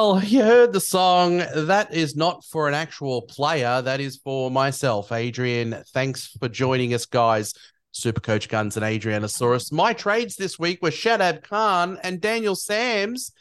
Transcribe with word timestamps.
Well, 0.07 0.23
you 0.23 0.43
heard 0.45 0.73
the 0.73 0.79
song. 0.79 1.39
That 1.39 1.93
is 1.93 2.15
not 2.15 2.45
for 2.45 2.69
an 2.69 2.75
actual 2.75 3.23
player. 3.23 3.83
That 3.83 3.99
is 3.99 4.17
for 4.19 4.53
myself, 4.53 5.11
Adrian. 5.11 5.83
Thanks 5.93 6.29
for 6.39 6.49
joining 6.49 6.95
us, 6.95 7.07
guys. 7.07 7.53
Super 7.91 8.21
Coach 8.21 8.49
Guns 8.49 8.77
and 8.77 8.87
Adrianasaurus. 8.87 9.73
My 9.73 9.93
trades 9.95 10.37
this 10.37 10.61
week 10.61 10.81
were 10.81 10.91
Shadab 10.91 11.43
Khan 11.43 11.99
and 12.05 12.21
Daniel 12.21 12.55
Sams, 12.55 13.33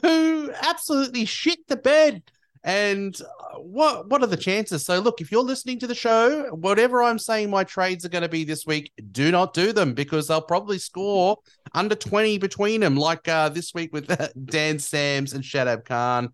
who 0.00 0.50
absolutely 0.62 1.26
shit 1.26 1.58
the 1.68 1.76
bed. 1.76 2.22
And 2.66 3.18
uh, 3.22 3.60
what 3.60 4.10
what 4.10 4.22
are 4.22 4.26
the 4.26 4.36
chances? 4.36 4.84
So 4.84 4.98
look, 4.98 5.20
if 5.20 5.30
you're 5.30 5.42
listening 5.42 5.78
to 5.78 5.86
the 5.86 5.94
show, 5.94 6.48
whatever 6.52 7.00
I'm 7.00 7.18
saying 7.18 7.48
my 7.48 7.62
trades 7.62 8.04
are 8.04 8.08
going 8.08 8.22
to 8.22 8.28
be 8.28 8.42
this 8.42 8.66
week, 8.66 8.92
do 9.12 9.30
not 9.30 9.54
do 9.54 9.72
them 9.72 9.94
because 9.94 10.26
they'll 10.26 10.42
probably 10.42 10.78
score 10.78 11.38
under 11.74 11.94
20 11.94 12.38
between 12.38 12.80
them, 12.80 12.96
like 12.96 13.28
uh, 13.28 13.48
this 13.50 13.72
week 13.72 13.92
with 13.92 14.10
Dan 14.46 14.80
Sams 14.80 15.32
and 15.32 15.44
Shadab 15.44 15.84
Khan. 15.84 16.30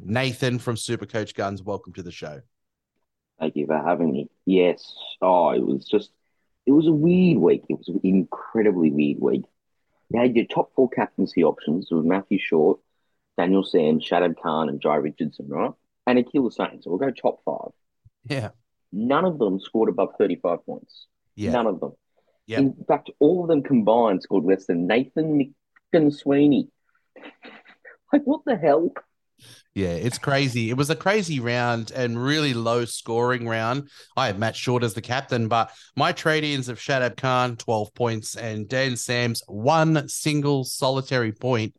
Nathan 0.00 0.58
from 0.58 0.76
Super 0.76 1.06
Coach 1.06 1.34
Guns, 1.34 1.62
welcome 1.62 1.92
to 1.94 2.02
the 2.02 2.12
show. 2.12 2.40
Thank 3.40 3.56
you 3.56 3.66
for 3.66 3.76
having 3.76 4.12
me. 4.12 4.30
Yes. 4.46 4.94
Oh, 5.20 5.50
it 5.50 5.66
was 5.66 5.86
just, 5.86 6.10
it 6.66 6.72
was 6.72 6.86
a 6.86 6.92
weird 6.92 7.38
week. 7.38 7.64
It 7.68 7.78
was 7.78 7.88
an 7.88 8.00
incredibly 8.04 8.90
weird 8.90 9.20
week. 9.20 9.44
You 10.10 10.20
had 10.20 10.36
your 10.36 10.46
top 10.46 10.72
four 10.74 10.88
captaincy 10.88 11.42
options 11.42 11.88
with 11.90 12.04
Matthew 12.04 12.38
Short, 12.38 12.78
Daniel 13.38 13.64
Sam, 13.64 14.00
Shadab 14.00 14.34
Khan, 14.42 14.68
and 14.68 14.80
Jhye 14.80 15.02
Richardson, 15.02 15.48
right? 15.48 15.72
And 16.06 16.18
Akeal 16.18 16.50
Hosein. 16.50 16.82
So 16.82 16.90
we'll 16.90 16.98
go 16.98 17.10
top 17.10 17.40
five. 17.44 17.72
Yeah. 18.24 18.50
None 18.92 19.24
of 19.24 19.38
them 19.38 19.58
scored 19.60 19.88
above 19.88 20.10
35 20.18 20.64
points. 20.66 21.06
Yeah. 21.34 21.52
None 21.52 21.66
of 21.66 21.80
them. 21.80 21.92
Yeah. 22.46 22.58
In 22.58 22.74
fact, 22.86 23.10
all 23.20 23.42
of 23.42 23.48
them 23.48 23.62
combined 23.62 24.22
scored 24.22 24.44
less 24.44 24.66
than 24.66 24.86
Nathan 24.86 25.54
McSweeney. 25.94 26.68
like, 28.12 28.22
what 28.24 28.42
the 28.44 28.56
hell? 28.56 28.92
Yeah, 29.74 29.88
it's 29.88 30.18
crazy. 30.18 30.68
It 30.70 30.76
was 30.76 30.90
a 30.90 30.96
crazy 30.96 31.40
round 31.40 31.92
and 31.92 32.22
really 32.22 32.52
low 32.52 32.84
scoring 32.84 33.48
round. 33.48 33.88
I 34.16 34.26
had 34.26 34.38
Matt 34.38 34.54
Short 34.54 34.82
as 34.82 34.94
the 34.94 35.00
captain, 35.00 35.48
but 35.48 35.72
my 35.96 36.12
trade 36.12 36.44
ins 36.44 36.68
of 36.68 36.78
Shadab 36.78 37.16
Khan, 37.16 37.56
12 37.56 37.94
points, 37.94 38.36
and 38.36 38.68
Dan 38.68 38.96
Sams, 38.96 39.42
one 39.46 40.08
single 40.08 40.64
solitary 40.64 41.32
point. 41.32 41.74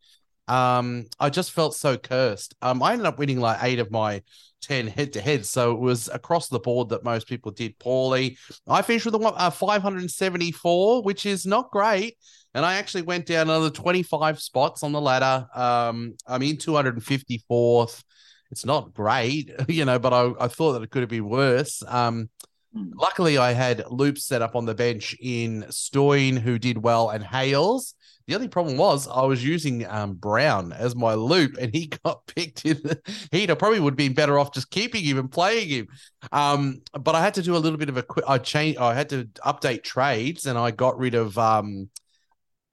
Um, 0.47 1.05
I 1.19 1.29
just 1.29 1.51
felt 1.51 1.75
so 1.75 1.97
cursed. 1.97 2.55
Um, 2.61 2.83
I 2.83 2.91
ended 2.91 3.07
up 3.07 3.17
winning 3.17 3.39
like 3.39 3.59
eight 3.61 3.79
of 3.79 3.91
my 3.91 4.21
10 4.63 4.87
head 4.87 5.13
to 5.13 5.21
head. 5.21 5.45
So 5.45 5.71
it 5.71 5.79
was 5.79 6.09
across 6.09 6.47
the 6.47 6.59
board 6.59 6.89
that 6.89 7.03
most 7.03 7.27
people 7.27 7.51
did 7.51 7.77
poorly. 7.79 8.37
I 8.67 8.81
finished 8.81 9.05
with 9.05 9.15
a 9.15 9.19
uh, 9.19 9.49
574, 9.49 11.03
which 11.03 11.25
is 11.25 11.45
not 11.45 11.71
great. 11.71 12.17
And 12.53 12.65
I 12.65 12.75
actually 12.75 13.01
went 13.01 13.25
down 13.25 13.49
another 13.49 13.69
25 13.69 14.39
spots 14.39 14.83
on 14.83 14.91
the 14.91 15.01
ladder. 15.01 15.47
Um, 15.55 16.15
I'm 16.27 16.41
in 16.43 16.57
254th. 16.57 18.03
It's 18.51 18.65
not 18.65 18.93
great, 18.93 19.51
you 19.67 19.85
know, 19.85 19.99
but 19.99 20.13
I, 20.13 20.31
I 20.39 20.47
thought 20.47 20.73
that 20.73 20.83
it 20.83 20.91
could 20.91 21.01
have 21.01 21.09
been 21.09 21.27
worse. 21.27 21.81
Um, 21.87 22.29
luckily, 22.73 23.37
I 23.37 23.53
had 23.53 23.83
loops 23.89 24.25
set 24.25 24.41
up 24.41 24.55
on 24.55 24.65
the 24.65 24.75
bench 24.75 25.15
in 25.19 25.65
Stoin, 25.69 26.37
who 26.37 26.59
did 26.59 26.77
well, 26.77 27.09
and 27.09 27.23
Hales. 27.23 27.95
The 28.27 28.35
only 28.35 28.47
problem 28.47 28.77
was 28.77 29.07
I 29.07 29.23
was 29.23 29.43
using 29.43 29.85
um, 29.85 30.13
Brown 30.13 30.71
as 30.71 30.95
my 30.95 31.13
loop, 31.13 31.57
and 31.59 31.73
he 31.73 31.87
got 32.05 32.25
picked 32.27 32.65
in. 32.65 32.77
The, 32.81 33.01
he'd 33.31 33.49
have 33.49 33.59
probably 33.59 33.79
would 33.81 33.93
have 33.93 33.97
been 33.97 34.13
better 34.13 34.39
off 34.39 34.53
just 34.53 34.69
keeping 34.71 35.03
him 35.03 35.17
and 35.17 35.31
playing 35.31 35.67
him. 35.69 35.87
Um, 36.31 36.81
but 36.93 37.15
I 37.15 37.21
had 37.21 37.33
to 37.35 37.41
do 37.41 37.55
a 37.55 37.59
little 37.59 37.77
bit 37.77 37.89
of 37.89 37.97
a 37.97 38.03
quick. 38.03 38.25
I 38.27 38.37
changed. 38.37 38.79
I 38.79 38.93
had 38.93 39.09
to 39.09 39.25
update 39.45 39.83
trades, 39.83 40.45
and 40.45 40.57
I 40.57 40.71
got 40.71 40.97
rid 40.97 41.15
of 41.15 41.37
um, 41.37 41.89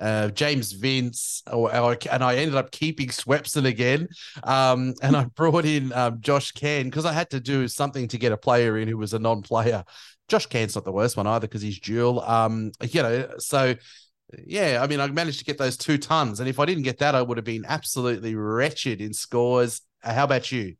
uh, 0.00 0.28
James 0.30 0.72
Vince, 0.72 1.42
or, 1.52 1.74
or- 1.76 1.98
and 2.10 2.24
I 2.24 2.36
ended 2.36 2.54
up 2.56 2.70
keeping 2.70 3.08
Swepson 3.08 3.66
again. 3.66 4.08
Um, 4.44 4.94
and 5.02 5.16
I 5.16 5.24
brought 5.24 5.64
in 5.66 5.92
um, 5.92 6.20
Josh 6.20 6.52
Can 6.52 6.84
because 6.86 7.04
I 7.04 7.12
had 7.12 7.30
to 7.30 7.40
do 7.40 7.68
something 7.68 8.08
to 8.08 8.18
get 8.18 8.32
a 8.32 8.36
player 8.36 8.78
in 8.78 8.88
who 8.88 8.96
was 8.96 9.14
a 9.14 9.18
non-player. 9.18 9.84
Josh 10.28 10.46
Can's 10.46 10.74
not 10.76 10.84
the 10.84 10.92
worst 10.92 11.16
one 11.16 11.26
either 11.26 11.46
because 11.48 11.60
he's 11.60 11.80
dual. 11.80 12.20
Um, 12.20 12.72
you 12.88 13.02
know, 13.02 13.28
so 13.38 13.74
yeah, 14.46 14.80
I 14.82 14.86
mean, 14.86 15.00
I 15.00 15.06
managed 15.08 15.38
to 15.40 15.44
get 15.44 15.58
those 15.58 15.76
two 15.76 15.98
tons, 15.98 16.40
and 16.40 16.48
if 16.48 16.58
I 16.58 16.66
didn't 16.66 16.84
get 16.84 16.98
that, 16.98 17.14
I 17.14 17.22
would 17.22 17.36
have 17.38 17.44
been 17.44 17.64
absolutely 17.66 18.34
wretched 18.34 19.00
in 19.00 19.12
scores. 19.12 19.82
Uh, 20.02 20.14
how 20.14 20.24
about 20.24 20.50
you? 20.52 20.76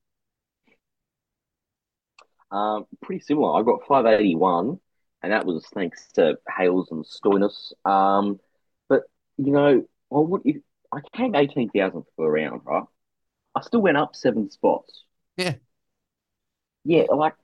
Um, 2.51 2.87
pretty 3.03 3.23
similar. 3.23 3.59
I 3.59 3.63
got 3.63 3.87
581, 3.87 4.81
and 5.23 5.33
that 5.33 5.47
was 5.47 5.67
thanks 5.75 6.11
to 6.13 6.39
Hales 6.57 6.89
and 6.91 7.05
Stoinis. 7.05 7.73
Um, 7.89 8.41
but 8.89 9.03
you 9.37 9.53
know, 9.53 9.85
I 10.13 10.17
would 10.17 10.43
if 10.45 10.57
I 10.93 11.01
came 11.17 11.35
18,000 11.35 12.05
for 12.17 12.27
a 12.27 12.31
round, 12.31 12.63
right? 12.65 12.85
I 13.55 13.61
still 13.63 13.83
went 13.83 13.97
up 13.97 14.17
seven 14.17 14.51
spots. 14.51 15.05
Yeah. 15.37 15.55
Yeah, 16.85 17.05
like 17.15 17.35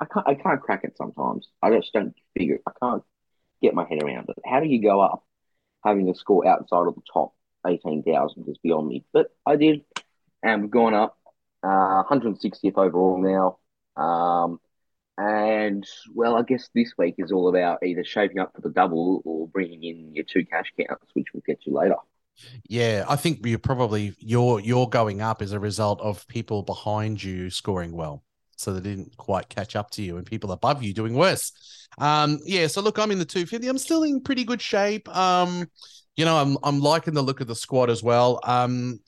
I 0.00 0.04
can't 0.06 0.26
I 0.26 0.34
can't 0.34 0.60
crack 0.60 0.84
it 0.84 0.96
sometimes. 0.96 1.48
I 1.62 1.70
just 1.76 1.92
don't 1.92 2.14
figure. 2.36 2.58
I 2.66 2.72
can't 2.80 3.02
get 3.62 3.74
my 3.74 3.86
head 3.88 4.02
around 4.02 4.28
it. 4.28 4.38
How 4.44 4.60
do 4.60 4.66
you 4.66 4.82
go 4.82 5.00
up 5.00 5.24
having 5.84 6.08
a 6.08 6.14
score 6.14 6.46
outside 6.46 6.86
of 6.86 6.94
the 6.94 7.02
top 7.12 7.32
18,000 7.66 8.48
is 8.48 8.58
beyond 8.58 8.88
me. 8.88 9.04
But 9.12 9.28
I 9.46 9.56
did, 9.56 9.84
and 10.42 10.62
we've 10.62 10.70
gone 10.70 10.94
up 10.94 11.16
uh, 11.62 12.04
160th 12.10 12.76
overall 12.76 13.18
now. 13.18 14.02
Um, 14.02 14.60
and 15.18 15.86
well, 16.14 16.36
I 16.36 16.42
guess 16.42 16.70
this 16.74 16.94
week 16.96 17.16
is 17.18 17.30
all 17.30 17.48
about 17.48 17.82
either 17.84 18.04
shaping 18.04 18.38
up 18.38 18.54
for 18.54 18.62
the 18.62 18.70
double 18.70 19.20
or 19.24 19.48
bringing 19.48 19.84
in 19.84 20.14
your 20.14 20.24
two 20.24 20.46
cash 20.46 20.72
counts, 20.78 21.06
which 21.12 21.26
we'll 21.34 21.42
get 21.46 21.58
you 21.66 21.74
later. 21.74 21.96
Yeah, 22.66 23.04
I 23.06 23.16
think 23.16 23.44
you're 23.44 23.58
probably 23.58 24.14
your 24.18 24.60
your 24.60 24.88
going 24.88 25.20
up 25.20 25.42
as 25.42 25.52
a 25.52 25.58
result 25.58 26.00
of 26.00 26.26
people 26.26 26.62
behind 26.62 27.22
you 27.22 27.50
scoring 27.50 27.92
well. 27.92 28.24
So 28.60 28.72
they 28.72 28.80
didn't 28.80 29.16
quite 29.16 29.48
catch 29.48 29.76
up 29.76 29.90
to 29.92 30.02
you 30.02 30.16
and 30.16 30.26
people 30.26 30.52
above 30.52 30.82
you 30.82 30.92
doing 30.92 31.14
worse. 31.14 31.52
Um, 31.98 32.38
yeah, 32.44 32.66
so 32.66 32.80
look, 32.80 32.98
I'm 32.98 33.10
in 33.10 33.18
the 33.18 33.24
250. 33.24 33.68
I'm 33.68 33.78
still 33.78 34.02
in 34.04 34.20
pretty 34.20 34.44
good 34.44 34.60
shape. 34.60 35.08
Um, 35.14 35.66
you 36.16 36.24
know, 36.24 36.36
I'm 36.36 36.56
I'm 36.62 36.80
liking 36.80 37.14
the 37.14 37.22
look 37.22 37.40
of 37.40 37.46
the 37.46 37.54
squad 37.54 37.90
as 37.90 38.02
well. 38.02 38.40
Um, 38.44 39.00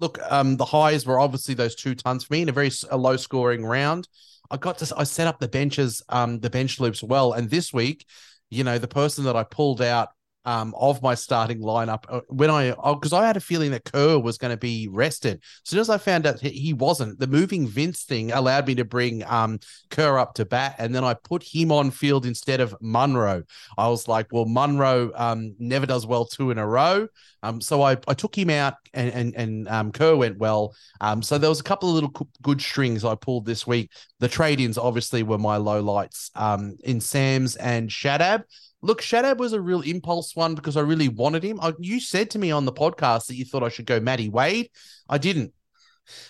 look, 0.00 0.18
um, 0.30 0.56
the 0.56 0.64
highs 0.64 1.06
were 1.06 1.20
obviously 1.20 1.54
those 1.54 1.74
two 1.74 1.94
tons 1.94 2.24
for 2.24 2.32
me 2.32 2.42
in 2.42 2.48
a 2.48 2.52
very 2.52 2.70
a 2.90 2.96
low 2.96 3.16
scoring 3.16 3.64
round. 3.64 4.08
I 4.50 4.56
got 4.56 4.78
to 4.78 4.94
I 4.96 5.04
set 5.04 5.26
up 5.26 5.38
the 5.38 5.48
benches, 5.48 6.02
um, 6.08 6.40
the 6.40 6.50
bench 6.50 6.80
loops 6.80 7.02
well, 7.02 7.32
and 7.32 7.50
this 7.50 7.72
week, 7.72 8.06
you 8.50 8.64
know, 8.64 8.78
the 8.78 8.88
person 8.88 9.24
that 9.24 9.36
I 9.36 9.44
pulled 9.44 9.82
out 9.82 10.08
um, 10.44 10.74
of 10.78 11.02
my 11.02 11.14
starting 11.14 11.60
lineup 11.60 12.04
uh, 12.08 12.20
when 12.28 12.50
I 12.50 12.70
because 12.92 13.12
I 13.12 13.26
had 13.26 13.36
a 13.36 13.40
feeling 13.40 13.70
that 13.70 13.84
Kerr 13.84 14.18
was 14.18 14.38
going 14.38 14.50
to 14.52 14.56
be 14.56 14.88
rested. 14.88 15.36
As 15.36 15.70
soon 15.70 15.80
as 15.80 15.90
I 15.90 15.98
found 15.98 16.26
out 16.26 16.40
he- 16.40 16.74
wasn't, 16.74 17.20
the 17.20 17.26
moving 17.26 17.66
Vince 17.66 18.02
thing 18.02 18.32
allowed 18.32 18.66
me 18.66 18.74
to 18.74 18.84
bring 18.84 19.22
um, 19.24 19.60
Kerr 19.90 20.18
up 20.18 20.34
to 20.34 20.44
bat, 20.44 20.74
and 20.78 20.94
then 20.94 21.04
I 21.04 21.14
put 21.14 21.42
him 21.42 21.70
on 21.70 21.90
field 21.90 22.26
instead 22.26 22.60
of 22.60 22.74
Munro. 22.80 23.44
I 23.78 23.88
was 23.88 24.08
like, 24.08 24.26
well, 24.32 24.44
Munro 24.44 25.12
um, 25.14 25.54
never 25.58 25.86
does 25.86 26.06
well 26.06 26.24
two 26.24 26.50
in 26.50 26.58
a 26.58 26.66
row, 26.66 27.08
um, 27.42 27.60
so 27.60 27.82
I, 27.82 27.96
I 28.08 28.14
took 28.14 28.36
him 28.36 28.50
out, 28.50 28.74
and 28.92 29.12
and 29.12 29.34
and 29.36 29.68
um, 29.68 29.92
Kerr 29.92 30.16
went 30.16 30.38
well. 30.38 30.74
Um, 31.00 31.22
so 31.22 31.38
there 31.38 31.50
was 31.50 31.60
a 31.60 31.64
couple 31.64 31.90
of 31.90 31.94
little 31.94 32.28
good 32.42 32.60
strings 32.60 33.04
I 33.04 33.14
pulled 33.14 33.46
this 33.46 33.66
week. 33.66 33.90
The 34.20 34.28
trade-ins 34.28 34.78
obviously 34.78 35.22
were 35.22 35.38
my 35.38 35.58
low 35.58 35.80
lights 35.80 36.30
um, 36.34 36.76
in 36.82 37.00
Sam's 37.00 37.56
and 37.56 37.88
Shadab. 37.90 38.44
Look, 38.84 39.00
Shadab 39.00 39.38
was 39.38 39.54
a 39.54 39.60
real 39.60 39.80
impulse 39.80 40.36
one 40.36 40.54
because 40.54 40.76
I 40.76 40.82
really 40.82 41.08
wanted 41.08 41.42
him. 41.42 41.58
I, 41.60 41.72
you 41.78 42.00
said 42.00 42.28
to 42.30 42.38
me 42.38 42.50
on 42.50 42.66
the 42.66 42.72
podcast 42.72 43.26
that 43.26 43.36
you 43.36 43.46
thought 43.46 43.62
I 43.62 43.70
should 43.70 43.86
go 43.86 43.98
Matty 43.98 44.28
Wade. 44.28 44.68
I 45.08 45.16
didn't. 45.16 45.54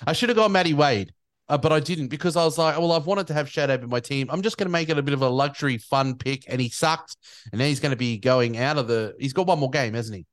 I 0.06 0.12
should 0.12 0.28
have 0.28 0.36
gone 0.36 0.52
Matty 0.52 0.72
Wade, 0.72 1.12
uh, 1.48 1.58
but 1.58 1.72
I 1.72 1.80
didn't 1.80 2.08
because 2.08 2.36
I 2.36 2.44
was 2.44 2.56
like, 2.56 2.78
well, 2.78 2.92
I've 2.92 3.06
wanted 3.06 3.26
to 3.26 3.34
have 3.34 3.48
Shadab 3.48 3.82
in 3.82 3.88
my 3.88 3.98
team. 3.98 4.28
I'm 4.30 4.40
just 4.40 4.56
going 4.56 4.68
to 4.68 4.72
make 4.72 4.88
it 4.88 4.96
a 4.96 5.02
bit 5.02 5.14
of 5.14 5.22
a 5.22 5.28
luxury, 5.28 5.78
fun 5.78 6.16
pick, 6.16 6.44
and 6.46 6.60
he 6.60 6.68
sucked. 6.68 7.16
And 7.50 7.58
now 7.58 7.64
he's 7.66 7.80
going 7.80 7.90
to 7.90 7.96
be 7.96 8.18
going 8.18 8.56
out 8.56 8.78
of 8.78 8.86
the. 8.86 9.16
He's 9.18 9.32
got 9.32 9.48
one 9.48 9.58
more 9.58 9.70
game, 9.70 9.94
hasn't 9.94 10.16
he? 10.16 10.26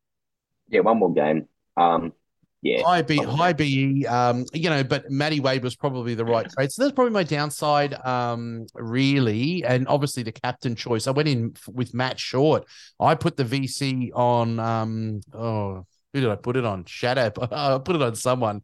Yeah, 0.69 0.81
one 0.81 0.99
more 0.99 1.11
game. 1.11 1.47
Um, 1.75 2.13
Yeah. 2.61 2.83
high 2.83 3.01
B, 3.01 3.17
probably. 3.17 3.35
high 3.35 3.53
BE. 3.53 4.05
Um, 4.05 4.45
you 4.53 4.69
know, 4.69 4.83
but 4.83 5.09
Matty 5.09 5.39
Wade 5.39 5.63
was 5.63 5.75
probably 5.75 6.13
the 6.13 6.25
right 6.25 6.47
trade. 6.49 6.71
So 6.71 6.83
that's 6.83 6.93
probably 6.93 7.11
my 7.13 7.23
downside. 7.23 7.93
Um, 8.05 8.67
really, 8.75 9.63
and 9.63 9.87
obviously 9.87 10.23
the 10.23 10.31
captain 10.31 10.75
choice. 10.75 11.07
I 11.07 11.11
went 11.11 11.27
in 11.27 11.53
f- 11.55 11.67
with 11.73 11.93
Matt 11.93 12.19
Short. 12.19 12.65
I 12.99 13.15
put 13.15 13.35
the 13.35 13.43
VC 13.45 14.11
on. 14.13 14.59
Um, 14.59 15.21
oh, 15.33 15.85
who 16.13 16.21
did 16.21 16.29
I 16.29 16.35
put 16.35 16.55
it 16.55 16.65
on? 16.65 16.85
Shadow. 16.85 17.31
I 17.51 17.79
put 17.79 17.95
it 17.95 18.01
on 18.01 18.15
someone. 18.15 18.61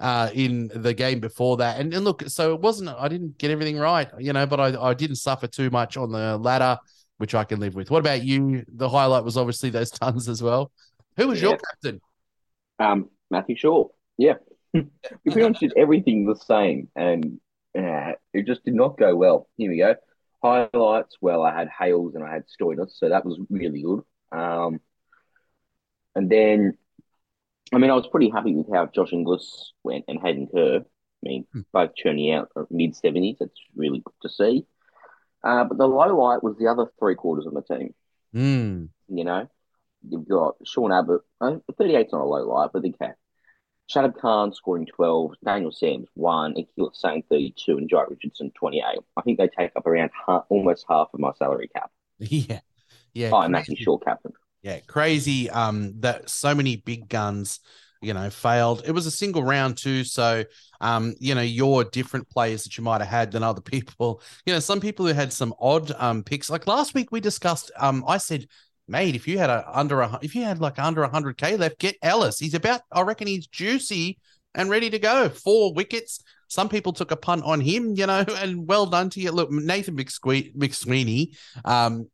Uh, 0.00 0.30
in 0.32 0.70
the 0.76 0.94
game 0.94 1.18
before 1.18 1.56
that, 1.56 1.80
and, 1.80 1.92
and 1.92 2.04
look, 2.04 2.22
so 2.28 2.54
it 2.54 2.60
wasn't. 2.60 2.88
I 2.88 3.08
didn't 3.08 3.36
get 3.36 3.50
everything 3.50 3.76
right, 3.76 4.08
you 4.16 4.32
know, 4.32 4.46
but 4.46 4.60
I, 4.60 4.90
I 4.90 4.94
didn't 4.94 5.16
suffer 5.16 5.48
too 5.48 5.70
much 5.70 5.96
on 5.96 6.12
the 6.12 6.38
ladder, 6.38 6.78
which 7.16 7.34
I 7.34 7.42
can 7.42 7.58
live 7.58 7.74
with. 7.74 7.90
What 7.90 7.98
about 7.98 8.22
you? 8.22 8.62
The 8.68 8.88
highlight 8.88 9.24
was 9.24 9.36
obviously 9.36 9.70
those 9.70 9.90
tons 10.00 10.28
as 10.28 10.40
well. 10.40 10.70
Who 11.16 11.26
was 11.26 11.42
your 11.42 11.58
captain? 11.58 12.00
Um, 12.78 13.10
Matthew 13.30 13.56
Short. 13.56 13.92
Yeah. 14.16 14.34
we 14.74 14.84
pretty 15.24 15.48
much 15.48 15.60
did 15.60 15.72
everything 15.76 16.26
the 16.26 16.36
same, 16.36 16.88
and 16.94 17.40
uh, 17.76 18.12
it 18.34 18.46
just 18.46 18.64
did 18.64 18.74
not 18.74 18.98
go 18.98 19.16
well. 19.16 19.48
Here 19.56 19.70
we 19.70 19.78
go. 19.78 19.94
Highlights. 20.42 21.16
Well, 21.20 21.42
I 21.42 21.54
had 21.54 21.68
Hales 21.68 22.14
and 22.14 22.22
I 22.24 22.32
had 22.32 22.44
Stoinis, 22.48 22.92
so 22.92 23.08
that 23.08 23.24
was 23.24 23.38
really 23.50 23.82
good. 23.82 24.02
Um, 24.30 24.80
and 26.14 26.30
then, 26.30 26.76
I 27.72 27.78
mean, 27.78 27.90
I 27.90 27.94
was 27.94 28.06
pretty 28.08 28.30
happy 28.30 28.54
with 28.54 28.66
how 28.72 28.86
Josh 28.86 29.12
Inglis 29.12 29.72
went 29.82 30.04
and 30.08 30.20
Hayden 30.20 30.48
Kerr. 30.54 30.80
I 30.80 31.28
mean, 31.28 31.46
Hmm. 31.52 31.60
both 31.72 31.94
churning 31.96 32.32
out 32.32 32.50
mid 32.70 32.94
seventies. 32.94 33.36
That's 33.40 33.60
really 33.74 34.00
good 34.04 34.14
to 34.22 34.28
see. 34.28 34.66
Uh, 35.42 35.64
but 35.64 35.78
the 35.78 35.88
low 35.88 36.16
light 36.16 36.42
was 36.42 36.56
the 36.58 36.66
other 36.68 36.86
three 36.98 37.14
quarters 37.14 37.46
of 37.46 37.54
the 37.54 37.62
team. 37.62 37.94
Hmm. 38.32 38.84
You 39.08 39.24
know, 39.24 39.48
you've 40.06 40.28
got 40.28 40.56
Sean 40.64 40.92
Abbott, 40.92 41.22
uh, 41.40 41.56
38's 41.72 42.12
not 42.12 42.22
a 42.22 42.24
low 42.24 42.46
light, 42.48 42.70
but 42.72 42.82
the 42.82 42.92
cat. 42.92 43.16
Shadab 43.90 44.18
Khan 44.18 44.52
scoring 44.52 44.86
12, 44.86 45.32
Daniel 45.44 45.72
Sams 45.72 46.08
1, 46.14 46.56
Akil 46.58 46.90
Sang 46.92 47.22
32, 47.30 47.78
and 47.78 47.90
Jhye 47.90 48.10
Richardson 48.10 48.52
28. 48.54 48.84
I 49.16 49.20
think 49.22 49.38
they 49.38 49.48
take 49.48 49.70
up 49.76 49.86
around 49.86 50.10
half, 50.26 50.44
almost 50.50 50.84
half 50.88 51.08
of 51.12 51.20
my 51.20 51.32
salary 51.38 51.70
cap. 51.74 51.90
Yeah. 52.18 52.60
Yeah. 53.14 53.30
Oh, 53.32 53.48
Matthew 53.48 53.74
crazy. 53.74 53.84
Short 53.84 54.04
captain. 54.04 54.32
Yeah. 54.62 54.80
Crazy. 54.80 55.48
Um, 55.48 55.94
that 56.00 56.28
so 56.28 56.54
many 56.54 56.76
big 56.76 57.08
guns, 57.08 57.60
you 58.02 58.12
know, 58.12 58.28
failed. 58.28 58.82
It 58.84 58.92
was 58.92 59.06
a 59.06 59.10
single 59.10 59.42
round 59.42 59.78
too. 59.78 60.04
So 60.04 60.44
um, 60.80 61.14
you 61.18 61.34
know, 61.34 61.40
your 61.40 61.84
different 61.84 62.28
players 62.28 62.64
that 62.64 62.76
you 62.76 62.84
might 62.84 63.00
have 63.00 63.08
had 63.08 63.32
than 63.32 63.42
other 63.42 63.60
people. 63.62 64.22
You 64.46 64.52
know, 64.52 64.60
some 64.60 64.80
people 64.80 65.06
who 65.06 65.12
had 65.12 65.32
some 65.32 65.54
odd 65.60 65.92
um 65.96 66.22
picks. 66.22 66.50
Like 66.50 66.66
last 66.66 66.94
week 66.94 67.10
we 67.10 67.20
discussed, 67.20 67.70
um, 67.78 68.04
I 68.06 68.18
said, 68.18 68.46
mate, 68.88 69.14
if 69.14 69.28
you 69.28 69.38
had 69.38 69.50
a 69.50 69.68
under 69.72 70.00
a 70.00 70.18
if 70.22 70.34
you 70.34 70.42
had 70.44 70.60
like 70.60 70.78
under 70.78 71.04
hundred 71.06 71.36
K 71.36 71.56
left, 71.56 71.78
get 71.78 71.96
Ellis. 72.02 72.38
He's 72.38 72.54
about, 72.54 72.80
I 72.90 73.02
reckon 73.02 73.26
he's 73.26 73.46
juicy 73.46 74.18
and 74.54 74.70
ready 74.70 74.90
to 74.90 74.98
go. 74.98 75.28
Four 75.28 75.72
wickets. 75.74 76.22
Some 76.48 76.68
people 76.70 76.94
took 76.94 77.10
a 77.10 77.16
punt 77.16 77.44
on 77.44 77.60
him, 77.60 77.94
you 77.94 78.06
know, 78.06 78.24
and 78.38 78.66
well 78.66 78.86
done 78.86 79.10
to 79.10 79.20
you. 79.20 79.30
Look, 79.30 79.50
Nathan 79.50 79.96
McSwe- 79.96 80.54
McSweeney, 80.56 81.36
um, 81.64 82.08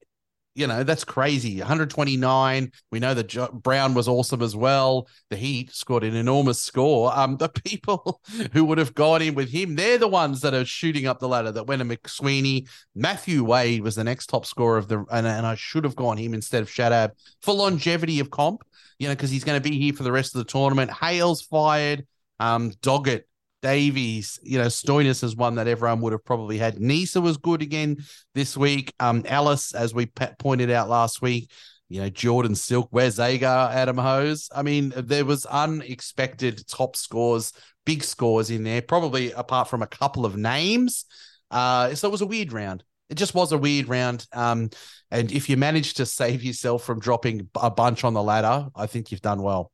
you 0.54 0.68
know, 0.68 0.84
that's 0.84 1.04
crazy. 1.04 1.58
129. 1.58 2.72
We 2.92 3.00
know 3.00 3.14
that 3.14 3.62
Brown 3.62 3.94
was 3.94 4.06
awesome 4.06 4.40
as 4.40 4.54
well. 4.54 5.08
The 5.30 5.36
Heat 5.36 5.72
scored 5.74 6.04
an 6.04 6.14
enormous 6.14 6.60
score. 6.60 7.16
Um, 7.16 7.36
the 7.36 7.48
people 7.64 8.20
who 8.52 8.64
would 8.64 8.78
have 8.78 8.94
gone 8.94 9.22
in 9.22 9.34
with 9.34 9.50
him, 9.50 9.74
they're 9.74 9.98
the 9.98 10.08
ones 10.08 10.42
that 10.42 10.54
are 10.54 10.64
shooting 10.64 11.06
up 11.06 11.18
the 11.18 11.28
ladder. 11.28 11.50
That 11.50 11.66
went 11.66 11.82
to 11.82 11.96
McSweeney. 11.96 12.68
Matthew 12.94 13.42
Wade 13.42 13.82
was 13.82 13.96
the 13.96 14.04
next 14.04 14.26
top 14.26 14.46
scorer 14.46 14.78
of 14.78 14.88
the, 14.88 15.04
and, 15.10 15.26
and 15.26 15.46
I 15.46 15.56
should 15.56 15.84
have 15.84 15.96
gone 15.96 16.16
him 16.16 16.34
instead 16.34 16.62
of 16.62 16.68
Shadab 16.68 17.10
for 17.42 17.52
longevity 17.52 18.20
of 18.20 18.30
comp, 18.30 18.62
you 18.98 19.08
know, 19.08 19.14
because 19.14 19.30
he's 19.30 19.44
going 19.44 19.60
to 19.60 19.68
be 19.68 19.78
here 19.78 19.92
for 19.92 20.04
the 20.04 20.12
rest 20.12 20.34
of 20.34 20.38
the 20.38 20.50
tournament. 20.50 20.90
Hales 20.92 21.42
fired. 21.42 22.06
Um, 22.40 22.70
Doggett, 22.82 23.22
Davies, 23.64 24.38
you 24.42 24.58
know, 24.58 24.66
Stoinis 24.66 25.24
is 25.24 25.34
one 25.34 25.54
that 25.54 25.66
everyone 25.66 26.02
would 26.02 26.12
have 26.12 26.24
probably 26.24 26.58
had. 26.58 26.78
Nisa 26.78 27.18
was 27.18 27.38
good 27.38 27.62
again 27.62 27.96
this 28.34 28.58
week. 28.58 28.92
Um, 29.00 29.22
Ellis, 29.24 29.74
as 29.74 29.94
we 29.94 30.04
pe- 30.04 30.34
pointed 30.38 30.70
out 30.70 30.90
last 30.90 31.22
week, 31.22 31.50
you 31.88 32.02
know, 32.02 32.10
Jordan 32.10 32.54
Silk, 32.56 32.90
Wes 32.92 33.18
Agar, 33.18 33.70
Adam 33.72 33.96
Hose? 33.96 34.50
I 34.54 34.60
mean, 34.60 34.92
there 34.94 35.24
was 35.24 35.46
unexpected 35.46 36.68
top 36.68 36.94
scores, 36.94 37.54
big 37.86 38.04
scores 38.04 38.50
in 38.50 38.64
there, 38.64 38.82
probably 38.82 39.32
apart 39.32 39.68
from 39.68 39.80
a 39.80 39.86
couple 39.86 40.26
of 40.26 40.36
names. 40.36 41.06
Uh, 41.50 41.94
so 41.94 42.06
it 42.06 42.12
was 42.12 42.20
a 42.20 42.26
weird 42.26 42.52
round. 42.52 42.84
It 43.08 43.14
just 43.14 43.34
was 43.34 43.52
a 43.52 43.58
weird 43.58 43.88
round. 43.88 44.26
Um, 44.34 44.68
and 45.10 45.32
if 45.32 45.48
you 45.48 45.56
manage 45.56 45.94
to 45.94 46.04
save 46.04 46.42
yourself 46.42 46.84
from 46.84 47.00
dropping 47.00 47.48
a 47.54 47.70
bunch 47.70 48.04
on 48.04 48.12
the 48.12 48.22
ladder, 48.22 48.68
I 48.76 48.84
think 48.88 49.10
you've 49.10 49.22
done 49.22 49.40
well. 49.40 49.72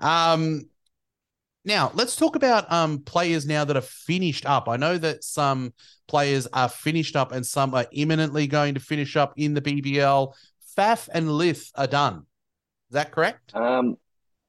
Um, 0.00 0.62
now 1.68 1.92
let's 1.94 2.16
talk 2.16 2.34
about 2.34 2.70
um 2.72 2.98
players 3.00 3.46
now 3.46 3.64
that 3.64 3.76
are 3.76 3.80
finished 3.80 4.44
up. 4.46 4.68
I 4.68 4.76
know 4.76 4.98
that 4.98 5.22
some 5.22 5.72
players 6.08 6.48
are 6.52 6.68
finished 6.68 7.14
up 7.14 7.30
and 7.30 7.46
some 7.46 7.74
are 7.74 7.86
imminently 7.92 8.48
going 8.48 8.74
to 8.74 8.80
finish 8.80 9.16
up 9.16 9.34
in 9.36 9.54
the 9.54 9.60
BBL. 9.60 10.34
Faf 10.76 11.08
and 11.12 11.28
Lyth 11.28 11.70
are 11.76 11.86
done. 11.86 12.26
Is 12.90 12.94
that 12.94 13.12
correct? 13.12 13.54
Um, 13.54 13.96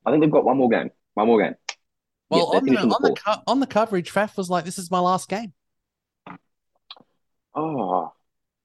I 0.06 0.12
think 0.12 0.24
they've 0.24 0.32
got 0.32 0.46
one 0.46 0.58
more 0.58 0.70
game. 0.70 0.90
One 1.14 1.28
more 1.28 1.44
game. 1.44 1.56
Well, 2.30 2.56
on, 2.56 2.64
the 2.64 2.78
on, 2.78 2.90
the 2.90 3.16
co- 3.16 3.42
on 3.48 3.60
the 3.60 3.68
coverage, 3.68 4.14
Faf 4.14 4.38
was 4.38 4.50
like, 4.50 4.64
"This 4.64 4.78
is 4.78 4.92
my 4.92 5.00
last 5.00 5.28
game." 5.28 5.52
Oh, 7.56 8.14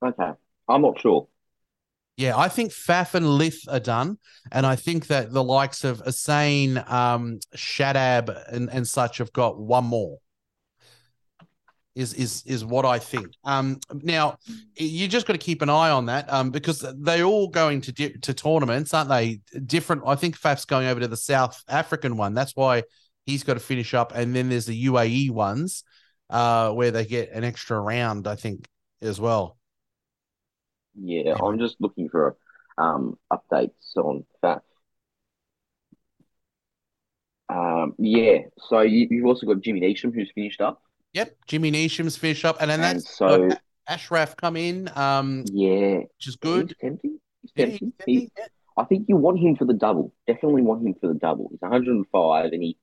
okay. 0.04 0.32
I'm 0.68 0.82
not 0.82 1.00
sure. 1.00 1.28
Yeah, 2.16 2.36
I 2.36 2.48
think 2.48 2.70
Faf 2.70 3.14
and 3.14 3.26
Lyth 3.26 3.66
are 3.68 3.80
done, 3.80 4.18
and 4.52 4.64
I 4.64 4.76
think 4.76 5.08
that 5.08 5.32
the 5.32 5.42
likes 5.42 5.82
of 5.82 6.00
Asane, 6.04 6.88
um, 6.88 7.40
Shadab, 7.56 8.52
and, 8.52 8.70
and 8.70 8.86
such 8.86 9.18
have 9.18 9.32
got 9.32 9.58
one 9.58 9.84
more. 9.84 10.18
Is 11.96 12.12
is 12.14 12.42
is 12.44 12.64
what 12.64 12.84
I 12.84 12.98
think. 12.98 13.28
Um, 13.44 13.78
now 13.92 14.38
you 14.76 15.06
just 15.06 15.26
got 15.26 15.34
to 15.34 15.38
keep 15.38 15.62
an 15.62 15.70
eye 15.70 15.90
on 15.90 16.06
that, 16.06 16.32
um, 16.32 16.50
because 16.50 16.84
they're 16.98 17.24
all 17.24 17.48
going 17.48 17.80
to 17.82 17.92
to 17.92 18.34
tournaments, 18.34 18.92
aren't 18.94 19.10
they? 19.10 19.40
Different. 19.64 20.02
I 20.06 20.16
think 20.16 20.36
Faf's 20.36 20.64
going 20.64 20.88
over 20.88 21.00
to 21.00 21.08
the 21.08 21.16
South 21.16 21.62
African 21.68 22.16
one. 22.16 22.34
That's 22.34 22.54
why 22.56 22.82
he's 23.26 23.44
got 23.44 23.54
to 23.54 23.60
finish 23.60 23.94
up, 23.94 24.12
and 24.14 24.34
then 24.34 24.48
there's 24.48 24.66
the 24.66 24.86
UAE 24.86 25.30
ones, 25.30 25.84
uh, 26.30 26.70
where 26.72 26.90
they 26.90 27.04
get 27.04 27.30
an 27.30 27.44
extra 27.44 27.80
round. 27.80 28.26
I 28.26 28.36
think 28.36 28.66
as 29.00 29.20
well. 29.20 29.56
Yeah, 31.00 31.34
I'm 31.42 31.58
just 31.58 31.76
looking 31.80 32.08
for 32.08 32.36
um 32.78 33.18
updates 33.32 33.96
on 33.96 34.24
that. 34.42 34.62
Um, 37.48 37.94
yeah. 37.98 38.38
So 38.68 38.80
you, 38.80 39.06
you've 39.10 39.26
also 39.26 39.46
got 39.46 39.60
Jimmy 39.60 39.80
Neesham 39.80 40.14
who's 40.14 40.30
finished 40.34 40.60
up, 40.60 40.82
Yep, 41.12 41.36
Jimmy 41.46 41.70
Neesham's 41.70 42.16
finished 42.16 42.44
up, 42.44 42.56
and 42.60 42.70
then 42.70 42.80
and 42.82 42.96
that's 42.96 43.16
so 43.16 43.48
Ashraf 43.86 44.36
come 44.36 44.56
in, 44.56 44.90
um, 44.96 45.44
yeah, 45.52 45.98
which 45.98 46.26
is 46.26 46.36
good. 46.36 46.68
He's 46.68 46.76
tempting. 46.80 47.20
He's 47.42 47.52
Yeah, 47.54 47.64
tempting. 47.66 47.92
he's 47.96 48.06
He- 48.06 48.14
tempting, 48.14 48.30
yeah. 48.38 48.46
I 48.76 48.84
think 48.84 49.08
you 49.08 49.16
want 49.16 49.38
him 49.38 49.54
for 49.54 49.66
the 49.66 49.74
double. 49.74 50.12
Definitely 50.26 50.62
want 50.62 50.84
him 50.84 50.94
for 51.00 51.06
the 51.06 51.14
double. 51.14 51.48
He's 51.52 51.60
105 51.60 52.52
and 52.52 52.62
he 52.62 52.76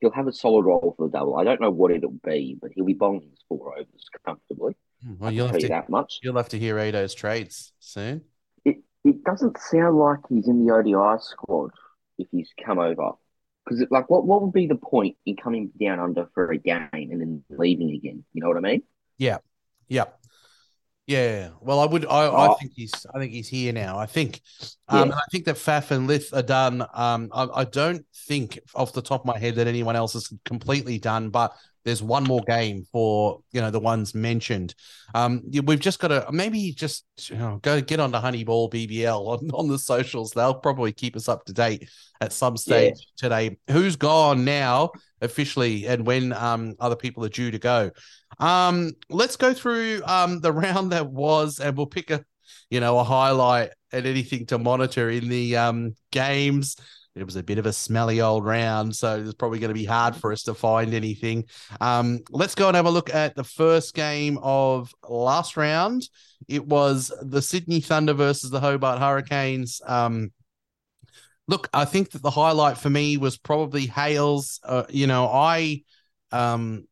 he'll 0.00 0.10
have 0.10 0.26
a 0.26 0.32
solid 0.32 0.64
role 0.66 0.94
for 0.98 1.06
the 1.08 1.12
double. 1.12 1.36
I 1.36 1.44
don't 1.44 1.60
know 1.60 1.70
what 1.70 1.90
it'll 1.92 2.10
be, 2.24 2.58
but 2.60 2.72
he'll 2.74 2.84
be 2.84 2.92
bowling 2.94 3.28
his 3.30 3.42
four 3.48 3.72
overs 3.78 4.08
comfortably. 4.26 4.76
Hmm, 5.02 5.12
I 5.12 5.14
Well, 5.18 5.32
you'll 5.32 5.48
have 5.48 5.58
to 5.58 5.68
that 5.68 5.88
much. 5.88 6.18
you'll 6.22 6.36
have 6.36 6.48
to 6.50 6.58
hear 6.58 6.78
Ado's 6.78 7.14
trades 7.14 7.72
soon. 7.80 8.22
It 8.64 8.78
it 9.04 9.24
doesn't 9.24 9.58
sound 9.58 9.96
like 9.96 10.20
he's 10.28 10.48
in 10.48 10.64
the 10.66 10.72
ODI 10.72 11.20
squad 11.22 11.70
if 12.18 12.28
he's 12.30 12.50
come 12.64 12.78
over. 12.78 13.12
Because 13.64 13.84
like 13.90 14.08
what 14.10 14.26
what 14.26 14.42
would 14.42 14.52
be 14.52 14.66
the 14.66 14.74
point 14.76 15.16
in 15.26 15.36
coming 15.36 15.70
down 15.80 16.00
under 16.00 16.28
for 16.34 16.50
a 16.50 16.58
game 16.58 16.88
and 16.92 17.20
then 17.20 17.44
leaving 17.50 17.90
again? 17.90 18.24
You 18.32 18.42
know 18.42 18.48
what 18.48 18.56
I 18.56 18.60
mean? 18.60 18.82
Yeah, 19.18 19.38
Yeah. 19.88 20.04
Yeah. 21.06 21.50
Well, 21.60 21.80
I 21.80 21.86
would. 21.86 22.06
I, 22.06 22.26
I 22.26 22.48
Oh. 22.48 22.54
think 22.54 22.72
he's. 22.76 22.92
I 23.12 23.18
think 23.18 23.32
he's 23.32 23.48
here 23.48 23.72
now. 23.72 23.98
I 23.98 24.06
think. 24.06 24.40
Um, 24.88 24.96
Yeah. 24.98 25.02
and 25.04 25.12
I 25.14 25.22
think 25.32 25.44
that 25.46 25.56
Faf 25.56 25.90
and 25.90 26.08
Lyth 26.08 26.32
are 26.32 26.42
done. 26.42 26.82
Um, 26.94 27.30
I, 27.32 27.48
I 27.52 27.64
don't 27.64 28.06
think 28.28 28.60
off 28.76 28.92
the 28.92 29.02
top 29.02 29.22
of 29.22 29.26
my 29.26 29.38
head 29.38 29.56
that 29.56 29.66
anyone 29.66 29.96
else 29.96 30.14
is 30.14 30.32
completely 30.44 30.98
done, 30.98 31.30
but 31.30 31.52
there's 31.84 32.02
one 32.02 32.24
more 32.24 32.42
game 32.46 32.84
for 32.92 33.40
you 33.52 33.60
know 33.60 33.70
the 33.70 33.80
ones 33.80 34.14
mentioned. 34.14 34.74
Um, 35.14 35.42
we've 35.64 35.80
just 35.80 35.98
got 35.98 36.08
to 36.08 36.26
maybe 36.30 36.72
just 36.72 37.04
you 37.28 37.36
know, 37.36 37.58
go 37.62 37.80
get 37.80 38.00
onto 38.00 38.18
Honeyball 38.18 38.70
BBL 38.70 39.26
on, 39.26 39.50
on 39.54 39.68
the 39.68 39.78
socials. 39.78 40.32
They'll 40.32 40.54
probably 40.54 40.92
keep 40.92 41.16
us 41.16 41.28
up 41.28 41.44
to 41.46 41.52
date 41.52 41.88
at 42.20 42.32
some 42.32 42.56
stage 42.56 43.06
today. 43.16 43.58
Who's 43.70 43.96
gone 43.96 44.44
now 44.44 44.90
officially, 45.20 45.86
and 45.86 46.06
when 46.06 46.32
um 46.32 46.74
other 46.80 46.96
people 46.96 47.24
are 47.24 47.30
due 47.30 47.50
to 47.50 47.58
go. 47.58 47.90
Um, 48.38 48.92
let's 49.08 49.36
go 49.36 49.52
through 49.52 50.02
um 50.04 50.40
the 50.40 50.52
round 50.64 50.92
that 50.92 51.10
was, 51.10 51.60
and 51.60 51.76
we'll 51.76 51.86
pick 51.86 52.10
a 52.10 52.24
you 52.68 52.80
know 52.80 52.98
a 52.98 53.04
highlight 53.04 53.70
and 53.92 54.06
anything 54.06 54.46
to 54.46 54.58
monitor 54.58 55.10
in 55.10 55.28
the 55.28 55.56
um 55.56 55.94
games. 56.12 56.76
It 57.20 57.26
was 57.26 57.36
a 57.36 57.42
bit 57.42 57.58
of 57.58 57.66
a 57.66 57.72
smelly 57.72 58.20
old 58.20 58.44
round, 58.44 58.94
so 58.94 59.20
it's 59.20 59.34
probably 59.34 59.58
going 59.58 59.68
to 59.68 59.74
be 59.74 59.84
hard 59.84 60.16
for 60.16 60.32
us 60.32 60.42
to 60.44 60.54
find 60.54 60.94
anything. 60.94 61.44
Um, 61.80 62.20
let's 62.30 62.54
go 62.54 62.68
and 62.68 62.76
have 62.76 62.86
a 62.86 62.90
look 62.90 63.12
at 63.14 63.34
the 63.36 63.44
first 63.44 63.94
game 63.94 64.38
of 64.42 64.94
last 65.08 65.56
round. 65.56 66.08
It 66.48 66.66
was 66.66 67.12
the 67.22 67.42
Sydney 67.42 67.80
Thunder 67.80 68.14
versus 68.14 68.50
the 68.50 68.60
Hobart 68.60 68.98
Hurricanes. 68.98 69.80
Um, 69.86 70.32
Look, 71.50 71.68
I 71.74 71.84
think 71.84 72.12
that 72.12 72.22
the 72.22 72.30
highlight 72.30 72.78
for 72.78 72.90
me 72.90 73.16
was 73.16 73.36
probably 73.36 73.86
Hales. 73.86 74.60
Uh, 74.62 74.84
you 74.88 75.08
know, 75.08 75.26
I, 75.26 75.82
um, 76.30 76.86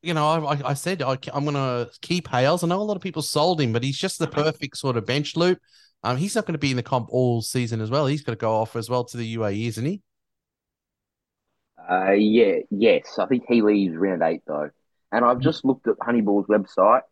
you 0.00 0.14
know, 0.14 0.26
I, 0.26 0.70
I 0.70 0.72
said 0.72 1.02
I, 1.02 1.18
am 1.34 1.44
going 1.44 1.52
to 1.52 1.90
keep 2.00 2.26
Hales. 2.26 2.64
I 2.64 2.68
know 2.68 2.80
a 2.80 2.82
lot 2.82 2.96
of 2.96 3.02
people 3.02 3.20
sold 3.20 3.60
him, 3.60 3.74
but 3.74 3.84
he's 3.84 3.98
just 3.98 4.18
the 4.18 4.26
perfect 4.26 4.78
sort 4.78 4.96
of 4.96 5.04
bench 5.04 5.36
loop. 5.36 5.58
Um, 6.02 6.16
he's 6.16 6.34
not 6.34 6.46
going 6.46 6.54
to 6.54 6.58
be 6.58 6.70
in 6.70 6.76
the 6.76 6.82
comp 6.82 7.08
all 7.10 7.42
season 7.42 7.80
as 7.80 7.90
well. 7.90 8.06
He's 8.06 8.22
going 8.22 8.36
to 8.36 8.40
go 8.40 8.54
off 8.54 8.74
as 8.76 8.88
well 8.88 9.04
to 9.04 9.16
the 9.16 9.36
UAE, 9.36 9.66
isn't 9.68 9.84
he? 9.84 10.02
Uh, 11.90 12.12
yeah, 12.12 12.58
yes. 12.70 13.18
I 13.18 13.26
think 13.26 13.44
he 13.48 13.62
leaves 13.62 13.96
round 13.96 14.22
eight 14.22 14.42
though. 14.46 14.70
And 15.12 15.24
I've 15.24 15.40
just 15.40 15.64
looked 15.64 15.88
at 15.88 15.96
Honeyball's 16.00 16.46
website. 16.46 17.02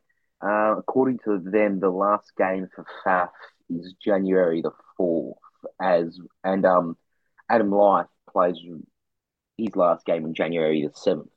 Uh, 0.41 0.77
according 0.79 1.19
to 1.25 1.39
them, 1.39 1.81
the 1.81 1.91
last 1.91 2.31
game 2.37 2.69
for 2.75 2.87
FAF 3.05 3.31
is 3.69 3.95
January 4.03 4.63
the 4.63 4.71
fourth. 4.97 5.39
As 5.81 6.17
and 6.45 6.65
um, 6.65 6.97
Adam 7.51 7.71
Lyth 7.71 8.07
plays 8.31 8.57
his 9.57 9.75
last 9.75 10.07
game 10.07 10.25
in 10.25 10.35
January 10.35 10.87
the 10.87 10.93
seventh 10.95 11.31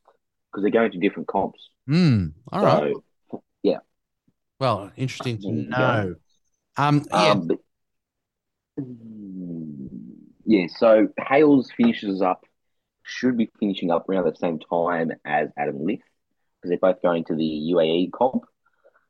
because 0.51 0.61
they're 0.61 0.71
going 0.71 0.91
to 0.91 0.99
different 0.99 1.27
comps. 1.27 1.69
Mm, 1.89 2.33
all 2.51 2.63
right. 2.63 2.93
So, 3.31 3.43
Yeah. 3.63 3.79
Well, 4.59 4.91
interesting 4.95 5.39
to 5.41 5.51
know. 5.51 6.15
Um, 6.77 7.05
yeah, 7.11 7.31
Um, 7.31 7.47
but, 7.47 7.57
yeah. 10.45 10.67
So 10.77 11.09
Hales 11.19 11.71
finishes 11.75 12.21
up. 12.21 12.45
Should 13.03 13.37
be 13.37 13.49
finishing 13.59 13.91
up 13.91 14.07
around 14.07 14.25
the 14.25 14.35
same 14.35 14.59
time 14.59 15.11
as 15.25 15.49
Adam 15.57 15.79
Lyth 15.79 16.01
because 16.61 16.69
they're 16.69 16.77
both 16.77 17.01
going 17.01 17.25
to 17.25 17.35
the 17.35 17.71
UAE 17.73 18.11
comp. 18.11 18.45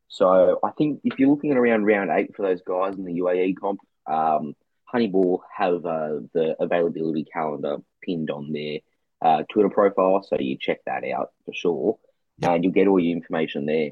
So 0.08 0.60
I 0.64 0.72
think 0.72 1.02
if 1.04 1.20
you're 1.20 1.30
looking 1.30 1.52
at 1.52 1.58
around 1.58 1.86
round 1.86 2.10
eight 2.10 2.36
for 2.36 2.42
those 2.42 2.62
guys 2.62 2.96
in 2.96 3.06
the 3.06 3.20
UAE 3.20 3.58
comp, 3.58 3.80
um, 4.08 4.56
Honeyball 4.94 5.40
have 5.56 5.86
uh, 5.86 6.20
the 6.34 6.56
availability 6.60 7.26
calendar 7.26 7.78
pinned 8.02 8.30
on 8.30 8.52
their 8.52 8.80
uh, 9.22 9.44
Twitter 9.50 9.70
profile, 9.70 10.24
so 10.24 10.36
you 10.40 10.58
check 10.60 10.80
that 10.86 11.04
out 11.10 11.30
for 11.46 11.54
sure, 11.54 11.98
and 12.42 12.64
you'll 12.64 12.74
get 12.74 12.88
all 12.88 13.00
your 13.00 13.16
information 13.16 13.66
there. 13.66 13.92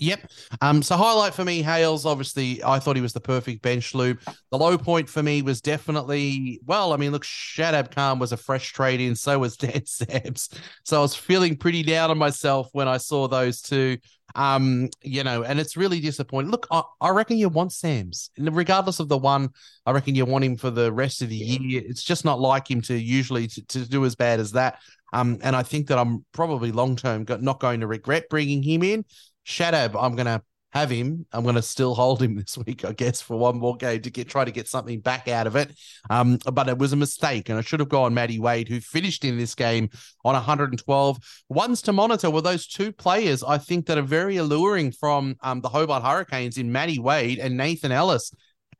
Yep. 0.00 0.30
Um, 0.62 0.82
so 0.82 0.96
highlight 0.96 1.34
for 1.34 1.44
me, 1.44 1.60
Hales. 1.60 2.06
Obviously, 2.06 2.64
I 2.64 2.78
thought 2.78 2.96
he 2.96 3.02
was 3.02 3.12
the 3.12 3.20
perfect 3.20 3.60
bench 3.60 3.94
loop. 3.94 4.20
The 4.50 4.56
low 4.56 4.78
point 4.78 5.10
for 5.10 5.22
me 5.22 5.42
was 5.42 5.60
definitely 5.60 6.58
well. 6.64 6.94
I 6.94 6.96
mean, 6.96 7.12
look, 7.12 7.24
Shadab 7.24 7.94
Khan 7.94 8.18
was 8.18 8.32
a 8.32 8.38
fresh 8.38 8.72
trade 8.72 9.00
in, 9.00 9.14
so 9.14 9.38
was 9.38 9.56
Dan 9.58 9.84
Sams. 9.84 10.48
So 10.84 10.98
I 10.98 11.02
was 11.02 11.14
feeling 11.14 11.54
pretty 11.54 11.82
down 11.82 12.10
on 12.10 12.16
myself 12.16 12.70
when 12.72 12.88
I 12.88 12.96
saw 12.96 13.28
those 13.28 13.60
two. 13.60 13.98
Um, 14.36 14.88
you 15.02 15.22
know, 15.24 15.42
and 15.42 15.60
it's 15.60 15.76
really 15.76 16.00
disappointing. 16.00 16.50
Look, 16.50 16.66
I, 16.70 16.82
I 17.00 17.10
reckon 17.10 17.36
you 17.36 17.50
want 17.50 17.72
Sams, 17.72 18.30
regardless 18.38 19.00
of 19.00 19.08
the 19.08 19.18
one. 19.18 19.50
I 19.84 19.90
reckon 19.90 20.14
you 20.14 20.24
want 20.24 20.44
him 20.44 20.56
for 20.56 20.70
the 20.70 20.90
rest 20.90 21.20
of 21.20 21.28
the 21.28 21.36
year. 21.36 21.82
It's 21.84 22.04
just 22.04 22.24
not 22.24 22.40
like 22.40 22.70
him 22.70 22.80
to 22.82 22.94
usually 22.94 23.48
to, 23.48 23.66
to 23.66 23.88
do 23.88 24.06
as 24.06 24.14
bad 24.14 24.40
as 24.40 24.52
that. 24.52 24.78
Um, 25.12 25.38
and 25.42 25.56
I 25.56 25.62
think 25.62 25.88
that 25.88 25.98
I'm 25.98 26.24
probably 26.32 26.72
long 26.72 26.96
term 26.96 27.26
not 27.40 27.60
going 27.60 27.80
to 27.80 27.86
regret 27.86 28.28
bringing 28.30 28.62
him 28.62 28.82
in. 28.82 29.04
Shadab, 29.50 30.00
I'm 30.00 30.14
gonna 30.14 30.42
have 30.72 30.88
him. 30.90 31.26
I'm 31.32 31.44
gonna 31.44 31.62
still 31.62 31.94
hold 31.96 32.22
him 32.22 32.36
this 32.36 32.56
week, 32.56 32.84
I 32.84 32.92
guess, 32.92 33.20
for 33.20 33.36
one 33.36 33.58
more 33.58 33.76
game 33.76 34.00
to 34.02 34.10
get 34.10 34.28
try 34.28 34.44
to 34.44 34.50
get 34.52 34.68
something 34.68 35.00
back 35.00 35.26
out 35.26 35.46
of 35.48 35.56
it. 35.56 35.72
Um, 36.08 36.38
but 36.52 36.68
it 36.68 36.78
was 36.78 36.92
a 36.92 36.96
mistake, 36.96 37.48
and 37.48 37.58
I 37.58 37.62
should 37.62 37.80
have 37.80 37.88
gone 37.88 38.14
Matty 38.14 38.38
Wade, 38.38 38.68
who 38.68 38.80
finished 38.80 39.24
in 39.24 39.36
this 39.36 39.54
game 39.54 39.90
on 40.24 40.34
112. 40.34 41.18
Ones 41.48 41.82
to 41.82 41.92
monitor 41.92 42.30
were 42.30 42.40
those 42.40 42.66
two 42.66 42.92
players 42.92 43.42
I 43.42 43.58
think 43.58 43.86
that 43.86 43.98
are 43.98 44.02
very 44.02 44.36
alluring 44.36 44.92
from 44.92 45.36
um, 45.42 45.60
the 45.60 45.68
Hobart 45.68 46.04
Hurricanes 46.04 46.56
in 46.56 46.70
Matty 46.70 46.98
Wade 47.00 47.38
and 47.40 47.56
Nathan 47.56 47.90
Ellis. 47.92 48.30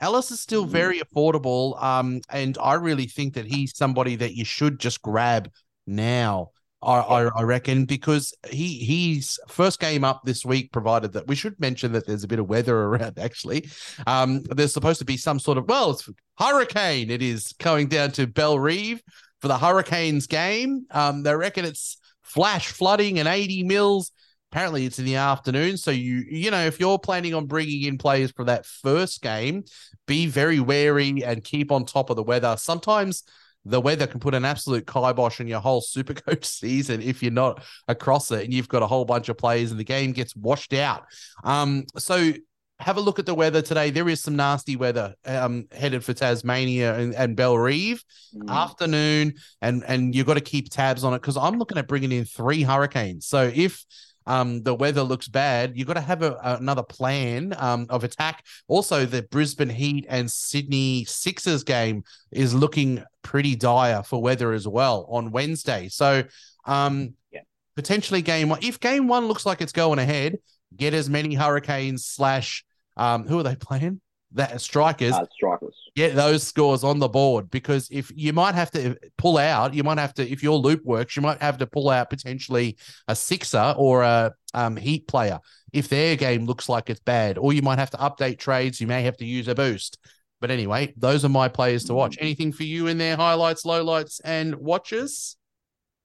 Ellis 0.00 0.31
is 0.31 0.41
still 0.41 0.65
Mhm. 0.65 0.71
very 0.71 1.00
affordable, 1.00 1.83
um, 1.83 2.21
and 2.31 2.57
I 2.62 2.75
really 2.75 3.07
think 3.07 3.35
that 3.35 3.47
he's 3.47 3.77
somebody 3.77 4.17
that 4.17 4.35
you 4.35 4.45
should 4.45 4.79
just 4.79 5.03
grab 5.03 5.50
now. 5.87 6.53
I, 6.82 6.99
I, 6.99 7.22
I 7.40 7.42
reckon 7.42 7.84
because 7.84 8.34
he 8.49 8.78
he's 8.78 9.38
first 9.49 9.80
game 9.80 10.04
up 10.04 10.22
this 10.25 10.44
week, 10.44 10.72
provided 10.72 11.12
that 11.12 11.26
we 11.26 11.34
should 11.34 11.58
mention 11.60 11.92
that 11.92 12.06
there's 12.06 12.25
a 12.25 12.28
bit 12.28 12.38
of 12.38 12.49
weather 12.49 12.76
around. 12.84 13.18
Actually, 13.18 13.68
um, 14.06 14.42
there's 14.44 14.72
supposed 14.72 14.99
to 15.00 15.04
be 15.04 15.16
some 15.16 15.38
sort 15.38 15.58
of 15.58 15.68
well, 15.68 15.90
it's 15.90 16.08
hurricane. 16.38 17.10
It 17.10 17.22
is 17.22 17.52
going 17.54 17.88
down 17.88 18.12
to 18.12 18.26
Bellerive 18.26 19.02
for 19.40 19.49
the 19.49 19.58
Hurricanes 19.58 20.26
game. 20.26 20.87
Um, 20.90 21.22
they 21.22 21.34
reckon 21.34 21.64
it's 21.64 21.99
flash 22.22 22.68
flooding 22.68 23.18
and 23.18 23.28
80 23.28 23.64
mils. 23.64 24.12
Apparently, 24.52 24.84
it's 24.84 24.99
in 24.99 25.04
the 25.04 25.16
afternoon. 25.16 25.76
So 25.76 25.90
you 25.90 26.25
you 26.28 26.50
know 26.50 26.64
if 26.64 26.80
you're 26.80 26.99
planning 26.99 27.34
on 27.34 27.46
bringing 27.46 27.82
in 27.82 27.99
players 27.99 28.32
for 28.32 28.44
that 28.46 28.66
first 28.66 29.22
game, 29.22 29.64
be 30.06 30.26
very 30.26 30.60
wary 30.60 31.22
and 31.22 31.44
keep 31.44 31.70
on 31.70 31.84
top 31.84 32.10
of 32.10 32.16
the 32.16 32.22
weather. 32.22 32.56
Sometimes 32.58 33.22
the 33.64 33.81
weather 33.81 34.07
can 34.07 34.21
put 34.21 34.35
an 34.35 34.45
absolute 34.45 34.87
kibosh 34.87 35.40
on 35.40 35.47
your 35.47 35.61
whole 35.61 35.83
supercoach 35.83 36.45
season 36.61 37.02
if 37.02 37.23
you're 37.23 37.33
not 37.33 37.62
across 37.88 38.31
it 38.31 38.45
and 38.45 38.55
you've 38.55 38.69
got 38.69 38.83
a 38.83 38.87
whole 38.87 39.05
bunch 39.05 39.29
of 39.29 39.37
players 39.37 39.71
and 39.71 39.79
the 39.79 39.85
game 39.85 40.12
gets 40.12 40.35
washed 40.35 40.73
out. 40.73 41.05
Um, 41.45 41.85
so 41.97 42.33
have 42.79 42.97
a 42.97 43.00
look 43.00 43.19
at 43.19 43.26
the 43.26 43.35
weather 43.35 43.61
today. 43.61 43.90
There 43.90 44.09
is 44.09 44.23
some 44.23 44.37
nasty 44.37 44.75
weather 44.75 45.14
um, 45.26 45.67
headed 45.71 46.02
for 46.02 46.14
Tasmania 46.14 46.95
and, 46.99 47.14
and 47.14 47.37
Bellerive 47.37 48.02
Mm. 48.33 48.49
afternoon, 48.49 49.35
and 49.61 49.83
and 49.88 50.14
you've 50.14 50.26
got 50.26 50.35
to 50.35 50.40
keep 50.40 50.71
tabs 50.71 51.02
on 51.02 51.12
it 51.14 51.21
because 51.21 51.37
I'm 51.37 51.59
looking 51.59 51.79
at 51.79 51.88
bringing 51.88 52.12
in 52.12 52.25
three 52.25 52.62
hurricanes. 52.62 53.26
So 53.26 53.50
if 53.52 53.85
um, 54.30 54.62
the 54.62 54.75
weather 54.75 55.02
looks 55.02 55.28
bad, 55.28 55.76
you've 55.76 55.88
got 55.88 55.94
to 55.94 56.00
have 56.12 56.22
a, 56.22 56.38
another 56.60 56.82
plan 56.82 57.54
um, 57.58 57.87
of 57.90 58.04
attack. 58.04 58.44
Also, 58.68 59.04
the 59.06 59.22
Brisbane 59.22 59.68
Heat 59.68 60.06
and 60.08 60.30
Sydney 60.30 61.04
Sixers 61.04 61.64
game 61.64 62.04
is 62.30 62.54
looking 62.54 63.02
pretty 63.22 63.56
dire 63.56 64.02
for 64.02 64.22
weather 64.22 64.52
as 64.52 64.66
well 64.68 65.06
on 65.08 65.32
Wednesday. 65.32 65.88
So, 65.88 66.22
um, 66.64 67.14
Yeah. 67.32 67.40
potentially 67.76 68.22
game 68.22 68.49
one. 68.49 68.60
If 68.62 68.78
game 68.78 69.08
one 69.08 69.26
looks 69.26 69.44
like 69.46 69.60
it's 69.60 69.72
going 69.72 69.99
ahead, 69.99 70.37
get 70.76 70.94
as 70.94 71.08
many 71.08 71.34
Hurricanes 71.34 72.06
slash 72.06 72.64
um, 72.96 73.26
who 73.26 73.38
are 73.40 73.42
they 73.42 73.56
playing? 73.68 74.00
That 74.32 74.60
strikers 74.60 75.12
Uh, 75.12 75.26
strikers. 75.32 75.76
get 75.96 76.14
those 76.14 76.44
scores 76.44 76.84
on 76.84 77.00
the 77.00 77.08
board 77.08 77.50
because 77.50 77.88
if 77.90 78.12
you 78.14 78.32
might 78.32 78.54
have 78.54 78.70
to 78.72 78.96
pull 79.18 79.38
out, 79.38 79.75
you 79.75 79.82
might 79.82 79.99
have 79.99 80.14
to 80.14 80.28
if 80.30 80.42
your 80.42 80.56
loop 80.56 80.84
works, 80.84 81.16
you 81.16 81.22
might 81.22 81.40
have 81.42 81.58
to 81.58 81.66
pull 81.66 81.90
out 81.90 82.10
potentially 82.10 82.76
a 83.08 83.16
sixer 83.16 83.75
or 83.76 84.02
a 84.02 84.32
um, 84.54 84.76
heat 84.76 85.08
player 85.08 85.40
if 85.72 85.88
their 85.88 86.14
game 86.14 86.46
looks 86.46 86.68
like 86.68 86.90
it's 86.90 87.00
bad, 87.00 87.38
or 87.38 87.52
you 87.52 87.62
might 87.62 87.78
have 87.80 87.90
to 87.90 87.96
update 87.96 88.38
trades. 88.38 88.80
You 88.80 88.87
may 88.87 89.02
have 89.02 89.16
to 89.16 89.25
use 89.25 89.49
a 89.49 89.54
boost. 89.54 89.99
But 90.40 90.50
anyway, 90.50 90.94
those 90.96 91.25
are 91.25 91.28
my 91.28 91.49
players 91.49 91.84
to 91.84 91.94
watch. 91.94 92.16
Anything 92.20 92.52
for 92.52 92.62
you 92.62 92.87
in 92.87 92.99
their 92.99 93.16
highlights, 93.16 93.64
lowlights, 93.64 94.20
and 94.25 94.54
watches? 94.54 95.37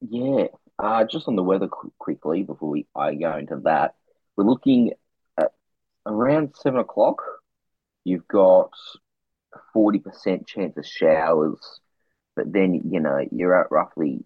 Yeah, 0.01 0.47
uh, 0.77 1.05
just 1.05 1.27
on 1.27 1.35
the 1.35 1.43
weather 1.43 1.67
qu 1.67 1.91
quickly 1.99 2.43
before 2.43 2.69
we 2.69 2.85
I 2.95 3.15
go 3.15 3.37
into 3.37 3.61
that, 3.63 3.95
we're 4.35 4.43
looking 4.43 4.91
at 5.37 5.53
around 6.05 6.55
seven 6.57 6.79
o'clock. 6.79 7.21
You've 8.05 8.27
got 8.27 8.71
forty 9.73 9.99
percent 9.99 10.47
chance 10.47 10.77
of 10.77 10.85
showers, 10.85 11.59
but 12.35 12.53
then 12.53 12.81
you 12.89 12.99
know 13.01 13.19
you're 13.31 13.59
at 13.59 13.71
roughly, 13.71 14.23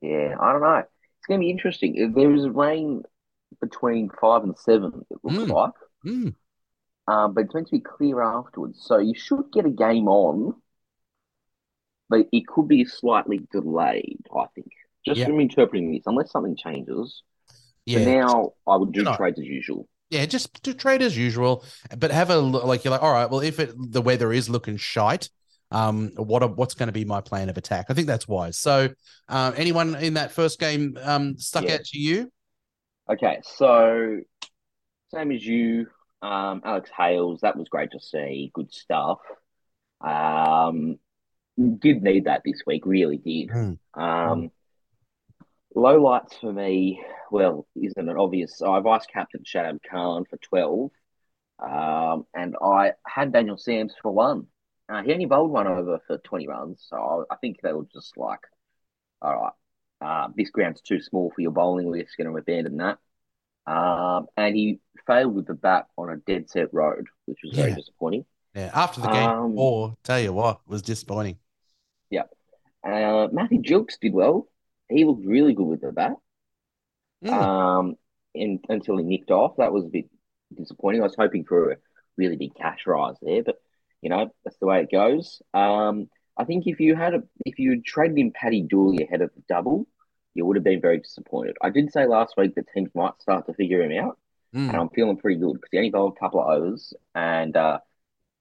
yeah, 0.00 0.34
I 0.40 0.52
don't 0.52 0.62
know. 0.62 0.78
It's 0.78 1.26
gonna 1.28 1.40
be 1.40 1.50
interesting. 1.50 2.12
There 2.14 2.34
is 2.34 2.48
rain 2.48 3.02
between 3.60 4.10
five 4.20 4.42
and 4.42 4.56
seven. 4.58 5.04
It 5.10 5.18
looks 5.22 5.44
Mm. 5.44 5.50
like, 5.50 5.72
Hmm. 6.02 6.28
um, 7.06 7.34
but 7.34 7.44
it's 7.44 7.54
meant 7.54 7.66
to 7.68 7.72
be 7.76 7.80
clear 7.80 8.22
afterwards, 8.22 8.80
so 8.82 8.98
you 8.98 9.14
should 9.14 9.52
get 9.52 9.66
a 9.66 9.70
game 9.70 10.08
on, 10.08 10.54
but 12.08 12.26
it 12.32 12.46
could 12.46 12.66
be 12.66 12.84
slightly 12.84 13.46
delayed. 13.52 14.26
I 14.34 14.46
think. 14.54 14.72
Just 15.04 15.20
Yeah. 15.20 15.26
from 15.26 15.40
interpreting 15.40 15.92
this, 15.92 16.06
unless 16.06 16.30
something 16.30 16.56
changes. 16.56 17.22
Yeah, 17.86 18.04
now, 18.04 18.52
I 18.66 18.76
would 18.76 18.92
do 18.92 19.04
trades 19.04 19.38
as 19.38 19.46
usual. 19.46 19.88
Yeah, 20.10 20.26
just 20.26 20.62
to 20.64 20.74
trade 20.74 21.02
as 21.02 21.16
usual, 21.16 21.64
but 21.98 22.10
have 22.10 22.30
a 22.30 22.38
look 22.38 22.64
like 22.64 22.84
you're 22.84 22.90
like, 22.90 23.02
all 23.02 23.12
right, 23.12 23.30
well, 23.30 23.40
if 23.40 23.60
it 23.60 23.72
the 23.76 24.02
weather 24.02 24.32
is 24.32 24.48
looking 24.48 24.76
shite, 24.76 25.30
um, 25.70 26.10
what 26.16 26.56
what's 26.56 26.74
going 26.74 26.88
to 26.88 26.92
be 26.92 27.04
my 27.04 27.20
plan 27.20 27.48
of 27.48 27.56
attack? 27.56 27.86
I 27.88 27.94
think 27.94 28.06
that's 28.08 28.26
wise. 28.26 28.58
So, 28.58 28.88
uh, 29.28 29.52
anyone 29.56 29.94
in 29.94 30.14
that 30.14 30.32
first 30.32 30.58
game 30.58 30.98
um 31.02 31.38
stuck 31.38 31.64
Yeah. 31.64 31.74
out 31.74 31.84
to 31.84 31.98
you? 31.98 32.30
Okay, 33.08 33.40
so 33.56 34.18
same 35.12 35.32
as 35.32 35.44
you, 35.44 35.86
um, 36.22 36.62
Alex 36.64 36.90
Hales. 36.96 37.40
That 37.42 37.56
was 37.56 37.68
great 37.68 37.92
to 37.92 38.00
see. 38.00 38.50
Good 38.54 38.72
stuff. 38.72 39.18
Um, 40.00 40.98
did 41.56 42.02
need 42.02 42.24
that 42.24 42.42
this 42.44 42.62
week. 42.66 42.86
Really 42.86 43.18
did. 43.18 43.48
Mm. 43.50 43.78
Um, 43.94 44.50
low 45.74 46.00
lights 46.02 46.36
for 46.40 46.52
me. 46.52 47.02
Well, 47.30 47.66
isn't 47.76 48.08
it 48.08 48.16
obvious? 48.16 48.60
I 48.62 48.80
vice 48.80 49.06
captain 49.06 49.42
Shadab 49.44 49.80
Khan 49.88 50.24
for 50.28 50.36
twelve, 50.38 50.90
um, 51.58 52.26
and 52.34 52.56
I 52.62 52.92
had 53.06 53.32
Daniel 53.32 53.58
Sams 53.58 53.94
for 54.02 54.12
one. 54.12 54.46
Uh, 54.88 55.02
he 55.02 55.12
only 55.12 55.26
bowled 55.26 55.50
one 55.50 55.66
over 55.68 56.00
for 56.06 56.18
twenty 56.18 56.48
runs, 56.48 56.84
so 56.88 57.26
I, 57.30 57.34
I 57.34 57.36
think 57.38 57.60
they 57.62 57.72
were 57.72 57.86
just 57.92 58.16
like, 58.16 58.40
all 59.22 59.34
right, 59.34 59.52
uh, 60.00 60.28
this 60.36 60.50
ground's 60.50 60.80
too 60.80 61.00
small 61.00 61.30
for 61.34 61.40
your 61.40 61.52
bowling. 61.52 61.86
We're 61.86 62.02
just 62.02 62.16
going 62.16 62.30
to 62.30 62.36
abandon 62.36 62.78
that. 62.78 62.98
Um, 63.66 64.26
and 64.36 64.56
he 64.56 64.80
failed 65.06 65.34
with 65.34 65.46
the 65.46 65.54
bat 65.54 65.86
on 65.96 66.10
a 66.10 66.16
dead 66.16 66.50
set 66.50 66.74
road, 66.74 67.06
which 67.26 67.38
was 67.44 67.54
very 67.54 67.70
Yeah. 67.70 67.76
disappointing. 67.76 68.24
Yeah, 68.54 68.70
after 68.74 69.00
the 69.00 69.08
game, 69.08 69.28
Um, 69.28 69.54
or 69.56 69.96
tell 70.02 70.18
you 70.18 70.32
what 70.32 70.66
was 70.66 70.82
disappointing. 70.82 71.38
Yeah. 72.10 72.24
Uh, 72.84 73.28
Matthew 73.32 73.62
Gilkes 73.62 73.98
did 74.00 74.12
well. 74.12 74.48
He 74.90 75.04
looked 75.04 75.24
really 75.24 75.54
good 75.54 75.66
with 75.66 75.80
the 75.80 75.92
bat. 75.92 76.14
Mm. 77.24 77.32
Um, 77.32 77.94
in, 78.34 78.60
until 78.68 78.96
he 78.96 79.04
nicked 79.04 79.30
off, 79.30 79.56
that 79.58 79.72
was 79.72 79.84
a 79.84 79.88
bit 79.88 80.06
disappointing. 80.54 81.00
I 81.00 81.04
was 81.04 81.16
hoping 81.18 81.44
for 81.44 81.72
a 81.72 81.76
really 82.16 82.36
big 82.36 82.54
cash 82.54 82.86
rise 82.86 83.16
there, 83.22 83.42
but 83.42 83.56
you 84.02 84.10
know 84.10 84.30
that's 84.44 84.58
the 84.58 84.66
way 84.66 84.80
it 84.82 84.90
goes. 84.90 85.42
Um, 85.52 86.08
I 86.36 86.44
think 86.44 86.66
if 86.66 86.80
you 86.80 86.94
had 86.94 87.14
a 87.14 87.22
if 87.44 87.58
you 87.58 87.70
had 87.70 87.84
traded 87.84 88.18
in 88.18 88.32
Paddy 88.32 88.62
Dooley 88.62 89.04
ahead 89.04 89.20
of 89.20 89.30
the 89.34 89.42
double, 89.48 89.86
you 90.34 90.46
would 90.46 90.56
have 90.56 90.64
been 90.64 90.80
very 90.80 90.98
disappointed. 90.98 91.56
I 91.60 91.70
did 91.70 91.92
say 91.92 92.06
last 92.06 92.34
week 92.36 92.54
that 92.54 92.66
teams 92.74 92.90
might 92.94 93.20
start 93.20 93.46
to 93.46 93.54
figure 93.54 93.82
him 93.82 93.92
out, 94.04 94.18
Mm. 94.54 94.68
and 94.68 94.76
I'm 94.76 94.88
feeling 94.88 95.16
pretty 95.16 95.38
good 95.38 95.54
because 95.54 95.68
he 95.70 95.78
only 95.78 95.90
bowled 95.90 96.16
a 96.16 96.20
couple 96.20 96.40
of 96.40 96.48
overs 96.48 96.92
and 97.14 97.56
uh, 97.56 97.78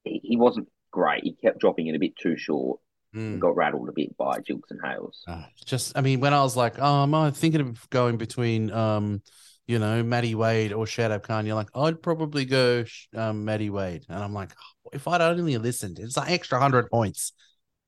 he, 0.03 0.19
he 0.23 0.37
wasn't 0.37 0.67
great. 0.89 1.23
He 1.23 1.33
kept 1.33 1.59
dropping 1.59 1.85
it 1.87 1.95
a 1.95 1.99
bit 1.99 2.15
too 2.15 2.35
short. 2.35 2.79
Mm. 3.15 3.39
Got 3.39 3.55
rattled 3.55 3.89
a 3.89 3.91
bit 3.91 4.15
by 4.17 4.37
Gilkes 4.39 4.69
and 4.69 4.79
Hales. 4.83 5.23
Uh, 5.27 5.43
just, 5.65 5.97
I 5.97 6.01
mean, 6.01 6.19
when 6.19 6.33
I 6.33 6.41
was 6.41 6.55
like, 6.55 6.75
oh, 6.77 7.03
am 7.03 7.15
I 7.15 7.31
thinking 7.31 7.61
of 7.61 7.89
going 7.89 8.17
between, 8.17 8.71
um, 8.71 9.23
you 9.65 9.79
know, 9.79 10.03
Matty 10.03 10.35
Wade 10.35 10.73
or 10.73 10.85
Shadab 10.85 11.23
Khan? 11.23 11.45
You're 11.45 11.55
like, 11.55 11.69
I'd 11.73 12.01
probably 12.01 12.45
go 12.45 12.85
um, 13.15 13.45
Matty 13.45 13.69
Wade, 13.69 14.05
and 14.09 14.23
I'm 14.23 14.33
like, 14.33 14.51
oh, 14.85 14.89
if 14.93 15.07
I'd 15.07 15.21
only 15.21 15.57
listened, 15.57 15.97
it's 15.97 16.17
an 16.17 16.27
extra 16.27 16.59
hundred 16.59 16.89
points. 16.89 17.33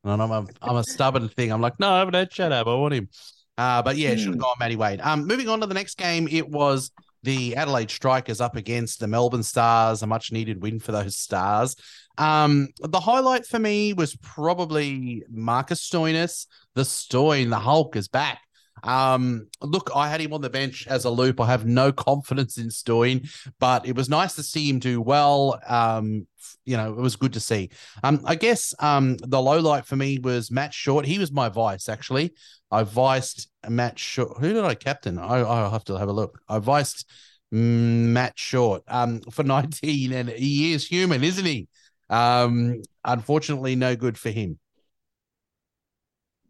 And 0.04 0.22
I'm 0.22 0.32
a, 0.32 0.46
I'm 0.62 0.78
a 0.78 0.84
stubborn 0.84 1.30
thing. 1.30 1.52
I'm 1.52 1.62
like, 1.62 1.80
no, 1.80 1.92
I 1.92 2.00
haven't 2.00 2.16
had 2.16 2.32
Shadab. 2.32 2.68
I 2.68 2.74
want 2.74 2.96
him. 2.96 3.10
Uh, 3.58 3.84
but 3.84 3.98
yeah, 3.98 4.16
should 4.16 4.30
have 4.30 4.40
gone 4.40 4.56
Matty 4.60 4.76
Wade. 4.76 5.02
Um, 5.02 5.28
moving 5.28 5.48
on 5.48 5.60
to 5.62 5.68
the 5.68 5.76
next 5.76 5.98
game, 5.98 6.28
it 6.32 6.50
was 6.50 6.92
the 7.24 7.56
Adelaide 7.56 7.92
Strikers 7.92 8.42
up 8.42 8.56
against 8.56 9.00
the 9.00 9.08
Melbourne 9.08 9.44
Stars, 9.44 10.02
a 10.02 10.08
much 10.08 10.32
needed 10.32 10.62
win 10.62 10.80
for 10.80 10.92
those 10.92 11.18
Stars. 11.18 11.76
Um, 12.18 12.70
the 12.80 13.00
highlight 13.00 13.46
for 13.46 13.60
me 13.60 13.94
was 13.94 14.16
probably 14.18 15.24
Marcus 15.30 15.88
Stoinis. 15.88 16.48
The 16.76 16.86
Stoin, 16.86 17.50
the 17.50 17.60
Hulk 17.60 17.96
is 17.96 18.08
back. 18.08 18.42
Um, 18.84 19.48
look, 19.62 19.92
I 19.96 20.10
had 20.10 20.22
him 20.22 20.34
on 20.34 20.42
the 20.42 20.50
bench 20.50 20.88
as 20.88 21.06
a 21.06 21.10
loop. 21.10 21.40
I 21.40 21.48
have 21.48 21.66
no 21.66 21.92
confidence 21.92 22.58
in 22.58 22.72
Stoin, 22.72 23.28
but 23.60 23.88
it 23.88 23.96
was 23.96 24.10
nice 24.10 24.36
to 24.36 24.44
see 24.44 24.70
him 24.70 24.80
do 24.80 25.02
well. 25.02 25.60
Um, 25.68 26.28
you 26.66 26.78
know, 26.78 26.92
it 26.92 26.98
was 26.98 27.16
good 27.16 27.34
to 27.34 27.40
see. 27.40 27.70
Um, 28.04 28.22
I 28.26 28.36
guess 28.36 28.74
um 28.80 29.18
the 29.18 29.42
low 29.42 29.60
light 29.60 29.86
for 29.86 29.96
me 29.96 30.20
was 30.20 30.52
Matt 30.52 30.74
Short. 30.74 31.06
He 31.06 31.20
was 31.20 31.32
my 31.32 31.50
vice, 31.50 31.90
actually. 31.90 32.34
I 32.70 32.84
viced 32.84 33.50
Matt 33.68 34.00
Short. 34.00 34.38
Who 34.40 34.54
did 34.54 34.64
I 34.64 34.76
captain? 34.76 35.18
I 35.18 35.40
I'll 35.40 35.72
have 35.72 35.86
to 35.86 35.98
have 35.98 36.10
a 36.10 36.14
look. 36.14 36.40
I 36.48 36.60
viced 36.60 37.10
mm, 37.54 37.58
Matt 37.58 38.38
Short 38.38 38.84
um 38.88 39.22
for 39.32 39.44
19, 39.44 40.14
and 40.14 40.30
he 40.30 40.74
is 40.74 40.88
human, 40.88 41.24
isn't 41.24 41.46
he? 41.46 41.68
Um, 42.10 42.82
unfortunately, 43.06 43.76
no 43.76 43.96
good 43.96 44.18
for 44.18 44.30
him. 44.30 44.60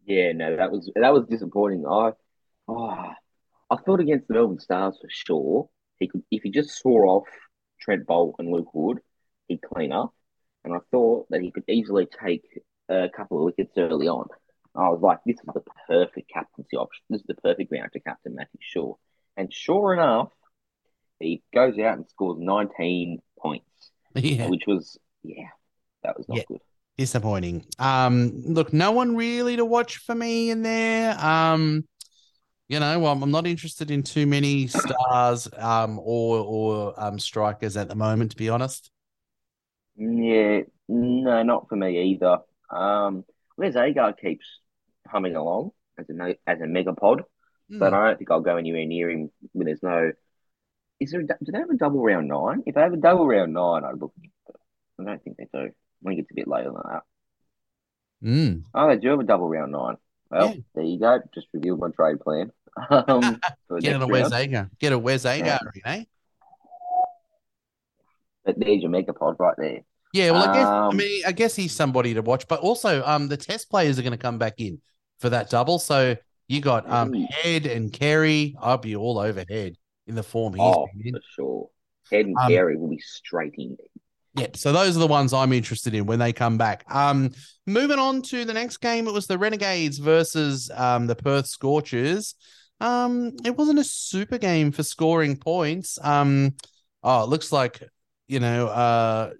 Yeah, 0.04 0.32
no, 0.32 0.56
that 0.56 0.72
was 0.72 0.90
that 0.94 1.12
was 1.12 1.26
disappointing. 1.28 1.86
I, 1.86 2.12
oh, 2.68 3.12
I 3.70 3.76
thought 3.76 4.00
against 4.00 4.26
the 4.28 4.34
Melbourne 4.34 4.58
Stars 4.58 4.98
for 5.00 5.08
sure 5.08 5.68
he 6.00 6.08
could 6.08 6.22
if 6.30 6.42
he 6.42 6.50
just 6.50 6.82
saw 6.82 7.06
off 7.06 7.28
Trent 7.80 8.06
Boult 8.06 8.34
and 8.38 8.50
Luke 8.50 8.74
Wood, 8.74 8.98
he'd 9.48 9.62
clean 9.62 9.92
up, 9.92 10.14
and 10.64 10.74
I 10.74 10.78
thought 10.90 11.26
that 11.30 11.42
he 11.42 11.50
could 11.50 11.64
easily 11.68 12.06
take 12.24 12.44
a 12.88 13.08
couple 13.16 13.38
of 13.38 13.44
wickets 13.44 13.72
early 13.76 14.08
on. 14.08 14.28
I 14.74 14.88
was 14.88 15.00
like, 15.02 15.18
this 15.26 15.36
is 15.36 15.54
the 15.54 15.62
perfect 15.88 16.30
captaincy 16.30 16.76
option. 16.76 17.04
This 17.10 17.20
is 17.20 17.26
the 17.26 17.34
perfect 17.34 17.72
round 17.72 17.92
to 17.92 18.00
captain 18.00 18.34
Matthew 18.34 18.60
Short, 18.60 18.98
and 19.36 19.52
sure 19.52 19.94
enough, 19.94 20.30
he 21.20 21.42
goes 21.54 21.78
out 21.78 21.98
and 21.98 22.08
scores 22.08 22.38
19 22.40 23.20
points, 23.38 23.90
Yeah. 24.22 24.48
which 24.48 24.64
was 24.66 24.98
yeah, 25.22 25.48
that 26.04 26.16
was 26.18 26.28
not 26.28 26.38
Yeah. 26.38 26.44
good. 26.46 26.60
disappointing. 26.98 27.66
Um, 27.78 28.42
look, 28.46 28.72
no 28.72 28.92
one 28.92 29.16
really 29.16 29.56
to 29.56 29.64
watch 29.64 29.98
for 29.98 30.14
me 30.14 30.50
in 30.50 30.62
there. 30.62 31.18
Um, 31.24 31.86
you 32.68 32.80
know, 32.80 33.00
well, 33.00 33.12
I'm 33.14 33.32
not 33.32 33.48
interested 33.48 33.90
in 33.92 34.04
too 34.04 34.26
many 34.28 34.68
stars 34.68 35.48
um 35.58 36.00
or 36.00 36.40
or 36.40 36.94
um 37.02 37.18
strikers 37.20 37.78
at 37.78 37.88
the 37.90 37.96
moment, 37.96 38.32
to 38.32 38.38
be 38.38 38.50
honest. 38.50 38.91
Yeah, 39.96 40.62
no, 40.88 41.42
not 41.42 41.68
for 41.68 41.76
me 41.76 42.12
either. 42.12 42.38
Um, 42.70 43.24
Wes 43.56 43.76
Agar 43.76 44.12
keeps 44.14 44.46
humming 45.06 45.36
along 45.36 45.72
as 45.98 46.06
a 46.08 46.36
as 46.46 46.60
a 46.60 46.64
megapod, 46.64 47.22
but 47.68 47.88
Hmm. 47.90 47.94
I 47.94 48.06
don't 48.08 48.18
think 48.18 48.30
I'll 48.30 48.40
go 48.40 48.56
anywhere 48.56 48.86
near 48.86 49.10
him 49.10 49.30
when 49.52 49.66
there's 49.66 49.82
no. 49.82 50.12
Is 51.00 51.10
there? 51.10 51.20
a 51.20 51.24
Do 51.26 51.52
they 51.52 51.58
have 51.58 51.70
a 51.70 51.76
double 51.76 52.02
round 52.02 52.28
nine? 52.28 52.62
If 52.66 52.74
they 52.74 52.80
have 52.80 52.92
a 52.92 52.96
double 52.96 53.26
round 53.26 53.52
nine, 53.52 53.84
I'd 53.84 53.98
look. 54.00 54.12
I 54.98 55.04
don't 55.04 55.22
think 55.22 55.36
they 55.36 55.48
do. 55.52 55.70
I 56.04 56.08
think 56.08 56.20
it's 56.20 56.30
a 56.30 56.34
bit 56.34 56.48
later 56.48 56.70
than 56.72 56.82
that. 56.90 57.02
Mm. 58.24 58.62
Oh, 58.74 58.88
they 58.88 58.96
do 58.96 59.08
have 59.08 59.20
a 59.20 59.24
double 59.24 59.48
round 59.48 59.72
nine. 59.72 59.96
Well, 60.30 60.48
Yeah. 60.54 60.60
there 60.74 60.84
you 60.84 60.98
go. 60.98 61.20
Just 61.34 61.48
revealed 61.52 61.80
my 61.80 61.90
trade 61.90 62.20
plan. 62.20 62.52
Um, 62.90 63.20
Get 63.80 63.98
next 63.98 64.04
a 64.04 64.06
Wes. 64.06 64.32
Agar. 64.32 64.70
Get 64.78 64.92
a 64.92 64.98
Wes 64.98 65.26
Agar, 65.26 65.60
Yeah. 65.74 65.82
eh? 65.84 66.04
But 68.44 68.58
there's 68.58 68.82
your 68.82 68.90
megapod 68.90 69.38
right 69.38 69.54
there. 69.58 69.80
Yeah, 70.12 70.32
well, 70.32 70.48
I 70.48 70.52
guess 70.52 70.68
I 70.68 70.88
Um, 70.88 70.96
mean 70.96 71.22
I 71.26 71.32
guess 71.32 71.56
he's 71.56 71.72
somebody 71.72 72.14
to 72.14 72.22
watch, 72.22 72.46
but 72.48 72.60
also 72.60 73.02
um 73.04 73.28
the 73.28 73.36
test 73.36 73.70
players 73.70 73.98
are 73.98 74.02
going 74.02 74.12
to 74.12 74.18
come 74.18 74.38
back 74.38 74.54
in 74.58 74.80
for 75.20 75.30
that 75.30 75.48
double. 75.50 75.78
So 75.78 76.16
you 76.48 76.60
got 76.60 76.90
um 76.90 77.14
Ooh. 77.14 77.26
Head 77.30 77.66
and 77.66 77.92
Carey. 77.92 78.54
I'll 78.60 78.78
be 78.78 78.96
all 78.96 79.18
over 79.18 79.44
Head 79.48 79.76
in 80.06 80.14
the 80.14 80.22
form 80.22 80.54
he's 80.54 80.62
Oh, 80.62 80.86
in. 81.02 81.14
for 81.14 81.20
sure. 81.34 81.70
Head 82.10 82.26
and 82.26 82.36
Um, 82.38 82.48
Carey 82.48 82.76
will 82.76 82.90
be 82.90 82.98
straight 82.98 83.54
in. 83.56 83.76
Yep. 84.34 84.56
So 84.56 84.72
those 84.72 84.96
are 84.96 85.00
the 85.00 85.06
ones 85.06 85.32
I'm 85.32 85.52
interested 85.52 85.94
in 85.94 86.06
when 86.06 86.18
they 86.18 86.32
come 86.32 86.56
back. 86.58 86.84
Um, 86.92 87.30
moving 87.66 87.98
on 87.98 88.22
to 88.22 88.44
the 88.44 88.54
next 88.54 88.78
game, 88.78 89.06
it 89.06 89.12
was 89.12 89.26
the 89.26 89.38
Renegades 89.38 89.98
versus 89.98 90.70
um 90.74 91.06
the 91.06 91.14
Perth 91.16 91.46
Scorchers. 91.46 92.34
Um, 92.80 93.32
it 93.44 93.56
wasn't 93.56 93.78
a 93.78 93.84
super 93.84 94.38
game 94.38 94.72
for 94.72 94.82
scoring 94.82 95.36
points. 95.36 95.98
Um, 96.02 96.54
oh, 97.02 97.22
it 97.22 97.28
looks 97.28 97.52
like 97.52 97.82
you 98.28 98.40
know 98.40 98.68
uh 98.68 99.30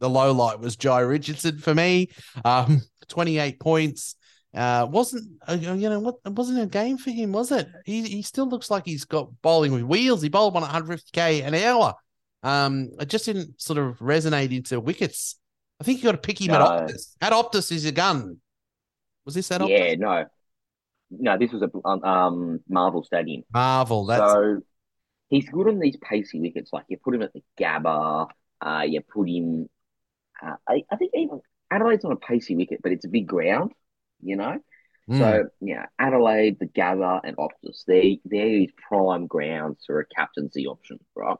the 0.00 0.10
low 0.10 0.32
light 0.32 0.58
was 0.58 0.76
Jhye 0.76 1.08
Richardson 1.08 1.58
for 1.58 1.74
me. 1.74 2.08
Um, 2.44 2.82
28 3.08 3.60
points. 3.60 4.16
Uh, 4.54 4.86
wasn't 4.90 5.30
uh, 5.48 5.56
you 5.58 5.88
know 5.88 6.00
what? 6.00 6.16
It 6.26 6.32
wasn't 6.32 6.60
a 6.60 6.66
game 6.66 6.98
for 6.98 7.10
him, 7.10 7.32
was 7.32 7.52
it? 7.52 7.68
He 7.86 8.02
he 8.02 8.20
still 8.20 8.46
looks 8.46 8.70
like 8.70 8.84
he's 8.84 9.04
got 9.04 9.30
bowling 9.40 9.72
with 9.72 9.82
wheels. 9.82 10.20
He 10.20 10.28
bowled 10.28 10.52
one 10.52 10.62
150k 10.62 11.46
an 11.46 11.54
hour. 11.54 11.94
Um, 12.42 12.90
it 13.00 13.08
just 13.08 13.24
didn't 13.24 13.60
sort 13.62 13.78
of 13.78 13.98
resonate 14.00 14.54
into 14.54 14.78
wickets. 14.80 15.38
I 15.80 15.84
think 15.84 15.98
you 15.98 16.04
got 16.04 16.12
to 16.12 16.18
pick 16.18 16.40
him 16.40 16.50
at 16.50 16.58
No. 16.58 16.66
Optus. 16.66 17.16
At 17.20 17.32
Optus 17.32 17.72
is 17.72 17.86
a 17.86 17.92
gun. 17.92 18.38
Was 19.24 19.36
this 19.36 19.50
at 19.52 19.62
Optus? 19.62 19.70
Yeah, 19.70 19.94
no, 19.94 20.24
no. 21.10 21.38
This 21.38 21.52
was 21.52 21.62
a 21.62 21.70
um, 21.86 22.04
um 22.04 22.60
Marvel 22.68 23.04
Stadium, 23.04 23.44
Marvel. 23.54 24.04
That's 24.06 24.32
so 24.32 24.60
he's 25.32 25.48
good 25.48 25.66
on 25.66 25.78
these 25.78 25.96
pacey 25.96 26.40
wickets. 26.40 26.72
Like 26.72 26.84
you 26.88 26.98
put 26.98 27.14
him 27.14 27.22
at 27.22 27.32
the 27.32 27.42
Gabba, 27.58 28.28
uh, 28.60 28.84
you 28.86 29.00
put 29.00 29.28
him. 29.28 29.68
Uh, 30.40 30.56
I, 30.68 30.84
I 30.90 30.96
think 30.96 31.12
even 31.14 31.40
Adelaide's 31.70 32.04
on 32.04 32.12
a 32.12 32.16
pacey 32.16 32.54
wicket, 32.54 32.80
but 32.82 32.92
it's 32.92 33.06
a 33.06 33.08
big 33.08 33.26
ground, 33.26 33.72
you 34.20 34.36
know. 34.36 34.58
Mm. 35.10 35.18
So 35.18 35.48
yeah, 35.60 35.86
Adelaide, 35.98 36.58
the 36.60 36.66
Gabba, 36.66 37.20
and 37.24 37.36
Optus. 37.38 37.84
They 37.86 38.20
they're 38.24 38.60
his 38.60 38.72
prime 38.88 39.26
grounds 39.26 39.82
for 39.86 40.00
a 40.00 40.06
captaincy 40.06 40.66
option, 40.66 41.00
right? 41.16 41.38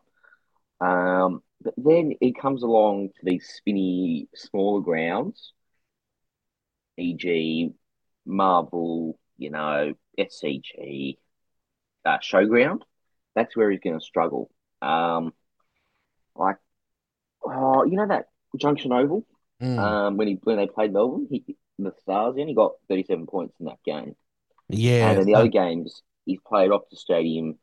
Um, 0.81 1.43
but 1.61 1.75
then 1.77 2.15
he 2.19 2.33
comes 2.33 2.63
along 2.63 3.11
to 3.11 3.21
these 3.23 3.47
spinny, 3.55 4.29
smaller 4.35 4.81
grounds, 4.81 5.53
e.g., 6.97 7.73
Marvel, 8.25 9.19
you 9.37 9.51
know, 9.51 9.93
SCG, 10.19 11.19
uh, 12.05 12.19
Showground. 12.19 12.81
That's 13.35 13.57
where 13.57 13.71
he's 13.71 13.81
going 13.81 13.99
to 13.99 14.05
struggle. 14.05 14.51
Um, 14.81 15.33
like, 16.35 16.57
oh, 17.45 17.85
you 17.85 17.97
know 17.97 18.07
that 18.09 18.27
Junction 18.59 18.93
Oval. 18.93 19.27
Mm. 19.63 19.79
Um, 19.79 20.17
when 20.17 20.29
he 20.29 20.39
when 20.43 20.57
they 20.57 20.67
played 20.67 20.93
Melbourne, 20.93 21.29
he 21.31 21.57
the 21.79 21.93
Stars, 22.03 22.37
he 22.37 22.43
only 22.43 22.55
got 22.55 22.73
thirty 22.89 23.05
seven 23.05 23.27
points 23.27 23.55
in 23.61 23.67
that 23.67 23.83
game. 23.85 24.17
yeah. 24.69 25.11
And 25.11 25.21
in 25.21 25.27
the 25.27 25.35
other 25.35 25.49
games, 25.49 26.03
he's 26.25 26.41
played 26.47 26.71
Optus 26.71 26.99
Stadium, 26.99 27.59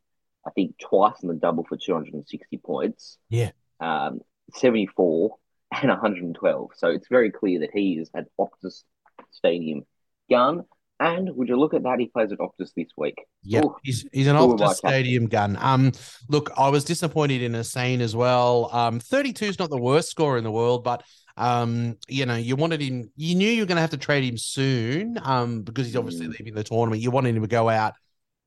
I 0.46 0.52
think 0.52 0.78
twice 0.80 1.22
in 1.22 1.30
the 1.30 1.36
double 1.36 1.64
for 1.64 1.78
260 1.78 2.58
points. 2.58 3.18
Yeah. 3.30 3.52
Um, 3.80 4.22
74 4.56 5.36
and 5.82 5.90
112. 5.90 6.72
So 6.76 6.88
it's 6.90 7.08
very 7.08 7.32
clear 7.32 7.60
that 7.60 7.72
he 7.74 7.94
is 7.94 8.10
at 8.14 8.28
Optus 8.40 8.84
Stadium 9.32 9.86
gun. 10.30 10.64
And 11.00 11.30
would 11.36 11.48
you 11.48 11.58
look 11.58 11.74
at 11.74 11.84
that? 11.84 12.00
He 12.00 12.08
plays 12.08 12.32
at 12.32 12.40
Optus 12.40 12.74
this 12.76 12.90
week. 12.98 13.16
Yeah, 13.44 13.64
Ooh. 13.64 13.76
he's 13.84 14.06
he's 14.12 14.28
an 14.28 14.36
Ooh, 14.36 14.56
Optus. 14.56 14.76
Stadium 14.76 15.28
gun. 15.28 15.58
Um, 15.62 15.94
look, 16.28 16.52
I 16.58 16.70
was 16.70 16.84
disappointed 16.84 17.42
in 17.42 17.54
Hussein 17.54 18.02
as 18.02 18.16
well. 18.16 18.70
Um, 18.74 19.00
32 19.00 19.46
is 19.46 19.60
not 19.60 19.70
the 19.70 19.78
worst 19.78 20.10
score 20.10 20.38
in 20.38 20.44
the 20.44 20.52
world, 20.52 20.84
but 20.84 21.04
um, 21.38 21.96
you 22.10 22.26
know, 22.26 22.36
you 22.36 22.58
wanted 22.58 22.82
him. 22.82 23.10
You 23.16 23.36
knew 23.36 23.50
you 23.50 23.62
were 23.62 23.66
going 23.66 23.78
to 23.78 23.82
have 23.82 23.92
to 23.92 23.98
trade 23.98 24.26
him 24.26 24.38
soon. 24.38 25.18
Um, 25.24 25.62
because 25.62 25.86
he's 25.86 25.96
obviously 25.96 26.28
Mm. 26.28 26.38
leaving 26.38 26.54
the 26.54 26.64
tournament. 26.66 27.02
You 27.02 27.12
wanted 27.12 27.36
him 27.36 27.42
to 27.44 27.48
go 27.48 27.70
out. 27.70 27.94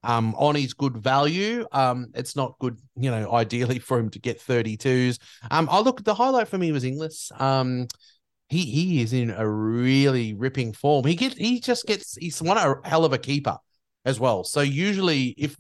Um, 0.05 0.35
on 0.35 0.57
his 0.57 0.75
good 0.75 0.97
value. 0.97 1.65
Um, 1.71 2.09
it's 2.15 2.35
not 2.35 2.59
good, 2.59 2.77
you 2.97 3.09
know, 3.13 3.33
ideally 3.33 3.79
for 3.79 4.01
him 4.01 4.11
to 4.11 4.19
get 4.19 4.41
32s. 4.41 5.21
Um, 5.49 5.69
I 5.71 5.79
look, 5.79 6.03
the 6.03 6.13
highlight 6.13 6.49
for 6.49 6.59
me 6.59 6.73
was 6.73 6.83
Inglis. 6.83 7.31
Um, 7.39 7.87
he 8.53 8.65
he 8.67 9.03
is 9.03 9.13
in 9.13 9.31
a 9.31 9.49
really 9.49 10.35
ripping 10.35 10.73
form. 10.73 11.07
He 11.07 11.15
get 11.15 11.33
he 11.35 11.59
just 11.59 11.87
gets 11.87 12.17
he's 12.17 12.41
one 12.43 12.59
a 12.59 12.77
hell 12.85 13.05
of 13.05 13.13
a 13.13 13.19
keeper 13.19 13.57
as 14.05 14.21
well. 14.21 14.45
So 14.45 14.61
usually 14.61 15.35
if 15.39 15.57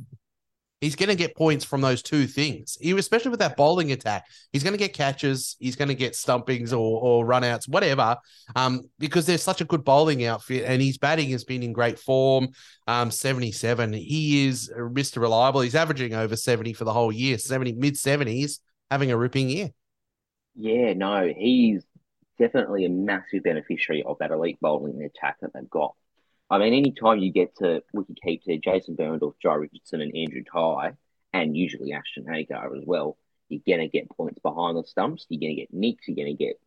he's 0.82 0.96
going 0.96 1.08
to 1.08 1.14
get 1.14 1.34
points 1.34 1.64
from 1.64 1.80
those 1.80 2.02
two 2.02 2.26
things, 2.26 2.76
especially 2.84 3.30
with 3.30 3.40
that 3.40 3.56
bowling 3.56 3.92
attack, 3.92 4.26
he's 4.52 4.62
going 4.62 4.74
to 4.74 4.78
get 4.78 4.92
catches, 4.92 5.56
he's 5.58 5.76
going 5.76 5.88
to 5.88 5.94
get 5.94 6.14
stumpings 6.14 6.72
or 6.72 7.00
or 7.00 7.24
runouts, 7.24 7.66
whatever. 7.66 8.16
Um, 8.54 8.82
because 8.98 9.24
there's 9.24 9.42
such 9.42 9.62
a 9.62 9.64
good 9.64 9.84
bowling 9.84 10.26
outfit, 10.26 10.64
and 10.66 10.82
his 10.82 10.98
batting 10.98 11.30
has 11.30 11.44
been 11.44 11.62
in 11.62 11.72
great 11.72 11.98
form. 11.98 12.48
Um, 12.86 13.10
77, 13.10 13.94
he 13.94 14.46
is 14.46 14.70
Mr. 14.76 15.18
Reliable. 15.22 15.62
He's 15.62 15.74
averaging 15.74 16.14
over 16.14 16.36
70 16.36 16.74
for 16.74 16.84
the 16.84 16.92
whole 16.92 17.12
year, 17.12 17.38
70 17.38 17.72
mid 17.72 17.94
70s, 17.94 18.58
having 18.90 19.10
a 19.10 19.16
ripping 19.16 19.48
year. 19.48 19.70
Yeah, 20.54 20.92
no, 20.92 21.32
he's 21.34 21.82
definitely 22.42 22.84
a 22.84 22.90
massive 22.90 23.44
beneficiary 23.44 24.02
of 24.02 24.18
that 24.18 24.32
elite 24.32 24.58
bowling 24.60 25.00
attack 25.02 25.36
that 25.40 25.52
they've 25.54 25.70
got. 25.70 25.94
I 26.50 26.58
mean, 26.58 26.74
any 26.74 26.90
time 26.90 27.20
you 27.20 27.30
get 27.32 27.56
to 27.58 27.82
wicket 27.92 28.18
keep 28.22 28.42
Jason 28.62 28.96
Behrendorff, 28.96 29.34
Joe 29.40 29.54
Richardson, 29.54 30.00
and 30.00 30.16
Andrew 30.16 30.42
Tye, 30.42 30.94
and 31.32 31.56
usually 31.56 31.92
Ashton 31.92 32.28
Agar 32.28 32.76
as 32.76 32.82
well, 32.84 33.16
you're 33.48 33.62
going 33.64 33.78
to 33.80 33.88
get 33.88 34.10
points 34.10 34.40
behind 34.40 34.76
the 34.76 34.82
stumps. 34.84 35.24
You're 35.28 35.40
going 35.40 35.54
to 35.54 35.62
get 35.62 35.72
nicks. 35.72 36.08
You're 36.08 36.16
going 36.16 36.36
to 36.36 36.44
get, 36.44 36.60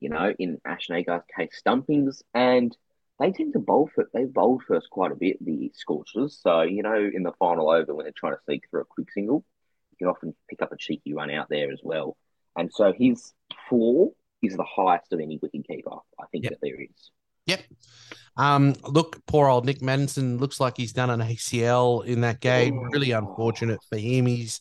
you 0.00 0.08
know, 0.08 0.34
in 0.36 0.60
Ashton 0.64 0.96
Agar's 0.96 1.22
case, 1.34 1.62
stumpings. 1.64 2.22
And 2.34 2.76
they 3.20 3.30
tend 3.30 3.52
to 3.52 3.60
bowl 3.60 3.88
for, 3.94 4.10
they 4.12 4.24
bowled 4.24 4.64
first 4.66 4.90
quite 4.90 5.12
a 5.12 5.16
bit, 5.16 5.42
the 5.44 5.70
Scorchers. 5.74 6.38
So, 6.42 6.62
you 6.62 6.82
know, 6.82 6.96
in 6.96 7.22
the 7.22 7.32
final 7.38 7.70
over 7.70 7.94
when 7.94 8.04
they're 8.04 8.12
trying 8.16 8.34
to 8.34 8.42
sneak 8.44 8.64
through 8.68 8.82
a 8.82 8.84
quick 8.84 9.12
single, 9.12 9.44
you 9.92 9.98
can 9.98 10.08
often 10.08 10.34
pick 10.48 10.60
up 10.60 10.72
a 10.72 10.76
cheeky 10.76 11.14
run 11.14 11.30
out 11.30 11.48
there 11.48 11.70
as 11.70 11.80
well. 11.82 12.16
And 12.56 12.70
so 12.72 12.92
his 12.92 13.32
floor 13.68 14.10
is 14.42 14.56
the 14.56 14.64
highest 14.64 15.12
of 15.12 15.20
any 15.20 15.38
wicket 15.42 15.66
keeper, 15.66 15.96
I 16.18 16.24
think 16.32 16.44
Yep. 16.44 16.52
that 16.52 16.58
there 16.62 16.80
is. 16.80 17.10
Yep. 17.46 17.62
Um, 18.36 18.74
look, 18.84 19.20
poor 19.26 19.48
old 19.48 19.66
Nic 19.66 19.80
Maddinson 19.80 20.38
looks 20.38 20.60
like 20.60 20.76
he's 20.76 20.92
done 20.92 21.10
an 21.10 21.20
ACL 21.20 22.04
in 22.04 22.20
that 22.20 22.40
game. 22.40 22.78
Oh. 22.78 22.82
Really 22.84 23.10
unfortunate 23.10 23.80
for 23.88 23.98
him. 23.98 24.26
He's 24.26 24.60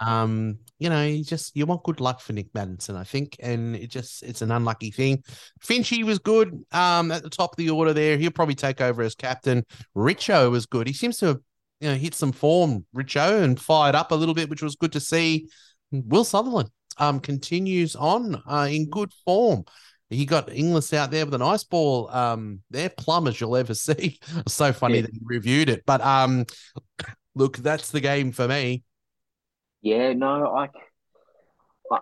um, 0.00 0.58
you 0.78 0.88
know, 0.88 1.04
you 1.04 1.22
just 1.22 1.54
you 1.54 1.66
want 1.66 1.82
good 1.82 2.00
luck 2.00 2.20
for 2.20 2.32
Nic 2.32 2.52
Maddinson, 2.54 2.96
I 2.96 3.04
think, 3.04 3.36
and 3.40 3.76
it 3.76 3.90
just 3.90 4.22
it's 4.22 4.42
an 4.42 4.50
unlucky 4.50 4.90
thing. 4.90 5.22
Finchy 5.62 6.02
was 6.02 6.18
good 6.18 6.48
um 6.72 7.12
at 7.12 7.22
the 7.22 7.30
top 7.30 7.52
of 7.52 7.56
the 7.56 7.70
order 7.70 7.92
there. 7.92 8.16
He'll 8.16 8.30
probably 8.30 8.54
take 8.54 8.80
over 8.80 9.02
as 9.02 9.14
captain. 9.14 9.64
Richo 9.94 10.50
was 10.50 10.66
good. 10.66 10.86
He 10.86 10.94
seems 10.94 11.18
to 11.18 11.26
have 11.26 11.38
you 11.80 11.88
know 11.90 11.94
hit 11.96 12.14
some 12.14 12.32
form, 12.32 12.86
Richo, 12.96 13.42
and 13.42 13.60
fired 13.60 13.94
up 13.94 14.12
a 14.12 14.16
little 14.16 14.34
bit, 14.34 14.48
which 14.48 14.62
was 14.62 14.76
good 14.76 14.92
to 14.92 15.00
see. 15.00 15.48
Will 15.92 16.24
Sutherland 16.24 16.70
um 17.00 17.20
continues 17.20 17.96
on 17.96 18.42
uh, 18.46 18.68
in 18.70 18.88
good 18.88 19.12
form. 19.24 19.64
He 20.10 20.26
got 20.26 20.52
Inglis 20.52 20.92
out 20.92 21.12
there 21.12 21.24
with 21.24 21.34
a 21.34 21.38
nice 21.38 21.62
ball. 21.62 22.08
Um, 22.10 22.62
they're 22.68 22.88
plumb 22.90 23.28
as 23.28 23.40
you'll 23.40 23.56
ever 23.56 23.74
see. 23.86 24.18
so 24.48 24.72
funny 24.72 24.96
Yeah. 24.96 25.02
that 25.02 25.12
he 25.12 25.20
reviewed 25.22 25.68
it. 25.68 25.84
But 25.86 26.00
um, 26.00 26.46
look, 27.34 27.58
that's 27.58 27.90
the 27.90 28.00
game 28.00 28.32
for 28.32 28.48
me. 28.48 28.82
Yeah, 29.82 30.12
no, 30.12 30.54
I, 30.54 30.68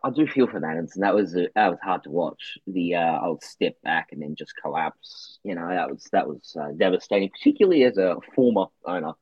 I, 0.03 0.11
do 0.11 0.27
feel 0.27 0.49
for 0.49 0.59
that, 0.59 0.77
and 0.77 0.89
That 0.97 1.15
was 1.15 1.37
a, 1.37 1.49
that 1.55 1.69
was 1.69 1.79
hard 1.83 2.03
to 2.05 2.11
watch. 2.11 2.59
The 2.67 2.97
uh, 2.97 3.21
old 3.23 3.45
step 3.45 3.75
back 3.85 4.09
and 4.11 4.21
then 4.21 4.35
just 4.37 4.53
collapse. 4.61 5.39
You 5.45 5.55
know, 5.55 5.69
that 5.69 5.89
was 5.91 6.09
that 6.13 6.27
was 6.27 6.57
uh, 6.61 6.73
devastating, 6.77 7.31
particularly 7.31 7.85
as 7.85 7.99
a 7.99 8.17
former 8.35 8.67
owner 8.85 9.13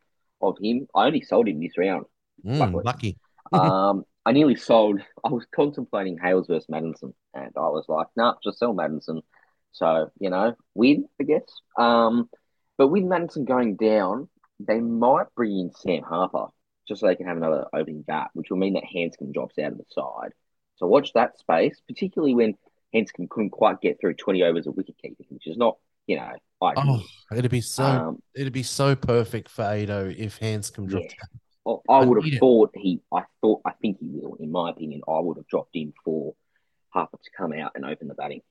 of 0.40 0.56
him. 0.62 0.86
I 0.94 1.06
only 1.06 1.20
sold 1.20 1.48
him 1.48 1.60
this 1.60 1.76
round. 1.76 2.06
Mm, 2.44 2.84
lucky. 2.84 3.18
Um, 3.52 4.02
I 4.26 4.32
nearly 4.32 4.56
sold. 4.56 5.00
I 5.24 5.28
was 5.28 5.46
contemplating 5.54 6.18
Hales 6.18 6.48
versus 6.48 6.66
Maddinson, 6.68 7.14
and 7.32 7.52
I 7.56 7.68
was 7.68 7.84
like, 7.88 8.08
nah, 8.16 8.34
just 8.42 8.58
sell 8.58 8.74
Maddinson. 8.74 9.22
So 9.70 10.10
you 10.18 10.30
know, 10.30 10.54
win, 10.74 11.06
I 11.20 11.24
guess. 11.24 11.44
Um, 11.78 12.28
but 12.76 12.88
with 12.88 13.04
Maddinson 13.04 13.46
going 13.46 13.76
down, 13.76 14.28
they 14.58 14.80
might 14.80 15.26
bring 15.36 15.56
in 15.56 15.70
Sam 15.72 16.02
Harper 16.02 16.46
just 16.88 17.00
so 17.00 17.06
they 17.06 17.14
can 17.14 17.26
have 17.26 17.36
another 17.36 17.66
opening 17.72 18.02
bat, 18.02 18.30
which 18.34 18.50
will 18.50 18.58
mean 18.58 18.74
that 18.74 18.84
Handscomb 18.84 19.32
drops 19.32 19.58
out 19.58 19.72
of 19.72 19.78
the 19.78 19.84
side. 19.90 20.32
So 20.76 20.86
watch 20.86 21.12
that 21.14 21.38
space, 21.38 21.80
particularly 21.86 22.34
when 22.34 22.54
Handscomb 22.92 23.28
couldn't 23.28 23.50
quite 23.50 23.80
get 23.80 24.00
through 24.00 24.14
twenty 24.14 24.42
overs 24.42 24.66
of 24.66 24.76
wicket 24.76 24.96
keeping, 25.00 25.26
which 25.28 25.46
is 25.46 25.56
not, 25.56 25.76
you 26.08 26.16
know, 26.16 26.32
ideal. 26.62 27.04
Oh, 27.30 27.36
it'd 27.36 27.50
be 27.50 27.60
so 27.60 27.84
um, 27.84 28.22
it'd 28.34 28.52
be 28.52 28.64
so 28.64 28.96
perfect 28.96 29.50
for 29.50 29.70
Ado 29.70 30.12
if 30.16 30.38
Handscomb 30.38 30.88
dropped 30.88 31.14
Yeah. 31.16 31.24
out. 31.24 31.40
I 31.88 32.04
would 32.04 32.24
have 32.24 32.38
thought 32.38 32.70
he. 32.74 33.00
I 33.12 33.22
thought. 33.40 33.60
I 33.64 33.72
think 33.82 33.98
he 33.98 34.06
will. 34.08 34.36
In 34.36 34.50
my 34.50 34.70
opinion, 34.70 35.02
I 35.08 35.18
would 35.18 35.36
have 35.36 35.46
dropped 35.48 35.74
in 35.74 35.92
for 36.04 36.34
Harper 36.90 37.18
to 37.22 37.30
come 37.36 37.52
out 37.52 37.72
and 37.74 37.84
open 37.84 38.08
the 38.08 38.14
batting. 38.14 38.42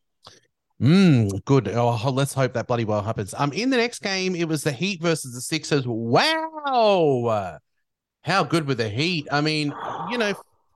Mm, 0.82 1.44
good. 1.46 1.70
Oh, 1.70 2.10
let's 2.10 2.34
hope 2.34 2.54
that 2.54 2.68
bloody 2.68 2.84
well 2.84 3.02
happens. 3.02 3.34
Um, 3.38 3.54
in 3.54 3.70
the 3.70 3.78
next 3.78 4.00
game, 4.00 4.36
it 4.36 4.48
was 4.48 4.64
the 4.64 4.74
Heat 4.74 5.02
versus 5.02 5.34
the 5.34 5.40
Sixers. 5.40 5.88
Wow, 5.88 7.60
how 8.24 8.44
good 8.44 8.68
were 8.68 8.76
the 8.76 8.90
Heat? 8.90 9.28
I 9.32 9.40
mean, 9.40 9.74
you 10.12 10.18
know, 10.18 10.34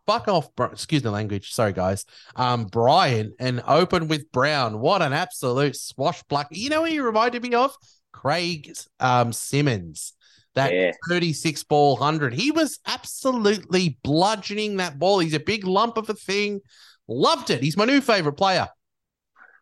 fuck 0.08 0.30
off. 0.30 0.56
Bri- 0.56 0.70
Excuse 0.72 1.02
the 1.02 1.12
language. 1.12 1.52
Sorry, 1.52 1.74
guys. 1.74 2.06
Um, 2.38 2.66
Brian 2.66 3.34
and 3.40 3.62
open 3.68 4.08
with 4.08 4.32
Brown. 4.32 4.80
What 4.80 5.02
an 5.02 5.12
absolute 5.12 5.76
swashbuckler. 5.76 6.58
You 6.58 6.70
know 6.70 6.82
what 6.82 6.92
he 6.92 7.02
reminded 7.02 7.44
me 7.44 7.54
of? 7.54 7.76
Craig 8.14 8.74
um 9.00 9.34
Simmons. 9.34 10.14
That 10.60 10.74
Yeah. 10.74 10.92
36 11.08 11.64
ball 11.64 11.96
100. 11.96 12.34
He 12.34 12.52
was 12.52 12.80
absolutely 12.86 13.98
bludgeoning 14.04 14.78
that 14.78 15.00
ball. 15.00 15.20
He's 15.20 15.34
a 15.34 15.40
big 15.40 15.66
lump 15.66 15.98
of 15.98 16.10
a 16.10 16.14
thing. 16.14 16.62
Loved 17.08 17.50
it. 17.50 17.64
He's 17.64 17.78
my 17.78 17.86
new 17.86 18.02
favorite 18.02 18.34
player. 18.34 18.68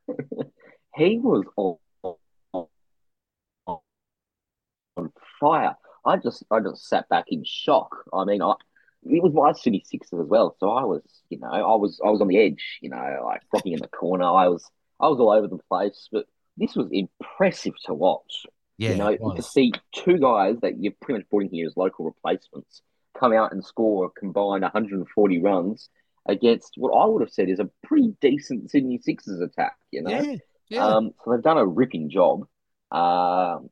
He 0.95 1.19
was 1.19 1.43
on, 1.55 1.77
on, 3.67 3.77
on 4.97 5.11
fire. 5.39 5.75
I 6.03 6.17
just, 6.17 6.43
I 6.49 6.59
just 6.59 6.87
sat 6.87 7.07
back 7.07 7.25
in 7.27 7.43
shock. 7.45 7.95
I 8.11 8.25
mean, 8.25 8.41
I. 8.41 8.53
It 9.03 9.21
was 9.23 9.31
my 9.31 9.51
City 9.53 9.83
Sixers 9.85 10.19
as 10.19 10.27
well, 10.27 10.55
so 10.59 10.71
I 10.71 10.83
was, 10.83 11.03
you 11.29 11.37
know, 11.37 11.47
I 11.47 11.75
was, 11.75 12.01
I 12.03 12.09
was 12.09 12.19
on 12.19 12.27
the 12.27 12.39
edge, 12.39 12.79
you 12.81 12.89
know, 12.89 13.21
like 13.23 13.41
rocking 13.53 13.73
in 13.73 13.79
the 13.79 13.87
corner. 13.87 14.25
I 14.25 14.47
was, 14.47 14.65
I 14.99 15.07
was 15.07 15.19
all 15.19 15.29
over 15.29 15.47
the 15.47 15.59
place, 15.69 16.09
but 16.11 16.25
this 16.57 16.75
was 16.75 16.87
impressive 16.91 17.73
to 17.85 17.93
watch. 17.93 18.47
Yeah, 18.77 18.91
you 18.91 18.97
know, 18.97 19.33
to 19.35 19.41
see 19.41 19.71
two 19.93 20.17
guys 20.19 20.57
that 20.61 20.77
you've 20.79 20.99
pretty 20.99 21.19
much 21.19 21.29
brought 21.29 21.43
in 21.43 21.49
here 21.49 21.67
as 21.67 21.75
local 21.75 22.05
replacements 22.05 22.81
come 23.19 23.33
out 23.33 23.51
and 23.51 23.65
score 23.65 24.05
a 24.05 24.19
combined 24.19 24.61
140 24.61 25.41
runs 25.41 25.89
against 26.27 26.73
what 26.77 26.91
I 26.91 27.05
would 27.05 27.21
have 27.21 27.31
said 27.31 27.49
is 27.49 27.59
a 27.59 27.69
pretty 27.83 28.15
decent 28.21 28.69
Sydney 28.69 28.99
Sixers 28.99 29.41
attack, 29.41 29.77
you 29.91 30.03
know? 30.03 30.21
yeah, 30.21 30.35
yeah. 30.69 30.85
Um, 30.85 31.11
so 31.23 31.31
they've 31.31 31.41
done 31.41 31.57
a 31.57 31.65
ripping 31.65 32.09
job. 32.09 32.45
Um, 32.91 33.69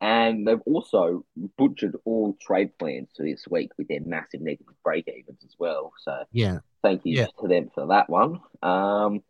and 0.00 0.46
they've 0.46 0.60
also 0.64 1.26
butchered 1.58 1.94
all 2.04 2.36
trade 2.40 2.76
plans 2.78 3.10
for 3.14 3.24
this 3.24 3.44
week 3.50 3.70
with 3.76 3.88
their 3.88 4.00
massive 4.04 4.40
negative 4.40 4.74
break 4.82 5.06
evens 5.08 5.44
as 5.44 5.54
well. 5.58 5.92
So 6.00 6.24
yeah. 6.32 6.60
thank 6.82 7.02
you 7.04 7.18
Yeah. 7.18 7.26
to 7.40 7.48
them 7.48 7.70
for 7.74 7.88
that 7.88 8.08
one. 8.08 8.40
Um, 8.62 9.22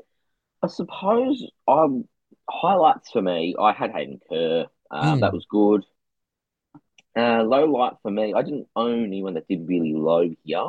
I 0.63 0.69
suppose 0.69 1.45
um, 1.67 2.05
highlights 2.49 3.11
for 3.11 3.21
me, 3.21 3.57
I 3.59 3.73
had 3.73 3.91
Hayden 3.91 4.21
Kerr. 4.29 4.67
Um, 4.91 5.19
Mm. 5.19 5.21
That 5.21 5.33
was 5.33 5.47
good. 5.49 5.85
Uh, 7.17 7.43
low 7.43 7.65
light 7.65 7.95
for 8.03 8.11
me, 8.11 8.35
I 8.35 8.43
didn't 8.43 8.69
own 8.77 9.05
anyone 9.05 9.35
that 9.35 9.49
did 9.49 9.67
really 9.69 9.93
low 9.95 10.29
here, 10.45 10.69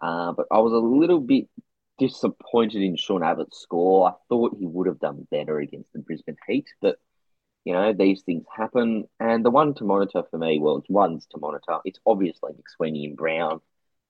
uh, 0.00 0.32
but 0.32 0.46
I 0.50 0.58
was 0.58 0.72
a 0.72 0.78
little 0.78 1.20
bit 1.20 1.48
disappointed 1.98 2.82
in 2.82 2.96
Sean 2.96 3.22
Abbott's 3.22 3.60
score. 3.60 4.08
I 4.08 4.12
thought 4.28 4.56
he 4.58 4.66
would 4.66 4.88
have 4.88 5.00
done 5.00 5.26
better 5.30 5.58
against 5.60 5.92
the 5.92 6.00
Brisbane 6.00 6.36
Heat, 6.48 6.66
but 6.82 6.98
you 7.64 7.72
know 7.74 7.92
these 7.92 8.22
things 8.22 8.44
happen. 8.56 9.08
And 9.20 9.44
the 9.44 9.50
one 9.50 9.74
to 9.74 9.84
monitor 9.84 10.24
for 10.30 10.38
me, 10.38 10.60
well, 10.60 10.78
it's 10.78 10.90
ones 10.90 11.26
to 11.32 11.38
monitor. 11.38 11.78
It's 11.84 12.00
obviously 12.06 12.52
McSweeney 12.52 13.06
and 13.06 13.16
Brown. 13.16 13.60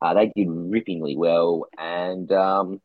Uh, 0.00 0.14
they 0.14 0.32
did 0.34 0.48
rippingly 0.48 1.16
well, 1.16 1.66
and 1.78 2.30
um, 2.32 2.80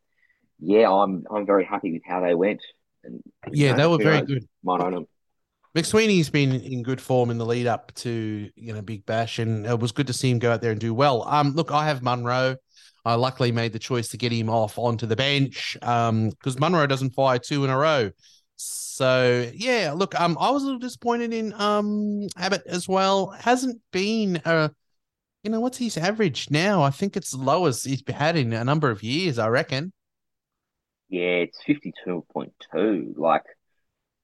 yeah, 0.60 0.90
I'm 0.90 1.24
I'm 1.30 1.46
very 1.46 1.64
happy 1.64 1.92
with 1.92 2.02
how 2.04 2.20
they 2.20 2.34
went. 2.34 2.62
And 3.04 3.22
Yeah, 3.52 3.72
know, 3.72 3.78
they 3.78 3.86
were 3.88 3.98
very 3.98 4.22
good. 4.22 4.48
Might 4.62 4.80
own 4.82 4.92
them. 4.92 5.06
McSweeney's 5.76 6.30
been 6.30 6.52
in 6.52 6.82
good 6.82 7.00
form 7.00 7.30
in 7.30 7.38
the 7.38 7.46
lead 7.46 7.66
up 7.66 7.94
to 7.94 8.50
you 8.56 8.72
know 8.72 8.82
Big 8.82 9.06
Bash, 9.06 9.38
and 9.38 9.66
it 9.66 9.78
was 9.78 9.92
good 9.92 10.08
to 10.08 10.12
see 10.12 10.30
him 10.30 10.38
go 10.38 10.52
out 10.52 10.62
there 10.62 10.72
and 10.72 10.80
do 10.80 10.92
well. 10.92 11.22
Um, 11.28 11.52
look, 11.52 11.70
I 11.70 11.86
have 11.86 12.02
Munro. 12.02 12.56
I 13.04 13.14
luckily 13.14 13.52
made 13.52 13.72
the 13.72 13.78
choice 13.78 14.08
to 14.08 14.18
get 14.18 14.32
him 14.32 14.50
off 14.50 14.78
onto 14.78 15.06
the 15.06 15.16
bench 15.16 15.76
um 15.82 16.30
because 16.30 16.58
Munro 16.58 16.86
doesn't 16.86 17.14
fire 17.14 17.38
two 17.38 17.64
in 17.64 17.70
a 17.70 17.78
row. 17.78 18.10
So 18.56 19.50
yeah, 19.54 19.92
look, 19.96 20.18
um, 20.20 20.36
I 20.40 20.50
was 20.50 20.62
a 20.62 20.66
little 20.66 20.80
disappointed 20.80 21.32
in 21.32 21.52
um 21.54 22.26
Abbott 22.36 22.62
as 22.66 22.88
well. 22.88 23.28
Hasn't 23.30 23.80
been 23.92 24.42
a, 24.44 24.70
you 25.44 25.50
know, 25.50 25.60
what's 25.60 25.78
his 25.78 25.96
average 25.96 26.50
now? 26.50 26.82
I 26.82 26.90
think 26.90 27.16
it's 27.16 27.32
lowest 27.32 27.86
he's 27.86 28.02
had 28.08 28.36
in 28.36 28.52
a 28.52 28.64
number 28.64 28.90
of 28.90 29.02
years. 29.02 29.38
I 29.38 29.48
reckon. 29.48 29.92
Yeah, 31.08 31.44
it's 31.46 31.58
52.2. 31.66 33.16
Like, 33.16 33.42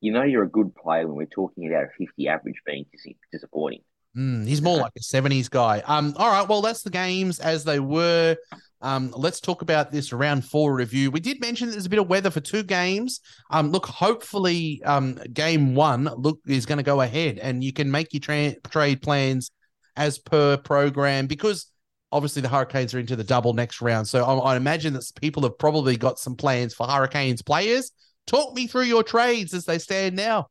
you 0.00 0.12
know, 0.12 0.22
you're 0.22 0.44
a 0.44 0.48
good 0.48 0.74
player 0.74 1.06
when 1.06 1.16
we're 1.16 1.26
talking 1.26 1.66
about 1.68 1.84
a 1.84 1.88
50 1.98 2.28
average 2.28 2.60
being 2.66 2.84
dis- 2.92 3.14
disappointing. 3.32 3.82
Mm, 4.16 4.46
he's 4.46 4.62
more 4.62 4.78
like 4.78 4.92
a 4.96 5.00
70s 5.00 5.50
guy. 5.50 5.82
Um, 5.84 6.14
all 6.16 6.30
right, 6.30 6.48
well, 6.48 6.62
that's 6.62 6.82
the 6.82 6.90
games 6.90 7.38
as 7.38 7.64
they 7.64 7.80
were. 7.80 8.36
Um, 8.80 9.12
let's 9.14 9.40
talk 9.40 9.62
about 9.62 9.92
this 9.92 10.12
round 10.12 10.44
four 10.44 10.74
review. 10.74 11.10
We 11.10 11.20
did 11.20 11.40
mention 11.40 11.70
there's 11.70 11.86
a 11.86 11.90
bit 11.90 11.98
of 11.98 12.08
weather 12.08 12.30
for 12.30 12.40
two 12.40 12.62
games. 12.62 13.20
Um, 13.50 13.70
look, 13.70 13.84
hopefully, 13.86 14.82
um, 14.84 15.18
game 15.32 15.74
one 15.74 16.04
look 16.16 16.38
is 16.46 16.64
going 16.64 16.78
to 16.78 16.84
go 16.84 17.02
ahead, 17.02 17.38
and 17.38 17.62
you 17.62 17.72
can 17.72 17.90
make 17.90 18.12
your 18.12 18.20
tra- 18.20 18.58
trade 18.70 19.02
plans 19.02 19.50
as 19.96 20.18
per 20.18 20.56
program 20.56 21.26
because 21.26 21.66
obviously 22.12 22.42
the 22.42 22.48
Hurricanes 22.48 22.94
are 22.94 22.98
into 22.98 23.16
the 23.16 23.24
double 23.24 23.52
next 23.52 23.80
round. 23.82 24.08
So 24.08 24.24
I, 24.24 24.52
I 24.52 24.56
imagine 24.56 24.92
that 24.94 25.10
people 25.20 25.42
have 25.42 25.58
probably 25.58 25.96
got 25.96 26.18
some 26.18 26.36
plans 26.36 26.74
for 26.74 26.86
Hurricanes 26.86 27.42
players. 27.42 27.90
Talk 28.26 28.54
me 28.54 28.66
through 28.66 28.82
your 28.82 29.02
trades 29.02 29.54
as 29.54 29.64
they 29.64 29.78
stand 29.78 30.16
now. 30.16 30.48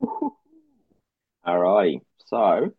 All 0.00 0.34
right. 1.44 2.00
So, 2.26 2.70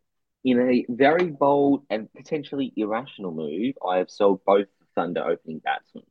in 0.44 0.60
a 0.60 0.86
very 0.90 1.28
bold 1.28 1.84
and 1.90 2.12
potentially 2.14 2.74
irrational 2.76 3.32
move, 3.32 3.76
I 3.88 3.98
have 3.98 4.10
sold 4.10 4.42
both 4.46 4.68
the 4.80 4.86
Thunder 4.96 5.24
opening 5.24 5.60
batsmen. 5.60 6.04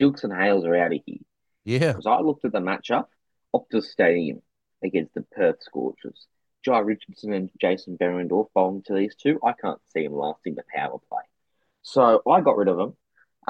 Gilkes 0.00 0.24
and 0.24 0.32
Hales 0.32 0.64
are 0.64 0.76
out 0.76 0.92
of 0.92 1.00
here. 1.04 1.18
Yeah. 1.64 1.92
Because 1.92 2.06
I 2.06 2.20
looked 2.20 2.44
at 2.44 2.52
the 2.52 2.60
matchup, 2.60 3.06
Optus 3.54 3.84
Stadium 3.84 4.42
against 4.82 5.14
the 5.14 5.22
Perth 5.22 5.62
Scorchers. 5.62 6.26
Jhye 6.66 6.84
Richardson 6.84 7.32
and 7.32 7.50
Jason 7.60 7.96
Behrendorff 7.96 8.48
bowling 8.54 8.82
to 8.86 8.94
these 8.94 9.14
two. 9.14 9.40
I 9.44 9.52
can't 9.52 9.80
see 9.92 10.04
them 10.04 10.14
lasting 10.14 10.54
the 10.54 10.62
power 10.74 10.98
play. 11.08 11.22
So 11.82 12.22
I 12.28 12.40
got 12.40 12.56
rid 12.56 12.68
of 12.68 12.76
them. 12.76 12.96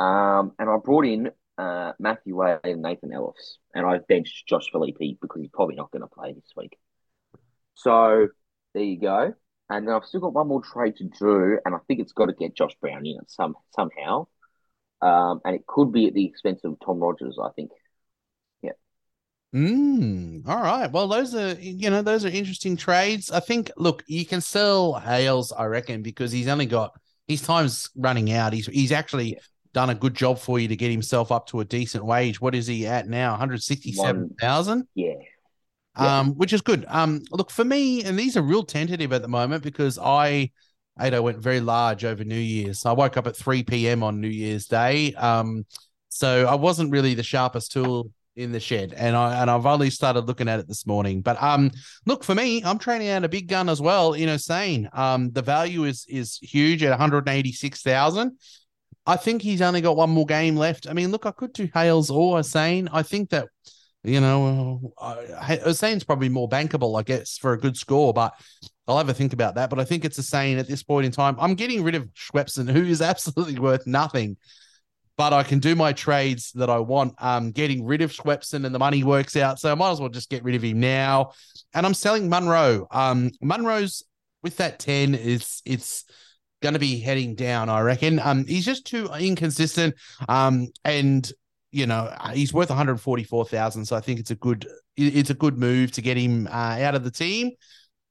Um, 0.02 0.52
and 0.58 0.70
I 0.70 0.76
brought 0.76 1.06
in 1.06 1.30
uh, 1.60 1.92
Matthew 1.98 2.36
Wade 2.36 2.60
and 2.64 2.82
Nathan 2.82 3.12
Ellis. 3.12 3.58
And 3.74 3.86
I've 3.86 4.06
benched 4.06 4.48
Josh 4.48 4.66
Philippe 4.72 5.18
because 5.20 5.42
he's 5.42 5.50
probably 5.52 5.76
not 5.76 5.90
going 5.90 6.02
to 6.02 6.08
play 6.08 6.32
this 6.32 6.50
week. 6.56 6.78
So 7.74 8.28
there 8.74 8.82
you 8.82 8.98
go. 8.98 9.34
And 9.68 9.86
then 9.86 9.94
I've 9.94 10.04
still 10.04 10.20
got 10.20 10.32
one 10.32 10.48
more 10.48 10.62
trade 10.62 10.96
to 10.96 11.04
do, 11.04 11.58
and 11.64 11.74
I 11.74 11.78
think 11.86 12.00
it's 12.00 12.12
got 12.12 12.26
to 12.26 12.32
get 12.32 12.56
Josh 12.56 12.74
Brown 12.80 13.06
in 13.06 13.18
it 13.20 13.30
some 13.30 13.54
somehow. 13.76 14.26
Um, 15.00 15.40
and 15.44 15.54
it 15.54 15.66
could 15.66 15.92
be 15.92 16.08
at 16.08 16.14
the 16.14 16.26
expense 16.26 16.62
of 16.64 16.76
Tom 16.84 16.98
Rogers, 16.98 17.38
I 17.40 17.50
think. 17.50 17.70
Yeah. 18.62 18.72
Mm, 19.54 20.46
all 20.48 20.60
right. 20.60 20.90
Well, 20.90 21.06
those 21.06 21.36
are 21.36 21.52
you 21.52 21.88
know 21.88 22.02
those 22.02 22.24
are 22.24 22.28
interesting 22.28 22.76
trades. 22.76 23.30
I 23.30 23.38
think. 23.38 23.70
Look, 23.76 24.02
you 24.08 24.26
can 24.26 24.40
sell 24.40 24.94
Hales, 24.94 25.52
I 25.52 25.66
reckon, 25.66 26.02
because 26.02 26.32
he's 26.32 26.48
only 26.48 26.66
got 26.66 26.98
his 27.28 27.40
time's 27.40 27.90
running 27.94 28.32
out. 28.32 28.52
He's 28.52 28.66
he's 28.66 28.92
actually 28.92 29.38
done 29.72 29.90
a 29.90 29.94
good 29.94 30.14
job 30.14 30.38
for 30.38 30.58
you 30.58 30.68
to 30.68 30.76
get 30.76 30.90
himself 30.90 31.30
up 31.30 31.46
to 31.48 31.60
a 31.60 31.64
decent 31.64 32.04
wage. 32.04 32.40
What 32.40 32.54
is 32.54 32.66
he 32.66 32.86
at 32.86 33.08
now? 33.08 33.30
167,000? 33.30 34.88
Yeah. 34.94 35.12
Um, 35.96 36.06
yeah. 36.06 36.22
which 36.34 36.52
is 36.52 36.60
good. 36.60 36.84
Um, 36.88 37.22
look 37.30 37.50
for 37.50 37.64
me, 37.64 38.04
and 38.04 38.18
these 38.18 38.36
are 38.36 38.42
real 38.42 38.62
tentative 38.62 39.12
at 39.12 39.22
the 39.22 39.28
moment 39.28 39.62
because 39.62 39.98
I 39.98 40.50
Ado 40.98 41.22
went 41.22 41.38
very 41.38 41.60
large 41.60 42.04
over 42.04 42.24
New 42.24 42.34
Year's. 42.34 42.84
I 42.84 42.92
woke 42.92 43.16
up 43.16 43.26
at 43.26 43.36
3 43.36 43.62
p.m. 43.62 44.02
on 44.02 44.20
New 44.20 44.28
Year's 44.28 44.66
Day. 44.66 45.14
Um, 45.14 45.64
so 46.08 46.46
I 46.46 46.54
wasn't 46.54 46.92
really 46.92 47.14
the 47.14 47.22
sharpest 47.22 47.72
tool 47.72 48.10
in 48.36 48.52
the 48.52 48.60
shed, 48.60 48.94
and 48.96 49.16
I 49.16 49.40
and 49.40 49.50
I've 49.50 49.66
only 49.66 49.90
started 49.90 50.26
looking 50.26 50.48
at 50.48 50.60
it 50.60 50.68
this 50.68 50.86
morning. 50.86 51.20
But 51.20 51.42
um, 51.42 51.70
look 52.06 52.24
for 52.24 52.34
me, 52.34 52.62
I'm 52.64 52.78
training 52.78 53.08
out 53.08 53.24
a 53.24 53.28
big 53.28 53.48
gun 53.48 53.68
as 53.68 53.80
well 53.80 54.12
in 54.14 54.26
know, 54.26 54.88
Um, 54.92 55.30
the 55.30 55.42
value 55.42 55.84
is 55.84 56.06
is 56.08 56.38
huge 56.38 56.82
at 56.82 56.90
186,000. 56.90 58.38
I 59.10 59.16
think 59.16 59.42
he's 59.42 59.60
only 59.60 59.80
got 59.80 59.96
one 59.96 60.10
more 60.10 60.24
game 60.24 60.54
left. 60.54 60.86
I 60.88 60.92
mean, 60.92 61.10
look, 61.10 61.26
I 61.26 61.32
could 61.32 61.52
do 61.52 61.68
Hales 61.74 62.10
or 62.10 62.36
Hussein. 62.36 62.88
I 62.92 63.02
think 63.02 63.30
that 63.30 63.48
you 64.04 64.20
know, 64.20 64.94
uh, 64.98 65.16
Hussein's 65.42 66.04
probably 66.04 66.28
more 66.28 66.48
bankable, 66.48 66.98
I 66.98 67.02
guess, 67.02 67.36
for 67.36 67.52
a 67.52 67.58
good 67.58 67.76
score, 67.76 68.14
but 68.14 68.32
I'll 68.86 68.96
have 68.96 69.08
a 69.08 69.14
think 69.14 69.32
about 69.32 69.56
that. 69.56 69.68
But 69.68 69.80
I 69.80 69.84
think 69.84 70.04
it's 70.04 70.24
saying 70.24 70.58
at 70.58 70.68
this 70.68 70.84
point 70.84 71.06
in 71.06 71.12
time. 71.12 71.36
I'm 71.40 71.54
getting 71.54 71.82
rid 71.82 71.96
of 71.96 72.08
Swepson, 72.14 72.70
who 72.70 72.84
is 72.84 73.02
absolutely 73.12 73.58
worth 73.58 73.84
nothing, 73.84 74.36
but 75.16 75.32
I 75.32 75.42
can 75.42 75.58
do 75.58 75.74
my 75.74 75.92
trades 75.92 76.52
that 76.52 76.70
I 76.70 76.78
want. 76.78 77.14
Um, 77.18 77.50
getting 77.50 77.84
rid 77.84 78.02
of 78.02 78.12
Swepson 78.12 78.64
and 78.64 78.72
the 78.72 78.78
money 78.78 79.02
works 79.02 79.36
out, 79.36 79.58
so 79.58 79.72
I 79.72 79.74
might 79.74 79.90
as 79.90 80.00
well 80.00 80.08
just 80.08 80.30
get 80.30 80.44
rid 80.44 80.54
of 80.54 80.62
him 80.62 80.78
now. 80.78 81.32
And 81.74 81.84
I'm 81.84 81.94
selling 81.94 82.28
Munro. 82.28 82.86
Um, 82.92 83.32
Munro's 83.42 84.04
with 84.44 84.56
that 84.58 84.78
ten 84.78 85.16
is 85.16 85.62
it's 85.66 86.04
going 86.62 86.74
to 86.74 86.78
be 86.78 87.00
heading 87.00 87.34
down, 87.34 87.68
I 87.68 87.80
reckon. 87.80 88.18
Um, 88.18 88.46
he's 88.46 88.64
just 88.64 88.86
too 88.86 89.08
inconsistent. 89.18 89.94
Um, 90.28 90.68
and 90.84 91.30
you 91.72 91.86
know 91.86 92.12
he's 92.32 92.52
worth 92.52 92.68
144,000 92.68 93.84
so 93.84 93.94
I 93.94 94.00
think 94.00 94.18
it's 94.18 94.32
a 94.32 94.34
good 94.34 94.66
it's 94.96 95.30
a 95.30 95.34
good 95.34 95.56
move 95.56 95.92
to 95.92 96.02
get 96.02 96.16
him 96.16 96.46
uh, 96.48 96.50
out 96.80 96.94
of 96.94 97.04
the 97.04 97.10
team. 97.10 97.52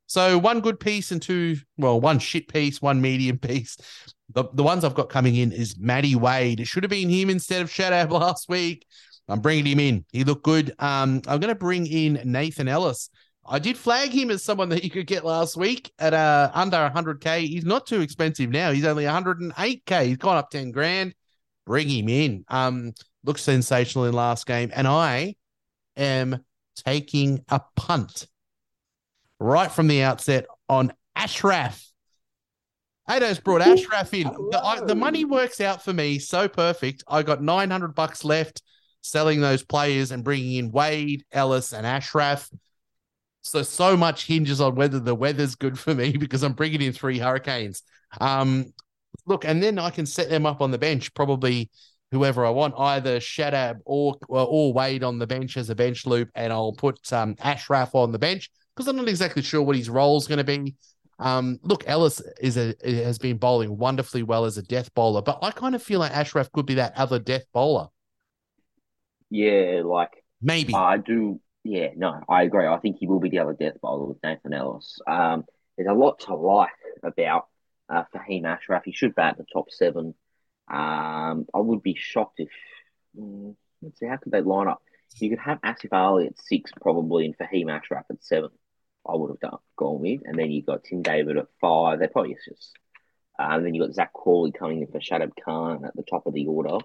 So 0.08 0.40
one 0.40 0.62
good 0.62 0.80
piece 0.80 1.12
and 1.12 1.22
two 1.22 1.58
well 1.78 2.02
one 2.02 2.20
shit 2.20 2.48
piece, 2.48 2.82
one 2.82 3.02
medium 3.02 3.38
piece. 3.40 3.78
The 4.34 4.46
the 4.54 4.64
ones 4.64 4.84
I've 4.84 4.96
got 4.96 5.10
coming 5.10 5.36
in 5.36 5.52
is 5.52 5.78
Matty 5.78 6.16
Wade. 6.16 6.60
It 6.60 6.66
should 6.66 6.84
have 6.84 6.90
been 6.90 7.10
him 7.10 7.30
instead 7.30 7.62
of 7.62 7.70
Shadab 7.70 8.10
last 8.20 8.50
week. 8.50 8.86
I'm 9.28 9.42
bringing 9.42 9.68
him 9.68 9.80
in. 9.80 10.06
He 10.12 10.24
looked 10.24 10.44
good. 10.44 10.74
Um, 10.80 11.22
I'm 11.28 11.40
going 11.40 11.54
to 11.54 11.56
bring 11.56 11.86
in 11.86 12.20
Nathan 12.26 12.68
Ellis. 12.68 13.12
I 13.52 13.58
did 13.58 13.78
flag 13.78 14.12
him 14.12 14.30
as 14.30 14.44
someone 14.44 14.70
that 14.70 14.84
you 14.84 14.92
could 14.92 15.08
get 15.08 15.26
last 15.26 15.58
week 15.58 15.92
at 15.98 16.14
uh, 16.14 16.52
under 16.54 16.78
100k. 16.78 17.48
He's 17.48 17.66
not 17.66 17.88
too 17.88 18.02
expensive 18.02 18.52
now. 18.52 18.72
He's 18.72 18.86
only 18.86 19.06
108k. 19.06 20.06
He's 20.06 20.18
gone 20.18 20.38
up 20.38 20.52
10 20.52 20.70
grand. 20.72 21.16
Bring 21.66 21.90
him 21.90 22.10
in. 22.10 22.46
Um, 22.48 22.94
looked 23.24 23.40
sensational 23.40 24.06
in 24.06 24.14
last 24.14 24.46
game, 24.46 24.72
and 24.74 24.88
I 24.88 25.36
am 25.98 26.46
taking 26.86 27.44
a 27.50 27.60
punt 27.76 28.28
right 29.40 29.72
from 29.72 29.88
the 29.88 30.04
outset 30.04 30.46
on 30.68 30.94
Ashraf. 31.16 31.84
Ado's 33.10 33.40
brought 33.40 33.62
Ashraf 33.62 34.14
in. 34.14 34.28
The, 34.52 34.62
I, 34.64 34.82
the 34.82 34.96
money 34.96 35.26
works 35.26 35.60
out 35.60 35.84
for 35.84 35.92
me 35.92 36.20
so 36.20 36.48
perfect. 36.48 37.04
I 37.08 37.24
got 37.24 37.42
900 37.42 37.96
bucks 37.96 38.24
left 38.24 38.62
selling 39.02 39.42
those 39.42 39.64
players 39.64 40.12
and 40.12 40.24
bringing 40.24 40.58
in 40.58 40.72
Wade, 40.72 41.26
Ellis, 41.32 41.74
and 41.74 41.88
Ashraf. 41.88 42.48
So, 43.50 43.64
so 43.64 43.98
much 43.98 44.26
hinges 44.26 44.62
on 44.62 44.76
whether 44.76 45.00
the 45.00 45.16
weather's 45.16 45.56
good 45.56 45.78
for 45.78 45.94
me 45.96 46.18
because 46.18 46.44
I'm 46.44 46.54
bringing 46.54 46.82
in 46.82 46.94
three 46.94 47.18
hurricanes. 47.18 47.84
Um, 48.20 48.74
look, 49.26 49.46
and 49.46 49.62
then 49.62 49.80
I 49.80 49.90
can 49.90 50.06
set 50.06 50.30
them 50.30 50.46
up 50.46 50.62
on 50.62 50.72
the 50.72 50.78
bench, 50.78 51.14
probably 51.14 51.70
whoever 52.12 52.46
I 52.46 52.50
want, 52.50 52.74
either 52.78 53.20
Shadab 53.20 53.80
or 53.86 54.16
or 54.28 54.74
Wade 54.74 55.04
on 55.04 55.20
the 55.20 55.28
bench 55.28 55.58
as 55.58 55.70
a 55.70 55.76
bench 55.76 56.06
loop, 56.06 56.30
and 56.36 56.52
I'll 56.52 56.74
put 56.74 57.12
um, 57.14 57.36
Ashraf 57.40 57.94
on 57.96 58.12
the 58.12 58.20
bench 58.20 58.50
because 58.76 58.88
I'm 58.88 58.96
not 58.96 59.08
exactly 59.08 59.42
sure 59.42 59.62
what 59.62 59.76
his 59.76 59.90
role 59.90 60.18
is 60.18 60.28
going 60.28 60.38
to 60.38 60.44
be. 60.44 60.76
Um, 61.20 61.60
look, 61.64 61.84
Ellis 61.86 62.22
is 62.40 62.58
a 62.58 62.74
has 62.84 63.20
been 63.20 63.38
bowling 63.38 63.78
wonderfully 63.78 64.24
well 64.24 64.46
as 64.46 64.58
a 64.58 64.64
death 64.64 64.94
bowler, 64.94 65.22
but 65.22 65.40
I 65.42 65.52
kind 65.52 65.76
of 65.76 65.84
feel 65.84 66.00
like 66.00 66.16
Ashraf 66.16 66.52
could 66.52 66.66
be 66.66 66.76
that 66.76 66.98
other 66.98 67.20
death 67.20 67.44
bowler. 67.54 67.88
Yeah, 69.30 69.82
like 69.86 70.24
Maybe. 70.42 70.74
I 70.74 70.98
do. 70.98 71.40
Yeah, 71.64 71.90
no, 71.96 72.22
I 72.30 72.44
agree. 72.44 72.66
I 72.66 72.78
think 72.78 72.98
he 73.00 73.08
will 73.08 73.20
be 73.20 73.30
the 73.30 73.40
other 73.40 73.54
death 73.54 73.80
bowler 73.82 74.06
with 74.08 74.24
Nathan 74.24 74.54
Ellis. 74.54 75.00
Um, 75.08 75.46
there's 75.78 75.90
a 75.90 75.94
lot 75.94 76.22
to 76.22 76.36
like 76.36 76.70
about 77.04 77.48
uh, 77.90 78.04
Fahim 78.14 78.46
Ashraf. 78.46 78.84
He 78.86 78.94
should 78.94 79.16
bat 79.16 79.38
the 79.38 79.46
top 79.52 79.70
seven. 79.70 80.16
Um, 80.70 81.46
I 81.54 81.58
would 81.60 81.82
be 81.84 81.96
shocked 81.96 82.40
if. 82.40 82.50
mm, 83.18 83.56
let's 83.82 84.00
see, 84.00 84.08
how 84.08 84.18
could 84.18 84.32
they 84.32 84.42
line 84.42 84.68
up? 84.68 84.82
You 85.20 85.30
could 85.32 85.40
have 85.40 85.62
Asif 85.62 85.92
Ali 85.92 86.28
at 86.28 86.40
six, 86.40 86.72
probably, 86.82 87.26
and 87.26 87.38
Fahim 87.38 87.72
Ashraf 87.72 88.06
at 88.10 88.24
seven. 88.24 88.52
I 89.08 89.16
would 89.16 89.30
have 89.32 89.40
done 89.40 89.60
gone 89.76 90.00
with, 90.02 90.22
and 90.26 90.38
then 90.38 90.52
you 90.52 90.62
got 90.62 90.84
Tim 90.84 91.02
David 91.02 91.38
at 91.38 91.48
five. 91.60 92.00
They're 92.00 92.08
probably 92.10 92.36
just. 92.48 92.78
Uh, 93.40 93.48
and 93.52 93.66
then 93.66 93.74
you 93.74 93.82
got 93.82 93.94
Zak 93.94 94.14
Crawley 94.14 94.52
coming 94.52 94.82
in 94.82 94.88
for 94.88 95.00
Shadab 95.00 95.32
Khan 95.44 95.86
at 95.86 95.96
the 95.96 96.04
top 96.04 96.28
of 96.28 96.34
the 96.34 96.48
order 96.48 96.78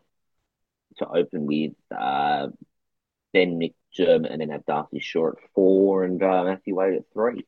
to 0.99 1.09
open 1.09 1.47
with. 1.47 1.73
Uh, 1.97 2.49
then 3.33 3.59
Nick 3.59 3.75
German, 3.95 4.31
and 4.31 4.41
then 4.41 4.51
have 4.51 4.65
D'Arcy 4.67 4.99
Short 5.01 5.39
at 5.43 5.51
four, 5.55 6.05
and 6.05 6.23
uh, 6.23 6.45
Matthew 6.45 6.75
Wade 6.75 6.95
at 6.95 7.05
three. 7.13 7.47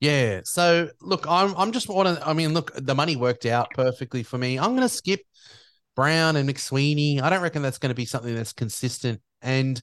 Yeah. 0.00 0.42
So 0.44 0.90
look, 1.00 1.26
I'm 1.28 1.54
I'm 1.56 1.72
just 1.72 1.88
want 1.88 2.18
to. 2.18 2.26
I 2.26 2.32
mean, 2.32 2.54
look, 2.54 2.72
the 2.74 2.94
money 2.94 3.16
worked 3.16 3.46
out 3.46 3.70
perfectly 3.74 4.22
for 4.22 4.38
me. 4.38 4.58
I'm 4.58 4.70
going 4.70 4.82
to 4.82 4.88
skip 4.88 5.20
Brown 5.96 6.36
and 6.36 6.48
McSweeney. 6.48 7.20
I 7.20 7.30
don't 7.30 7.42
reckon 7.42 7.62
that's 7.62 7.78
going 7.78 7.90
to 7.90 7.96
be 7.96 8.04
something 8.04 8.34
that's 8.34 8.52
consistent, 8.52 9.20
and 9.42 9.82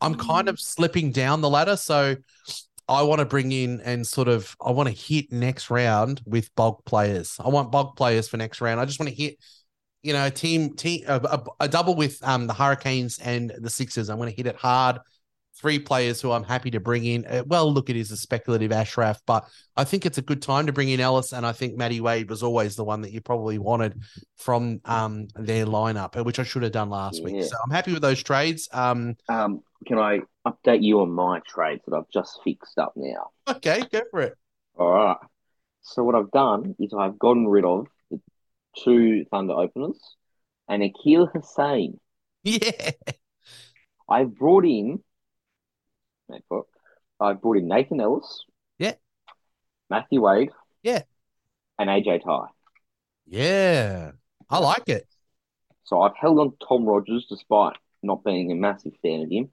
I'm 0.00 0.14
kind 0.14 0.48
of 0.48 0.60
slipping 0.60 1.10
down 1.10 1.40
the 1.40 1.50
ladder. 1.50 1.76
So 1.76 2.16
I 2.88 3.02
want 3.02 3.18
to 3.18 3.24
bring 3.24 3.50
in 3.50 3.80
and 3.80 4.06
sort 4.06 4.28
of 4.28 4.54
I 4.64 4.70
want 4.70 4.88
to 4.88 4.94
hit 4.94 5.32
next 5.32 5.70
round 5.70 6.22
with 6.24 6.54
bulk 6.54 6.84
players. 6.84 7.36
I 7.44 7.48
want 7.48 7.72
bulk 7.72 7.96
players 7.96 8.28
for 8.28 8.36
next 8.36 8.60
round. 8.60 8.80
I 8.80 8.84
just 8.84 9.00
want 9.00 9.10
to 9.10 9.16
hit. 9.16 9.36
You 10.02 10.12
know, 10.12 10.26
a 10.26 10.30
team, 10.30 10.76
team, 10.76 11.02
a, 11.08 11.16
a, 11.16 11.44
a 11.64 11.68
double 11.68 11.96
with 11.96 12.22
um 12.22 12.46
the 12.46 12.54
Hurricanes 12.54 13.18
and 13.18 13.52
the 13.58 13.70
Sixers. 13.70 14.08
I'm 14.08 14.18
going 14.18 14.30
to 14.30 14.36
hit 14.36 14.46
it 14.46 14.54
hard 14.54 15.00
three 15.58 15.78
players 15.78 16.20
who 16.20 16.32
I'm 16.32 16.44
happy 16.44 16.70
to 16.72 16.80
bring 16.80 17.04
in. 17.04 17.24
Uh, 17.26 17.42
well, 17.46 17.72
look, 17.72 17.88
it 17.88 17.96
is 17.96 18.10
a 18.10 18.16
speculative 18.16 18.72
Ashraf, 18.72 19.20
but 19.26 19.48
I 19.76 19.84
think 19.84 20.04
it's 20.04 20.18
a 20.18 20.22
good 20.22 20.42
time 20.42 20.66
to 20.66 20.72
bring 20.72 20.90
in 20.90 21.00
Ellis, 21.00 21.32
and 21.32 21.46
I 21.46 21.52
think 21.52 21.76
Matty 21.76 22.00
Wade 22.00 22.28
was 22.28 22.42
always 22.42 22.76
the 22.76 22.84
one 22.84 23.00
that 23.02 23.12
you 23.12 23.20
probably 23.20 23.58
wanted 23.58 24.00
from 24.36 24.80
um, 24.84 25.28
their 25.34 25.64
lineup, 25.66 26.16
uh, 26.16 26.24
which 26.24 26.38
I 26.38 26.42
should 26.42 26.62
have 26.62 26.72
done 26.72 26.90
last 26.90 27.22
week. 27.22 27.42
So 27.42 27.56
I'm 27.64 27.70
happy 27.70 27.92
with 27.92 28.02
those 28.02 28.22
trades. 28.22 28.68
Um, 28.72 29.16
Um, 29.28 29.62
can 29.86 29.98
I 29.98 30.20
update 30.46 30.82
you 30.82 31.00
on 31.00 31.10
my 31.10 31.40
trades 31.46 31.82
that 31.86 31.96
I've 31.96 32.10
just 32.10 32.40
fixed 32.44 32.78
up 32.78 32.92
now? 32.96 33.30
okay, 33.48 33.82
go 33.90 34.02
for 34.10 34.20
it. 34.20 34.34
All 34.78 34.90
right. 34.90 35.16
So 35.82 36.04
what 36.04 36.14
I've 36.14 36.30
done 36.32 36.74
is 36.78 36.92
I've 36.92 37.18
gotten 37.18 37.46
rid 37.46 37.64
of 37.64 37.86
the 38.10 38.20
two 38.84 39.24
Thunder 39.30 39.54
openers, 39.54 39.98
and 40.68 40.82
Akeal 40.82 41.32
Hosein. 41.32 41.98
Yeah. 42.44 42.90
I've 44.08 44.34
brought 44.34 44.64
in. 44.64 45.02
It. 46.28 46.44
I 47.20 47.32
brought 47.32 47.56
in 47.58 47.68
Nathan 47.68 48.00
Ellis. 48.00 48.44
Yeah. 48.78 48.94
Matthew 49.88 50.20
Wade. 50.22 50.50
Yeah. 50.82 51.02
And 51.78 51.88
AJ 51.88 52.24
Tye. 52.24 52.48
Yeah. 53.26 54.12
I 54.48 54.58
like 54.58 54.88
it. 54.88 55.06
So 55.84 56.02
I've 56.02 56.16
held 56.16 56.38
on 56.38 56.50
to 56.50 56.56
Tom 56.68 56.84
Rogers 56.84 57.26
despite 57.28 57.76
not 58.02 58.24
being 58.24 58.50
a 58.50 58.54
massive 58.54 58.92
fan 59.02 59.22
of 59.22 59.30
him. 59.30 59.50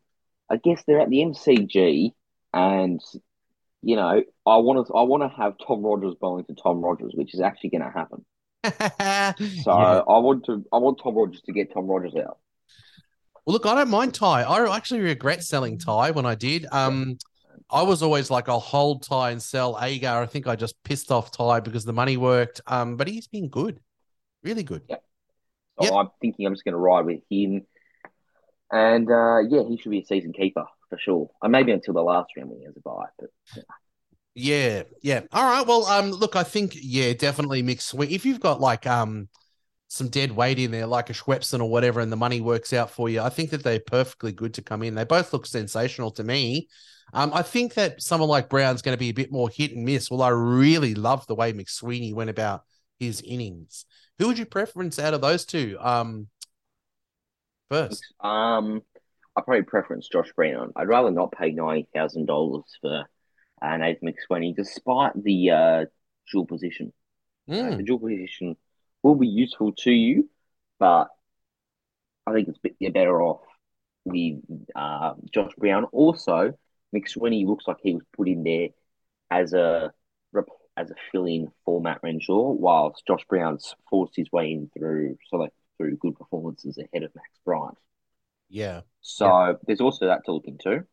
I 0.49 0.57
guess 0.57 0.83
they're 0.85 0.99
at 0.99 1.09
the 1.09 1.21
MCG, 1.21 2.13
and 2.53 3.01
you 3.81 3.95
know 3.95 4.23
I 4.45 4.57
want 4.57 4.87
to 4.87 4.93
I 4.93 5.03
want 5.03 5.23
to 5.23 5.29
have 5.29 5.55
Tom 5.65 5.81
Rogers 5.83 6.15
bowling 6.19 6.45
to 6.45 6.55
Tom 6.55 6.81
Rogers, 6.81 7.13
which 7.15 7.33
is 7.33 7.41
actually 7.41 7.71
going 7.71 7.81
to 7.83 7.89
happen. 7.91 8.25
So 9.63 9.71
Yeah. 9.77 10.01
I 10.07 10.17
want 10.19 10.45
to 10.45 10.63
I 10.71 10.77
want 10.77 10.99
Tom 11.01 11.15
Rogers 11.15 11.41
to 11.45 11.53
get 11.53 11.73
Tom 11.73 11.87
Rogers 11.87 12.15
out. 12.15 12.37
Well, 13.45 13.53
look, 13.53 13.65
I 13.65 13.75
don't 13.75 13.89
mind 13.89 14.13
Tye. 14.13 14.43
I 14.43 14.75
actually 14.75 15.01
regret 15.01 15.43
selling 15.43 15.77
Tye 15.77 16.11
when 16.11 16.25
I 16.25 16.35
did. 16.35 16.65
Um, 16.71 17.17
I 17.69 17.81
was 17.83 18.01
always 18.01 18.29
like, 18.29 18.47
I'll 18.47 18.59
hold 18.59 19.03
Tye 19.03 19.31
and 19.31 19.41
sell 19.41 19.77
Agar. 19.81 20.21
I 20.21 20.25
think 20.25 20.47
I 20.47 20.55
just 20.55 20.81
pissed 20.83 21.11
off 21.11 21.31
Tye 21.31 21.59
because 21.59 21.83
the 21.85 21.93
money 21.93 22.17
worked. 22.17 22.61
Um, 22.67 22.95
but 22.95 23.07
he's 23.07 23.27
been 23.27 23.49
good, 23.49 23.79
really 24.43 24.63
good. 24.63 24.83
So 24.87 24.97
Yep. 25.85 25.93
I'm 25.93 26.09
thinking 26.21 26.45
I'm 26.45 26.53
just 26.53 26.63
going 26.63 26.73
to 26.73 26.79
ride 26.79 27.05
with 27.05 27.21
him, 27.29 27.65
and 28.71 29.09
uh, 29.09 29.39
yeah, 29.49 29.63
he 29.67 29.77
should 29.77 29.91
be 29.91 29.99
a 29.99 30.05
season 30.05 30.33
keeper 30.33 30.65
for 30.89 30.97
sure. 30.97 31.29
And 31.41 31.51
maybe 31.51 31.71
until 31.71 31.93
the 31.93 32.01
last 32.01 32.29
round 32.37 32.49
when 32.49 32.59
he 32.59 32.65
has 32.65 32.75
a 32.77 32.81
bye. 32.81 33.07
But 33.19 33.29
Yeah, 34.35 34.83
yeah. 35.01 35.21
All 35.31 35.43
right. 35.43 35.65
Well, 35.65 35.85
um, 35.85 36.11
look, 36.11 36.35
I 36.35 36.43
think 36.43 36.73
yeah, 36.75 37.13
definitely 37.13 37.61
mix 37.61 37.85
swing. 37.85 38.11
If 38.11 38.25
you've 38.25 38.39
got 38.39 38.59
like 38.59 38.87
um 38.87 39.29
some 39.93 40.09
dead 40.09 40.31
weight 40.31 40.57
in 40.57 40.71
there, 40.71 40.87
like 40.87 41.09
a 41.09 41.13
Swepson 41.13 41.59
or 41.61 41.69
whatever, 41.69 41.99
and 41.99 42.11
the 42.11 42.15
money 42.17 42.41
works 42.41 42.73
out 42.73 42.89
for 42.89 43.09
you, 43.09 43.21
I 43.21 43.29
think 43.29 43.51
that 43.51 43.63
they're 43.63 43.79
perfectly 43.79 44.31
good 44.31 44.55
to 44.55 44.61
come 44.63 44.81
in. 44.81 44.95
They 44.95 45.03
both 45.03 45.31
look 45.31 45.45
sensational 45.45 46.09
to 46.11 46.23
me. 46.23 46.67
Um, 47.13 47.31
I 47.31 47.43
think 47.43 47.75
that 47.75 48.01
someone 48.01 48.29
like 48.29 48.49
Brown's 48.49 48.81
going 48.81 48.95
to 48.95 48.99
be 48.99 49.09
a 49.09 49.13
bit 49.13 49.31
more 49.31 49.49
hit 49.49 49.75
and 49.75 49.85
miss. 49.85 50.09
Well, 50.09 50.23
I 50.23 50.29
really 50.29 50.95
love 50.95 51.27
the 51.27 51.35
way 51.35 51.53
McSweeney 51.53 52.11
went 52.11 52.31
about 52.31 52.63
his 52.99 53.21
innings. 53.21 53.85
Who 54.17 54.27
would 54.27 54.39
you 54.39 54.47
preference 54.47 54.97
out 54.97 55.13
of 55.13 55.21
those 55.21 55.45
two? 55.45 55.77
Um, 55.79 56.27
first. 57.69 58.03
um, 58.19 58.81
I 59.35 59.41
probably 59.41 59.63
preference 59.63 60.07
Josh 60.07 60.31
Brown. 60.35 60.71
I'd 60.75 60.87
rather 60.87 61.11
not 61.11 61.31
pay 61.31 61.51
ninety 61.51 61.87
thousand 61.93 62.25
dollars 62.25 62.65
for 62.81 63.05
uh, 63.61 63.77
Nathan 63.77 64.11
McSweeney, 64.11 64.55
despite 64.55 65.11
the 65.21 65.51
uh, 65.51 65.85
dual 66.31 66.45
position. 66.47 66.93
Uh, 67.47 67.53
Mm, 67.53 67.77
the 67.77 67.83
dual 67.83 67.99
position 67.99 68.55
will 69.03 69.15
be 69.15 69.27
useful 69.27 69.73
to 69.73 69.91
you, 69.91 70.29
but 70.79 71.09
I 72.25 72.33
think 72.33 72.47
it's 72.47 72.57
bit, 72.57 72.75
you're 72.79 72.91
better 72.91 73.21
off 73.21 73.41
with 74.05 74.41
uh, 74.75 75.13
Josh 75.33 75.51
Brown. 75.57 75.85
Also, 75.85 76.53
McSweeney 76.95 77.45
looks 77.45 77.67
like 77.67 77.77
he 77.83 77.93
was 77.93 78.03
put 78.15 78.27
in 78.27 78.43
there 78.43 78.69
as 79.29 79.53
a 79.53 79.93
as 80.75 80.89
a 80.89 80.95
fill-in 81.11 81.51
for 81.65 81.79
Matt 81.81 81.99
Renshaw, 82.01 82.51
whilst 82.51 83.05
Josh 83.05 83.23
Brown's 83.29 83.75
forced 83.89 84.15
his 84.15 84.31
way 84.31 84.53
in 84.53 84.71
through 84.75 85.17
so 85.29 85.37
like 85.37 85.51
through 85.77 85.97
good 85.97 86.15
performances 86.15 86.79
ahead 86.79 87.03
of 87.03 87.13
Max 87.15 87.29
Bryant. 87.45 87.77
yeah. 88.49 88.81
So 89.01 89.57
there's 89.67 89.81
also 89.81 90.07
that 90.07 90.25
to 90.25 90.31
look 90.31 90.45
into. 90.47 90.85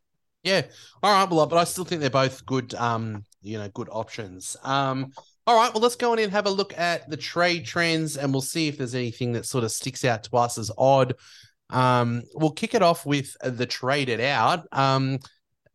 Yeah. 0.43 0.63
All 1.03 1.13
right. 1.13 1.31
Well, 1.31 1.47
but 1.47 1.57
I 1.59 1.65
still 1.65 1.85
think 1.85 2.01
they're 2.01 2.11
both 2.11 2.45
good, 2.47 2.75
um, 2.75 3.25
you 3.43 3.59
know, 3.59 3.69
good 3.69 3.89
options. 3.91 4.57
Um, 4.63 5.13
all 5.47 5.57
right. 5.57 5.73
Well, 5.73 5.83
let's 5.83 5.97
go 5.97 6.13
on 6.13 6.19
and 6.19 6.33
have 6.33 6.47
a 6.47 6.51
look 6.51 6.77
at 6.79 7.09
the 7.11 7.17
trade 7.17 7.65
trends 7.65 8.17
and 8.17 8.33
we'll 8.33 8.43
see 8.43 8.69
if 8.69 8.79
there's 8.79 8.95
anything 8.95 9.33
that 9.33 9.47
sort 9.47 9.65
of 9.65 9.73
sticks 9.73 10.05
out 10.05 10.25
to 10.25 10.37
us 10.37 10.59
as 10.59 10.71
odd. 10.77 11.15
Um, 11.71 12.23
we'll 12.35 12.51
kick 12.51 12.75
it 12.75 12.83
off 12.83 13.07
with 13.07 13.37
the 13.43 13.67
traded 13.67 14.21
out. 14.21 14.67
Um, 14.73 15.19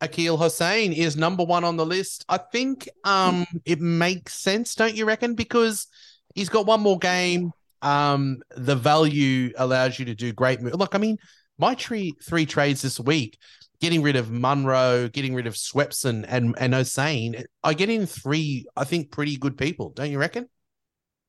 Akeal 0.00 0.38
Hosein 0.38 0.94
is 0.94 1.16
number 1.16 1.42
one 1.42 1.64
on 1.64 1.76
the 1.76 1.86
list. 1.86 2.24
I 2.28 2.38
think 2.38 2.88
um 3.04 3.46
it 3.64 3.80
makes 3.80 4.34
sense, 4.34 4.74
don't 4.74 4.94
you 4.94 5.06
reckon? 5.06 5.34
Because 5.34 5.86
he's 6.34 6.48
got 6.48 6.66
one 6.66 6.80
more 6.80 6.98
game. 6.98 7.52
Um, 7.82 8.42
the 8.56 8.76
value 8.76 9.52
allows 9.56 9.98
you 9.98 10.04
to 10.06 10.14
do 10.14 10.32
great. 10.32 10.60
Look, 10.60 10.94
I 10.94 10.98
mean, 10.98 11.18
my 11.58 11.74
tree 11.74 12.14
three 12.22 12.46
trades 12.46 12.82
this 12.82 13.00
week, 13.00 13.38
getting 13.80 14.02
rid 14.02 14.16
of 14.16 14.30
Munro, 14.30 15.08
getting 15.08 15.34
rid 15.34 15.46
of 15.46 15.54
Swepson 15.54 16.24
and 16.28 16.54
and 16.58 16.74
Hosein, 16.74 17.44
I 17.62 17.74
get 17.74 17.90
in 17.90 18.06
three, 18.06 18.66
I 18.76 18.84
think, 18.84 19.10
pretty 19.10 19.36
good 19.36 19.56
people, 19.56 19.90
don't 19.90 20.10
you 20.10 20.18
reckon? 20.18 20.48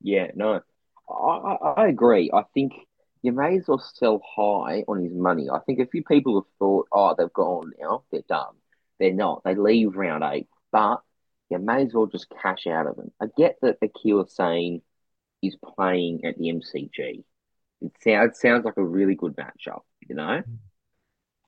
Yeah, 0.00 0.28
no, 0.34 0.60
I, 1.08 1.14
I, 1.14 1.54
I 1.82 1.88
agree. 1.88 2.30
I 2.32 2.42
think 2.54 2.72
you 3.22 3.32
may 3.32 3.56
as 3.58 3.66
well 3.66 3.82
sell 3.94 4.22
high 4.36 4.84
on 4.86 5.02
his 5.02 5.12
money. 5.12 5.48
I 5.50 5.58
think 5.60 5.80
a 5.80 5.86
few 5.86 6.04
people 6.04 6.40
have 6.40 6.50
thought, 6.58 6.88
oh, 6.92 7.14
they've 7.16 7.32
gone 7.32 7.72
now, 7.80 8.04
they're 8.10 8.22
done. 8.28 8.54
They're 8.98 9.12
not. 9.12 9.42
They 9.44 9.54
leave 9.54 9.96
round 9.96 10.24
eight, 10.24 10.48
but 10.72 11.02
you 11.50 11.58
may 11.58 11.84
as 11.84 11.94
well 11.94 12.06
just 12.06 12.32
cash 12.42 12.66
out 12.66 12.86
of 12.86 12.96
them. 12.96 13.10
I 13.20 13.26
get 13.36 13.56
that 13.62 13.80
Akeal 13.80 14.24
Hosein 14.24 14.82
is 15.42 15.56
playing 15.56 16.24
at 16.24 16.36
the 16.38 16.48
MCG. 16.48 17.24
It 17.80 17.92
sounds, 18.02 18.32
it 18.32 18.36
sounds 18.36 18.64
like 18.64 18.76
a 18.76 18.84
really 18.84 19.14
good 19.14 19.36
matchup, 19.36 19.82
you 20.08 20.14
know? 20.14 20.42
Mm. 20.42 20.58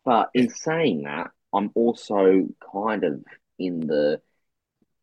But 0.05 0.31
in 0.35 0.49
saying 0.51 1.03
that, 1.03 1.31
I'm 1.53 1.71
also 1.75 2.49
kind 2.73 3.05
of 3.05 3.23
in 3.59 3.81
the, 3.81 4.21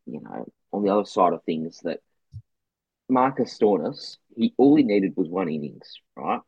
you 0.06 0.20
know, 0.20 0.46
on 0.72 0.82
the 0.82 0.92
other 0.92 1.04
side 1.04 1.32
of 1.32 1.42
things 1.44 1.80
that 1.84 2.00
Marcus 3.08 3.56
Stoinis, 3.56 4.16
he 4.36 4.54
all 4.58 4.76
he 4.76 4.82
needed 4.82 5.14
was 5.16 5.28
one 5.28 5.48
innings, 5.48 5.94
right? 6.16 6.40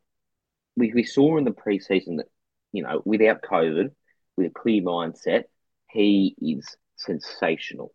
We 0.77 0.93
we 0.93 1.05
saw 1.05 1.39
in 1.39 1.45
the 1.45 1.53
preseason 1.53 2.19
that, 2.19 2.27
you 2.73 2.83
know, 2.83 3.03
without 3.05 3.43
COVID, 3.43 3.91
with 4.37 4.47
a 4.47 4.51
clear 4.51 4.83
mindset, 4.83 5.45
he 5.89 6.35
is 6.41 6.77
sensational. 6.97 7.93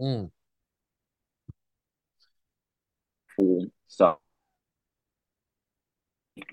Mm. 0.00 0.30
form. 3.38 3.72
So 3.88 4.18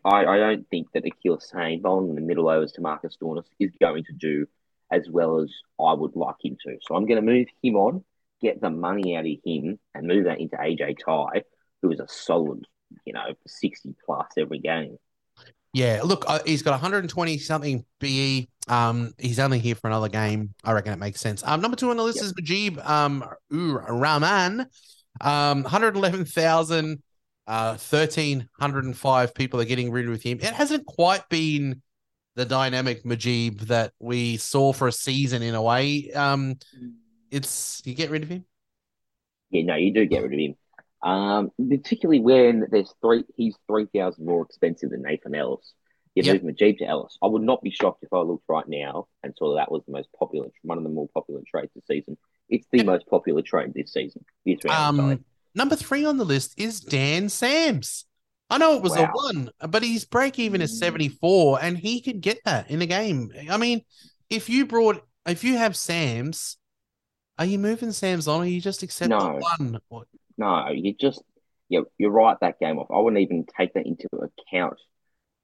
I, 0.03 0.25
I 0.25 0.37
don't 0.37 0.67
think 0.69 0.87
that 0.93 1.03
Akeal 1.03 1.39
Hosein 1.39 1.81
bowling 1.81 2.09
in 2.09 2.15
the 2.15 2.21
middle 2.21 2.49
overs 2.49 2.71
to 2.73 2.81
Marcus 2.81 3.17
Stoinis 3.21 3.45
is 3.59 3.71
going 3.79 4.03
to 4.05 4.13
do 4.13 4.45
as 4.91 5.07
well 5.09 5.39
as 5.41 5.51
I 5.79 5.93
would 5.93 6.15
like 6.15 6.35
him 6.43 6.57
to. 6.65 6.77
So 6.81 6.95
I'm 6.95 7.05
going 7.05 7.23
to 7.23 7.31
move 7.31 7.47
him 7.63 7.75
on, 7.75 8.03
get 8.41 8.61
the 8.61 8.69
money 8.69 9.15
out 9.15 9.25
of 9.25 9.31
him, 9.43 9.79
and 9.93 10.07
move 10.07 10.25
that 10.25 10.39
into 10.39 10.55
AJ 10.57 10.97
Tye, 11.03 11.43
who 11.81 11.91
is 11.91 11.99
a 11.99 12.07
solid, 12.07 12.65
you 13.05 13.13
know, 13.13 13.33
60 13.47 13.95
plus 14.05 14.27
every 14.37 14.59
game. 14.59 14.97
Yeah, 15.73 16.01
look, 16.05 16.23
uh, 16.27 16.39
he's 16.45 16.61
got 16.61 16.71
120 16.71 17.37
something 17.37 17.83
BE. 17.99 18.47
Um, 18.69 19.13
he's 19.17 19.39
only 19.39 19.59
here 19.59 19.75
for 19.75 19.87
another 19.87 20.07
game. 20.07 20.53
I 20.63 20.71
reckon 20.71 20.93
it 20.93 20.99
makes 20.99 21.19
sense. 21.19 21.43
Um, 21.45 21.59
number 21.61 21.75
two 21.75 21.89
on 21.89 21.97
the 21.97 22.03
list 22.03 22.17
Yep. 22.17 22.25
is 22.25 22.33
Mujeeb 22.33 22.89
um 22.89 23.25
Rahman. 23.51 24.67
Um, 25.21 25.63
111,000, 25.63 27.01
uh, 27.47 27.77
1,305 27.77 29.33
people 29.33 29.61
are 29.61 29.65
getting 29.65 29.91
rid 29.91 30.09
of 30.09 30.21
him. 30.21 30.39
It 30.41 30.53
hasn't 30.53 30.85
quite 30.85 31.27
been 31.29 31.81
the 32.35 32.45
dynamic 32.45 33.03
Mujeeb 33.03 33.61
that 33.61 33.93
we 33.99 34.37
saw 34.37 34.73
for 34.73 34.87
a 34.87 34.91
season 34.91 35.41
in 35.41 35.55
a 35.55 35.61
way. 35.61 36.11
Um, 36.11 36.57
it's 37.31 37.81
you 37.85 37.93
get 37.93 38.09
rid 38.09 38.23
of 38.23 38.29
him. 38.29 38.45
Yeah, 39.51 39.63
no, 39.63 39.75
you 39.75 39.93
do 39.93 40.05
get 40.05 40.23
rid 40.23 40.33
of 40.33 40.39
him. 40.39 40.55
Um, 41.01 41.51
particularly 41.69 42.19
when 42.19 42.65
there's 42.71 42.93
three, 43.01 43.23
he's 43.35 43.55
three 43.67 43.85
thousand 43.93 44.25
more 44.25 44.43
expensive 44.43 44.89
than 44.89 45.03
Nathan 45.03 45.35
Ellis. 45.35 45.73
You 46.15 46.23
Yep. 46.23 46.43
move 46.43 46.55
Mujeeb 46.55 46.77
to 46.79 46.85
Ellis. 46.85 47.17
I 47.21 47.27
would 47.27 47.41
not 47.41 47.61
be 47.61 47.69
shocked 47.69 48.03
if 48.03 48.13
I 48.13 48.19
looked 48.19 48.45
right 48.47 48.67
now 48.67 49.07
and 49.21 49.33
saw 49.37 49.55
that 49.55 49.71
was 49.71 49.83
the 49.85 49.91
most 49.91 50.07
popular, 50.17 50.47
one 50.63 50.77
of 50.77 50.83
the 50.85 50.89
more 50.89 51.09
popular 51.13 51.41
trades 51.45 51.71
this 51.75 51.83
season. 51.87 52.17
It's 52.49 52.65
the 52.71 52.77
Yep. 52.77 52.85
most 52.85 53.07
popular 53.07 53.41
trade 53.41 53.73
this 53.73 53.91
season. 53.91 54.23
This 54.45 54.63
round. 54.63 54.99
Um, 54.99 55.25
number 55.55 55.75
three 55.75 56.05
on 56.05 56.17
the 56.17 56.25
list 56.25 56.53
is 56.57 56.79
Dan 56.81 57.29
Sams. 57.29 58.05
I 58.49 58.59
know 58.59 58.75
it 58.75 58.83
was 58.83 58.95
a 58.95 59.07
one, 59.07 59.49
but 59.69 59.83
his 59.83 60.05
break 60.05 60.37
even 60.37 60.61
is 60.61 60.71
Mm. 60.75 60.79
74, 60.79 61.59
and 61.63 61.77
he 61.77 61.99
could 62.01 62.21
get 62.21 62.39
that 62.45 62.69
in 62.69 62.77
the 62.79 62.85
game. 62.85 63.31
I 63.49 63.57
mean, 63.57 63.81
if 64.29 64.49
you 64.49 64.67
brought, 64.67 65.03
if 65.25 65.43
you 65.43 65.57
have 65.57 65.75
Sams, 65.75 66.57
are 67.39 67.45
you 67.45 67.57
moving 67.57 67.91
Sams 67.91 68.27
on, 68.27 68.41
or 68.41 68.45
you 68.45 68.61
just 68.61 68.83
accept 68.83 69.09
No. 69.09 69.39
one? 69.57 69.79
No, 70.37 70.69
you 70.69 70.93
just 70.93 71.23
you 71.69 71.89
you 71.97 72.09
write 72.09 72.41
that 72.41 72.59
game 72.59 72.77
off. 72.77 72.91
I 72.91 72.99
wouldn't 72.99 73.21
even 73.23 73.45
take 73.57 73.73
that 73.73 73.87
into 73.87 74.07
account 74.13 74.77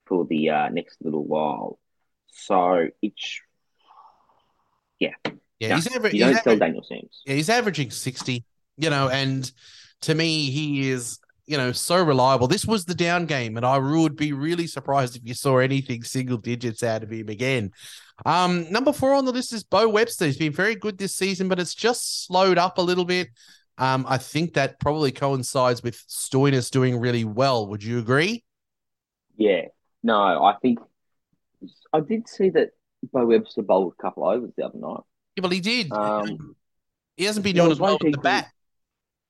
for 0.05 0.25
the 0.25 0.49
uh, 0.51 0.69
next 0.69 0.97
little 1.01 1.25
while. 1.25 1.79
So 2.27 2.87
it's 3.01 3.41
Yeah, 4.99 5.13
no, 5.25 5.75
he's, 5.75 5.87
aver- 5.95 6.09
he's, 6.09 6.21
aver- 6.21 6.55
Daniel 6.57 6.83
Sams. 6.83 7.21
yeah, 7.25 7.33
he's 7.33 7.49
averaging 7.49 7.89
60, 7.91 8.43
you 8.77 8.89
know, 8.89 9.09
and 9.09 9.51
to 10.01 10.15
me, 10.15 10.49
he 10.49 10.89
is, 10.89 11.19
you 11.45 11.57
know, 11.57 11.71
so 11.71 12.03
reliable. 12.03 12.47
This 12.47 12.65
was 12.65 12.85
the 12.85 12.95
down 12.95 13.25
game, 13.25 13.57
and 13.57 13.65
I 13.65 13.77
would 13.77 14.15
be 14.15 14.33
really 14.33 14.67
surprised 14.67 15.15
if 15.15 15.21
you 15.25 15.33
saw 15.33 15.57
anything 15.57 16.03
single 16.03 16.37
digits 16.37 16.83
out 16.83 17.03
of 17.03 17.11
him 17.11 17.29
again. 17.29 17.71
Um, 18.25 18.71
number 18.71 18.93
four 18.93 19.13
on 19.13 19.25
the 19.25 19.31
list 19.31 19.53
is 19.53 19.63
Bo 19.63 19.89
Webster. 19.89 20.25
He's 20.25 20.37
been 20.37 20.53
very 20.53 20.75
good 20.75 20.97
this 20.97 21.15
season, 21.15 21.47
but 21.47 21.59
it's 21.59 21.75
just 21.75 22.25
slowed 22.25 22.57
up 22.57 22.77
a 22.77 22.81
little 22.81 23.05
bit. 23.05 23.29
Um, 23.77 24.05
I 24.07 24.17
think 24.17 24.53
that 24.53 24.79
probably 24.79 25.11
coincides 25.11 25.81
with 25.81 25.95
Stoinis 26.07 26.69
doing 26.69 26.99
really 26.99 27.23
well. 27.23 27.67
Would 27.67 27.83
you 27.83 27.97
agree? 27.99 28.43
Yeah. 29.37 29.65
No, 30.03 30.19
I 30.21 30.55
think 30.61 30.79
I 31.93 31.99
did 31.99 32.27
see 32.27 32.49
that 32.51 32.71
Bo 33.11 33.25
Webster 33.25 33.61
bowled 33.61 33.93
a 33.97 34.01
couple 34.01 34.27
overs 34.27 34.51
the 34.55 34.65
other 34.65 34.77
night. 34.77 35.01
Yeah, 35.35 35.41
well, 35.41 35.51
he 35.51 35.61
did. 35.61 35.91
Um, 35.91 36.55
he 37.17 37.25
hasn't 37.25 37.43
been 37.43 37.55
doing 37.55 37.71
as 37.71 37.79
well 37.79 37.97
with 38.01 38.13
the 38.13 38.19
bat. 38.19 38.47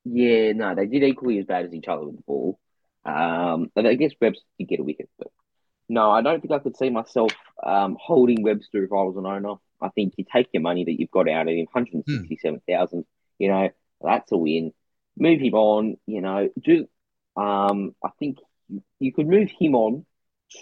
Yeah, 0.04 0.52
no, 0.52 0.74
they 0.74 0.86
did 0.86 1.02
equally 1.04 1.38
as 1.38 1.46
bad 1.46 1.64
as 1.64 1.74
each 1.74 1.88
other 1.88 2.04
with 2.06 2.16
the 2.16 2.22
ball. 2.22 2.58
Um, 3.04 3.70
I 3.76 3.94
guess 3.94 4.12
Webster 4.20 4.44
did 4.58 4.68
get 4.68 4.80
a 4.80 4.84
wicket, 4.84 5.08
but 5.18 5.28
no, 5.88 6.10
I 6.10 6.22
don't 6.22 6.40
think 6.40 6.52
I 6.52 6.58
could 6.58 6.76
see 6.76 6.90
myself 6.90 7.32
um, 7.62 7.96
holding 8.00 8.42
Webster 8.42 8.84
if 8.84 8.92
I 8.92 9.02
was 9.02 9.16
an 9.16 9.26
owner. 9.26 9.54
I 9.80 9.88
think 9.90 10.14
you 10.16 10.24
take 10.32 10.48
your 10.52 10.62
money 10.62 10.84
that 10.84 10.98
you've 10.98 11.10
got 11.10 11.28
out 11.28 11.48
of 11.48 11.54
him, 11.54 11.66
Hmm. 11.72 11.80
167,000, 11.80 13.04
you 13.38 13.48
know, 13.48 13.70
that's 14.00 14.30
a 14.32 14.36
win. 14.36 14.72
Move 15.16 15.40
him 15.40 15.54
on, 15.54 15.96
you 16.06 16.20
know, 16.20 16.48
do 16.60 16.86
um 17.36 17.94
I 18.04 18.10
think 18.18 18.38
you 19.00 19.12
could 19.12 19.26
move 19.26 19.50
him 19.58 19.74
on 19.74 20.06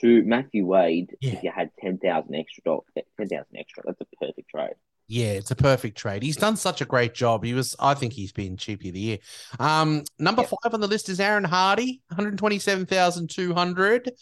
to 0.00 0.22
Matthew 0.24 0.66
Wade 0.66 1.16
Yeah. 1.20 1.32
if 1.34 1.42
you 1.42 1.50
had 1.54 1.70
10,000 1.80 2.34
extra 2.34 2.62
dollars, 2.64 2.84
10,000 3.16 3.44
extra. 3.56 3.82
That's 3.86 4.00
a 4.00 4.06
perfect 4.16 4.48
trade. 4.48 4.74
Yeah, 5.12 5.32
it's 5.32 5.50
a 5.50 5.56
perfect 5.56 5.98
trade. 5.98 6.22
He's 6.22 6.36
done 6.36 6.54
such 6.56 6.80
a 6.80 6.84
great 6.84 7.14
job. 7.14 7.42
He 7.42 7.52
was, 7.52 7.74
I 7.80 7.94
think, 7.94 8.12
he's 8.12 8.30
been 8.30 8.56
cheapy 8.56 8.90
of 8.90 8.94
the 8.94 9.00
year. 9.00 9.18
Um, 9.58 10.04
number 10.20 10.44
five 10.44 10.72
on 10.72 10.80
the 10.80 10.86
list 10.86 11.08
is 11.08 11.18
Aaron 11.18 11.42
Hardy, 11.42 12.00
one 12.08 12.16
hundred 12.16 12.38
twenty-seven 12.38 12.86
thousand 12.86 13.28
two 13.28 13.52
hundred. 13.52 14.12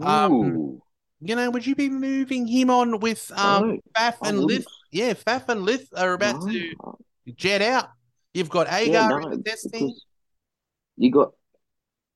Um, 0.00 0.80
You 1.20 1.36
know, 1.36 1.50
would 1.50 1.66
you 1.66 1.74
be 1.74 1.90
moving 1.90 2.46
him 2.46 2.70
on 2.70 3.00
with 3.00 3.30
um 3.36 3.68
no, 3.68 3.78
Faf 3.94 4.14
and. 4.22 4.38
Lyth? 4.38 4.64
Yeah, 4.90 5.12
Faf 5.12 5.50
and 5.50 5.66
Lyth 5.66 5.88
are 5.94 6.14
about 6.14 6.42
No. 6.42 6.50
to 6.50 7.32
jet 7.36 7.60
out. 7.60 7.90
You've 8.32 8.48
got 8.48 8.72
Agar 8.72 8.92
Yeah, 8.92 9.08
no, 9.08 9.42
testing. 9.44 9.94
you 10.96 11.10
got 11.10 11.32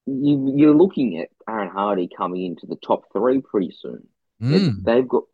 you 0.06 0.54
you're 0.56 0.74
looking 0.74 1.18
at 1.18 1.28
Aaron 1.46 1.68
Hardy 1.68 2.08
coming 2.16 2.44
into 2.46 2.66
the 2.66 2.76
top 2.76 3.02
three 3.12 3.42
pretty 3.42 3.74
soon. 3.78 4.06
Mm, 4.40 4.84
They've 4.84 5.06
got 5.06 5.24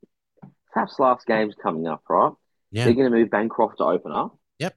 Faf's 0.74 0.98
last 0.98 1.26
game's 1.26 1.54
coming 1.62 1.86
up, 1.86 2.02
right? 2.08 2.32
Yeah, 2.70 2.84
They're 2.84 2.94
going 2.94 3.10
to 3.10 3.16
move 3.16 3.30
Bancroft 3.30 3.78
to 3.78 3.84
open 3.84 4.12
up. 4.12 4.38
Yep. 4.58 4.76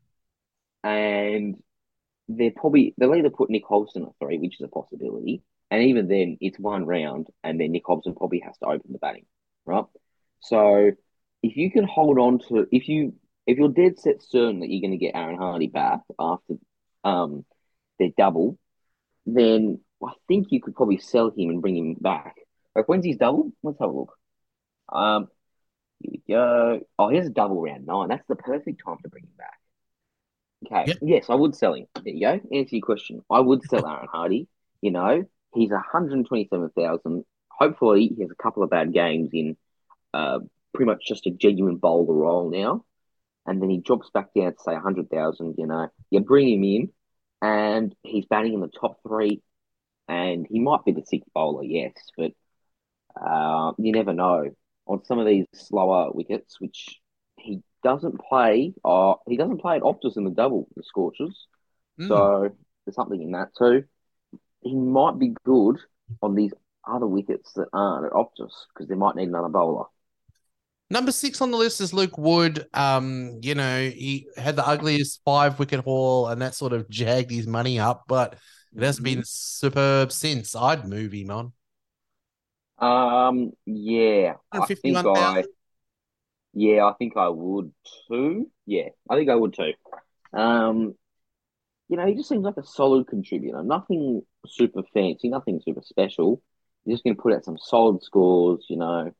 And 0.83 1.61
they're 2.27 2.51
probably 2.51 2.93
they'll 2.97 3.15
either 3.15 3.29
put 3.29 3.49
Nick 3.49 3.63
Hobson 3.67 4.03
at 4.03 4.09
three, 4.19 4.37
which 4.37 4.55
is 4.59 4.65
a 4.65 4.67
possibility, 4.67 5.43
and 5.69 5.83
even 5.83 6.07
then 6.07 6.37
it's 6.41 6.59
one 6.59 6.85
round, 6.85 7.27
and 7.43 7.59
then 7.59 7.71
Nick 7.71 7.83
Hobson 7.85 8.15
probably 8.15 8.39
has 8.39 8.57
to 8.59 8.65
open 8.65 8.91
the 8.91 8.99
batting, 8.99 9.25
right? 9.65 9.85
So 10.39 10.91
if 11.43 11.57
you 11.57 11.71
can 11.71 11.85
hold 11.85 12.19
on 12.19 12.39
to 12.49 12.67
if 12.71 12.87
you 12.87 13.15
if 13.45 13.57
you're 13.57 13.69
dead 13.69 13.99
set 13.99 14.21
certain 14.21 14.59
that 14.61 14.69
you're 14.69 14.81
going 14.81 14.97
to 14.97 15.03
get 15.03 15.15
Aaron 15.15 15.37
Hardy 15.37 15.67
back 15.67 16.01
after 16.19 16.55
um 17.03 17.45
their 17.99 18.09
double, 18.17 18.57
then 19.25 19.79
I 20.03 20.13
think 20.27 20.47
you 20.51 20.61
could 20.61 20.75
probably 20.75 20.97
sell 20.97 21.29
him 21.29 21.49
and 21.49 21.61
bring 21.61 21.77
him 21.77 21.95
back. 21.99 22.35
Like 22.75 22.87
when's 22.87 23.05
his 23.05 23.17
double? 23.17 23.51
Let's 23.63 23.79
have 23.79 23.89
a 23.89 23.93
look. 23.93 24.15
Um, 24.91 25.27
go. 26.27 26.81
Oh, 26.97 27.09
here's 27.09 27.27
a 27.27 27.31
double 27.31 27.61
round 27.61 27.85
nine. 27.85 28.09
That's 28.09 28.27
the 28.27 28.35
perfect 28.35 28.81
time 28.85 28.97
to 29.03 29.09
bring 29.09 29.23
him 29.23 29.33
back. 29.37 29.59
Okay. 30.65 30.89
Yep. 30.89 30.97
Yes, 31.01 31.25
I 31.29 31.35
would 31.35 31.55
sell 31.55 31.73
him. 31.73 31.87
There 32.03 32.13
you 32.13 32.21
go. 32.21 32.39
Answer 32.55 32.75
your 32.75 32.85
question. 32.85 33.23
I 33.29 33.39
would 33.39 33.63
sell 33.63 33.87
Aaron 33.87 34.07
Hardy. 34.11 34.47
You 34.81 34.91
know, 34.91 35.23
he's 35.53 35.71
127,000. 35.71 37.25
Hopefully, 37.49 38.13
he 38.15 38.21
has 38.21 38.31
a 38.31 38.43
couple 38.43 38.63
of 38.63 38.69
bad 38.69 38.93
games 38.93 39.29
in 39.33 39.57
uh, 40.13 40.39
pretty 40.73 40.89
much 40.89 41.05
just 41.05 41.25
a 41.27 41.31
genuine 41.31 41.77
bowler 41.77 42.13
role 42.13 42.49
now. 42.49 42.85
And 43.45 43.61
then 43.61 43.69
he 43.69 43.77
drops 43.77 44.09
back 44.11 44.33
down 44.35 44.53
to 44.53 44.59
say 44.59 44.73
100,000. 44.73 45.55
You 45.57 45.67
know, 45.67 45.87
you 46.09 46.19
bring 46.19 46.49
him 46.49 46.63
in, 46.63 46.89
and 47.41 47.95
he's 48.03 48.25
batting 48.25 48.53
in 48.53 48.61
the 48.61 48.67
top 48.67 48.99
three. 49.03 49.41
And 50.07 50.45
he 50.49 50.59
might 50.59 50.85
be 50.85 50.91
the 50.91 51.05
sixth 51.05 51.29
bowler, 51.33 51.63
yes, 51.63 51.93
but 52.17 52.33
uh, 53.19 53.71
you 53.77 53.91
never 53.91 54.13
know 54.13 54.51
on 54.91 55.03
some 55.05 55.19
of 55.19 55.25
these 55.25 55.45
slower 55.53 56.11
wickets, 56.11 56.59
which 56.59 56.99
he 57.37 57.61
doesn't 57.83 58.19
play. 58.19 58.73
Uh, 58.83 59.13
he 59.27 59.37
doesn't 59.37 59.61
play 59.61 59.77
at 59.77 59.83
Optus 59.83 60.17
in 60.17 60.25
the 60.25 60.31
double, 60.31 60.67
the 60.75 60.83
Scorchers. 60.83 61.47
Mm. 61.99 62.07
So 62.07 62.49
there's 62.85 62.95
something 62.95 63.21
in 63.21 63.31
that 63.31 63.49
too. 63.57 63.85
He 64.61 64.75
might 64.75 65.17
be 65.17 65.33
good 65.45 65.77
on 66.21 66.35
these 66.35 66.51
other 66.87 67.07
wickets 67.07 67.53
that 67.53 67.67
aren't 67.73 68.05
at 68.05 68.11
Optus 68.11 68.51
because 68.73 68.89
they 68.89 68.95
might 68.95 69.15
need 69.15 69.29
another 69.29 69.49
bowler. 69.49 69.85
Number 70.89 71.13
six 71.13 71.39
on 71.39 71.51
the 71.51 71.57
list 71.57 71.79
is 71.79 71.93
Luke 71.93 72.17
Wood. 72.17 72.67
Um, 72.73 73.39
you 73.41 73.55
know, 73.55 73.79
he 73.79 74.27
had 74.35 74.57
the 74.57 74.67
ugliest 74.67 75.21
five 75.23 75.57
wicket 75.57 75.79
haul, 75.79 76.27
and 76.27 76.41
that 76.41 76.53
sort 76.53 76.73
of 76.73 76.89
jagged 76.89 77.31
his 77.31 77.47
money 77.47 77.79
up, 77.79 78.03
but 78.09 78.35
it 78.75 78.83
hasn't 78.83 79.05
been 79.05 79.23
superb 79.25 80.11
since. 80.11 80.53
I'd 80.53 80.85
move 80.85 81.13
him 81.13 81.31
on. 81.31 81.53
Um, 82.81 83.51
yeah, 83.65 84.33
I 84.51 84.65
think 84.65 84.97
I, 84.97 85.43
yeah, 86.53 86.85
I 86.85 86.93
think 86.93 87.15
I 87.15 87.29
would 87.29 87.71
too. 88.09 88.49
Yeah, 88.65 88.89
I 89.09 89.15
think 89.15 89.29
I 89.29 89.35
would 89.35 89.53
too. 89.53 89.73
Um, 90.33 90.95
you 91.87 91.97
know, 91.97 92.05
he 92.07 92.15
just 92.15 92.29
seems 92.29 92.43
like 92.43 92.57
a 92.57 92.65
solid 92.65 93.07
contributor. 93.07 93.61
Nothing 93.63 94.23
super 94.47 94.81
fancy, 94.93 95.29
nothing 95.29 95.61
super 95.63 95.81
special. 95.83 96.41
He's 96.85 96.95
just 96.95 97.03
going 97.03 97.15
to 97.15 97.21
put 97.21 97.33
out 97.33 97.45
some 97.45 97.57
solid 97.59 98.01
scores, 98.01 98.65
you 98.69 98.77
know, 98.77 99.11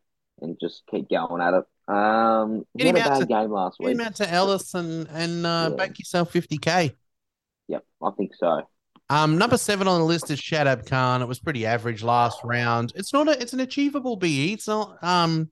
and 0.41 0.57
just 0.59 0.83
keep 0.89 1.09
going 1.09 1.41
at 1.41 1.53
it. 1.53 1.63
Um, 1.93 2.65
he 2.73 2.79
Get 2.83 2.87
had 2.87 2.95
him 2.95 3.01
a 3.01 3.05
out 3.05 3.09
bad 3.11 3.19
to- 3.19 3.25
game 3.27 3.51
last 3.51 3.77
Get 3.79 3.91
him 3.91 4.01
out 4.01 4.15
to 4.15 4.29
Ellis 4.33 4.73
and 4.73 5.07
and 5.09 5.45
uh, 5.45 5.67
Yeah. 5.69 5.75
bank 5.75 5.99
yourself 5.99 6.31
fifty 6.31 6.57
k. 6.57 6.95
Yep, 7.67 7.85
I 8.01 8.11
think 8.17 8.31
so. 8.35 8.63
Um, 9.11 9.37
number 9.37 9.57
seven 9.57 9.89
on 9.89 9.99
the 9.99 10.05
list 10.05 10.31
is 10.31 10.39
Shadab 10.39 10.87
Khan. 10.87 11.21
It 11.21 11.27
was 11.27 11.39
pretty 11.39 11.65
average 11.65 12.01
last 12.01 12.39
round. 12.45 12.93
It's 12.95 13.11
not 13.11 13.27
a, 13.27 13.39
it's 13.41 13.51
an 13.51 13.59
achievable 13.59 14.15
BE. 14.15 14.53
It's 14.53 14.67
not 14.69 15.03
um 15.03 15.51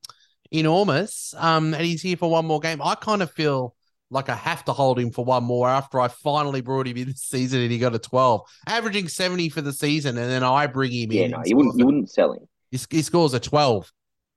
enormous. 0.51 1.33
Um, 1.37 1.73
and 1.73 1.83
he's 1.83 2.01
here 2.01 2.15
for 2.17 2.29
one 2.31 2.45
more 2.45 2.59
game. 2.61 2.81
I 2.81 2.95
kind 2.95 3.21
of 3.21 3.29
feel 3.31 3.75
like 4.09 4.29
I 4.29 4.35
have 4.35 4.63
to 4.65 4.73
hold 4.73 4.97
him 4.97 5.11
for 5.11 5.25
one 5.25 5.43
more 5.43 5.67
after 5.69 5.99
I 5.99 6.07
finally 6.07 6.61
brought 6.61 6.87
him 6.87 6.95
in 6.97 7.07
this 7.09 7.21
season 7.21 7.59
and 7.61 7.71
he 7.71 7.77
got 7.77 7.93
a 7.93 7.99
twelve, 7.99 8.41
averaging 8.65 9.09
seventy 9.09 9.49
for 9.49 9.61
the 9.61 9.73
season, 9.73 10.17
and 10.17 10.29
then 10.31 10.41
I 10.43 10.65
bring 10.67 10.91
him 10.91 11.11
Yeah, 11.11 11.23
in. 11.25 11.31
no, 11.31 11.37
and 11.39 11.47
you 11.47 11.57
wouldn't, 11.57 11.77
you 11.77 11.85
wouldn't 11.85 12.09
sell 12.09 12.31
him. 12.33 12.47
he, 12.71 12.79
he 12.89 13.01
scores 13.01 13.33
a 13.33 13.39
12. 13.41 13.91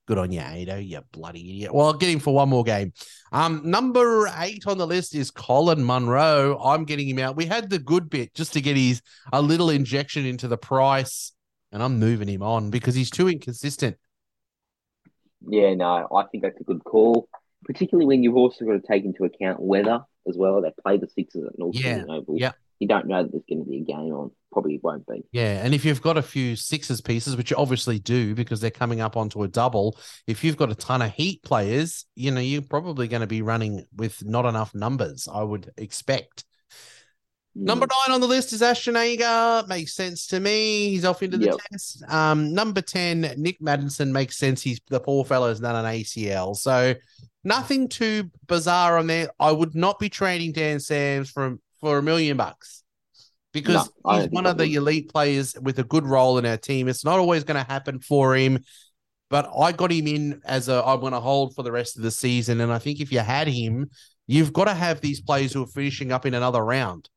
Good 0.05 0.17
on 0.17 0.31
you, 0.33 0.41
Ado, 0.41 0.81
you 0.81 0.99
bloody 1.13 1.39
idiot. 1.49 1.73
Well, 1.73 1.87
I'll 1.87 1.93
get 1.93 2.09
him 2.09 2.19
for 2.19 2.33
one 2.33 2.49
more 2.49 2.63
game. 2.65 2.91
Um, 3.31 3.61
number 3.63 4.29
eight 4.39 4.67
on 4.67 4.77
the 4.77 4.85
list 4.85 5.15
is 5.15 5.31
Colin 5.31 5.81
Munro. 5.81 6.59
I'm 6.61 6.83
getting 6.83 7.07
him 7.07 7.19
out. 7.19 7.37
We 7.37 7.45
had 7.45 7.69
the 7.69 7.79
good 7.79 8.09
bit 8.09 8.33
just 8.33 8.51
to 8.53 8.61
get 8.61 8.75
his 8.75 9.01
a 9.31 9.41
little 9.41 9.69
injection 9.69 10.25
into 10.25 10.49
the 10.49 10.57
price, 10.57 11.31
and 11.71 11.81
I'm 11.81 11.99
moving 11.99 12.27
him 12.27 12.43
on 12.43 12.69
because 12.69 12.95
he's 12.95 13.09
too 13.09 13.29
inconsistent. 13.29 13.95
Yeah, 15.47 15.73
no, 15.73 16.07
I 16.13 16.23
think 16.31 16.43
that's 16.43 16.59
a 16.59 16.63
good 16.65 16.83
call, 16.83 17.29
particularly 17.63 18.05
when 18.05 18.23
you've 18.23 18.35
also 18.35 18.65
got 18.65 18.73
to 18.73 18.81
take 18.81 19.05
into 19.05 19.23
account 19.23 19.61
weather 19.61 20.01
as 20.27 20.35
well. 20.37 20.61
They 20.61 20.71
play 20.81 20.97
the 20.97 21.07
Sixers 21.07 21.45
at 21.45 21.57
North 21.57 21.75
Yeah, 21.75 22.03
Oval. 22.09 22.35
yeah. 22.37 22.51
You 22.83 22.89
don't 22.89 23.07
know 23.07 23.23
that 23.23 23.31
there's 23.31 23.45
going 23.47 23.63
to 23.63 23.69
be 23.69 23.77
a 23.77 23.85
game 23.85 24.11
on. 24.11 24.31
Probably 24.51 24.77
won't 24.83 25.07
be. 25.07 25.23
Yeah, 25.31 25.63
and 25.63 25.73
if 25.73 25.85
you've 25.85 26.01
got 26.01 26.17
a 26.17 26.21
few 26.21 26.57
sixes 26.57 26.99
pieces, 26.99 27.37
which 27.37 27.49
you 27.49 27.55
obviously 27.55 27.97
do 27.97 28.35
because 28.35 28.59
they're 28.59 28.71
coming 28.71 28.99
up 28.99 29.15
onto 29.15 29.41
a 29.43 29.47
double, 29.47 29.97
if 30.27 30.43
you've 30.43 30.57
got 30.57 30.69
a 30.69 30.75
ton 30.75 31.01
of 31.01 31.13
heat 31.13 31.41
players, 31.43 32.03
you 32.15 32.29
know, 32.31 32.41
you're 32.41 32.61
probably 32.61 33.07
going 33.07 33.21
to 33.21 33.25
be 33.27 33.41
running 33.41 33.85
with 33.95 34.21
not 34.25 34.45
enough 34.45 34.75
numbers, 34.75 35.29
I 35.33 35.43
would 35.43 35.71
expect. 35.77 36.43
Number 37.55 37.87
nine 38.05 38.15
on 38.15 38.19
the 38.19 38.27
list 38.27 38.51
is 38.51 38.61
Ashton 38.61 38.97
Agar. 38.97 39.63
Makes 39.69 39.93
sense 39.93 40.27
to 40.27 40.41
me. 40.41 40.89
He's 40.89 41.05
off 41.05 41.23
into 41.23 41.37
the 41.37 41.45
Yep. 41.45 41.55
test. 41.71 42.03
Um, 42.09 42.53
number 42.53 42.81
10, 42.81 43.35
Nic 43.37 43.61
Maddinson 43.61 44.11
makes 44.11 44.37
sense. 44.37 44.61
He's 44.61 44.81
the 44.89 44.99
poor 44.99 45.23
fellow's 45.23 45.61
done 45.61 45.77
an 45.77 45.85
ACL. 45.85 46.53
So 46.53 46.95
nothing 47.45 47.87
too 47.87 48.29
bizarre 48.47 48.97
on 48.97 49.07
there. 49.07 49.29
I 49.39 49.53
would 49.53 49.73
not 49.73 49.99
be 49.99 50.09
trading 50.09 50.51
Dan 50.51 50.81
Sams 50.81 51.29
from 51.29 51.61
for 51.83 51.97
a 51.97 52.03
million 52.03 52.37
bucks 52.37 52.81
because 53.51 53.89
No, 54.05 54.19
he's 54.19 54.29
one 54.29 54.45
of 54.45 54.57
the 54.57 54.73
elite 54.75 55.11
players 55.11 55.53
with 55.61 55.79
a 55.79 55.83
good 55.83 56.05
role 56.05 56.37
in 56.37 56.45
our 56.45 56.57
team. 56.57 56.87
It's 56.87 57.03
not 57.03 57.19
always 57.19 57.43
going 57.43 57.63
to 57.63 57.69
happen 57.69 57.99
for 57.99 58.35
him. 58.35 58.59
But 59.29 59.49
I 59.57 59.71
got 59.71 59.91
him 59.91 60.07
in 60.07 60.41
as 60.45 60.69
a 60.69 60.81
I'm 60.85 61.01
going 61.01 61.13
to 61.13 61.19
hold 61.19 61.55
for 61.55 61.63
the 61.63 61.71
rest 61.71 61.97
of 61.97 62.03
the 62.03 62.11
season. 62.11 62.61
And 62.61 62.71
I 62.71 62.79
think 62.79 63.01
if 63.01 63.11
you 63.11 63.19
had 63.19 63.47
him, 63.47 63.89
you've 64.27 64.53
got 64.53 64.65
to 64.65 64.73
have 64.73 65.01
these 65.01 65.21
players 65.21 65.51
who 65.51 65.63
are 65.63 65.67
finishing 65.67 66.11
up 66.11 66.25
in 66.25 66.33
another 66.33 66.63
round 66.63 67.09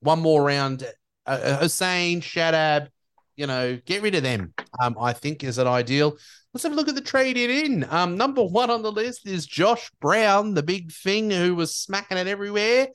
one 0.00 0.20
more 0.20 0.42
round. 0.42 0.82
Uh, 1.26 1.30
uh, 1.30 1.60
Hosein, 1.60 2.18
Shadab, 2.18 2.88
you 3.36 3.46
know, 3.46 3.78
get 3.86 4.02
rid 4.02 4.14
of 4.14 4.22
them. 4.22 4.52
Um, 4.82 4.96
I 5.00 5.12
think 5.12 5.44
is 5.44 5.58
an 5.58 5.66
ideal. 5.66 6.16
Let's 6.52 6.64
have 6.64 6.72
a 6.72 6.74
look 6.74 6.88
at 6.88 6.94
the 6.94 7.00
trade 7.00 7.36
it 7.36 7.50
in. 7.50 7.86
Um, 7.88 8.16
number 8.16 8.42
one 8.42 8.70
on 8.70 8.82
the 8.82 8.90
list 8.90 9.26
is 9.26 9.46
Josh 9.46 9.90
Brown, 10.00 10.54
the 10.54 10.62
big 10.62 10.90
thing 10.92 11.30
who 11.30 11.54
was 11.54 11.76
smacking 11.76 12.18
it 12.18 12.26
everywhere. 12.26 12.88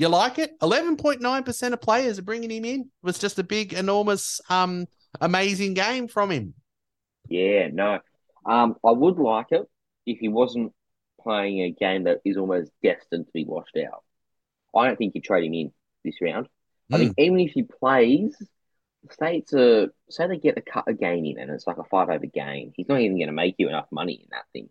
You 0.00 0.08
like 0.08 0.38
it? 0.38 0.56
Eleven 0.62 0.96
point 0.96 1.20
nine 1.20 1.42
percent 1.42 1.74
of 1.74 1.82
players 1.82 2.18
are 2.18 2.22
bringing 2.22 2.50
him 2.50 2.64
in. 2.64 2.80
It 2.80 2.86
was 3.02 3.18
just 3.18 3.38
a 3.38 3.42
big, 3.44 3.74
enormous, 3.74 4.40
um, 4.48 4.86
amazing 5.20 5.74
game 5.74 6.08
from 6.08 6.30
him. 6.30 6.54
Yeah, 7.28 7.68
no. 7.70 7.98
Um, 8.46 8.76
I 8.82 8.92
would 8.92 9.18
like 9.18 9.48
it 9.50 9.68
if 10.06 10.18
he 10.18 10.28
wasn't 10.28 10.72
playing 11.20 11.60
a 11.60 11.70
game 11.70 12.04
that 12.04 12.20
is 12.24 12.38
almost 12.38 12.70
destined 12.82 13.26
to 13.26 13.32
be 13.34 13.44
washed 13.44 13.76
out. 13.76 14.02
I 14.74 14.86
don't 14.86 14.96
think 14.96 15.14
you 15.14 15.20
trade 15.20 15.44
him 15.44 15.52
in 15.52 15.72
this 16.02 16.16
round. 16.22 16.48
I 16.90 16.96
Hmm. 16.96 17.02
think 17.02 17.14
even 17.18 17.40
if 17.40 17.52
he 17.52 17.64
plays 17.64 18.34
say 19.18 19.36
it's 19.36 19.52
a 19.52 19.90
say 20.08 20.28
they 20.28 20.38
get 20.38 20.56
a 20.56 20.62
cut 20.62 20.84
a 20.86 20.94
game 20.94 21.26
in 21.26 21.38
and 21.38 21.50
it's 21.50 21.66
like 21.66 21.76
a 21.76 21.84
five 21.84 22.08
over 22.08 22.24
game. 22.24 22.72
He's 22.74 22.88
not 22.88 23.00
even 23.00 23.18
going 23.18 23.26
to 23.28 23.34
make 23.34 23.56
you 23.58 23.68
enough 23.68 23.88
money 23.90 24.14
in 24.14 24.28
that 24.30 24.44
thing. 24.54 24.70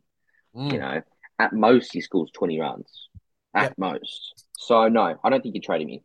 Mm. 0.56 0.74
You 0.74 0.80
know, 0.80 1.02
at 1.38 1.54
most 1.54 1.94
he 1.94 2.02
scores 2.02 2.32
twenty 2.32 2.60
runs. 2.60 3.10
At 3.54 3.64
Yep. 3.64 3.74
most. 3.78 4.46
So 4.60 4.90
no, 4.90 5.16
I 5.24 5.30
don't 5.30 5.42
think 5.42 5.56
you're 5.56 5.62
trading 5.62 5.88
me. 5.88 6.04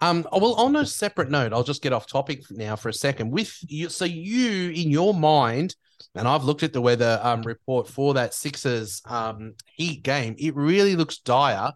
Um, 0.00 0.26
well, 0.32 0.54
on 0.54 0.76
a 0.76 0.86
separate 0.86 1.30
note, 1.30 1.52
I'll 1.52 1.62
just 1.62 1.82
get 1.82 1.92
off 1.92 2.06
topic 2.06 2.50
now 2.50 2.74
for 2.74 2.88
a 2.88 2.92
second. 2.92 3.30
With 3.30 3.54
you, 3.68 3.90
so 3.90 4.06
you 4.06 4.70
in 4.70 4.90
your 4.90 5.12
mind, 5.12 5.76
and 6.14 6.26
I've 6.26 6.44
looked 6.44 6.62
at 6.62 6.72
the 6.72 6.80
weather 6.80 7.20
um 7.22 7.42
report 7.42 7.86
for 7.86 8.14
that 8.14 8.32
Sixers 8.32 9.02
um 9.04 9.54
Heat 9.76 10.02
game. 10.02 10.34
It 10.38 10.56
really 10.56 10.96
looks 10.96 11.18
dire. 11.18 11.72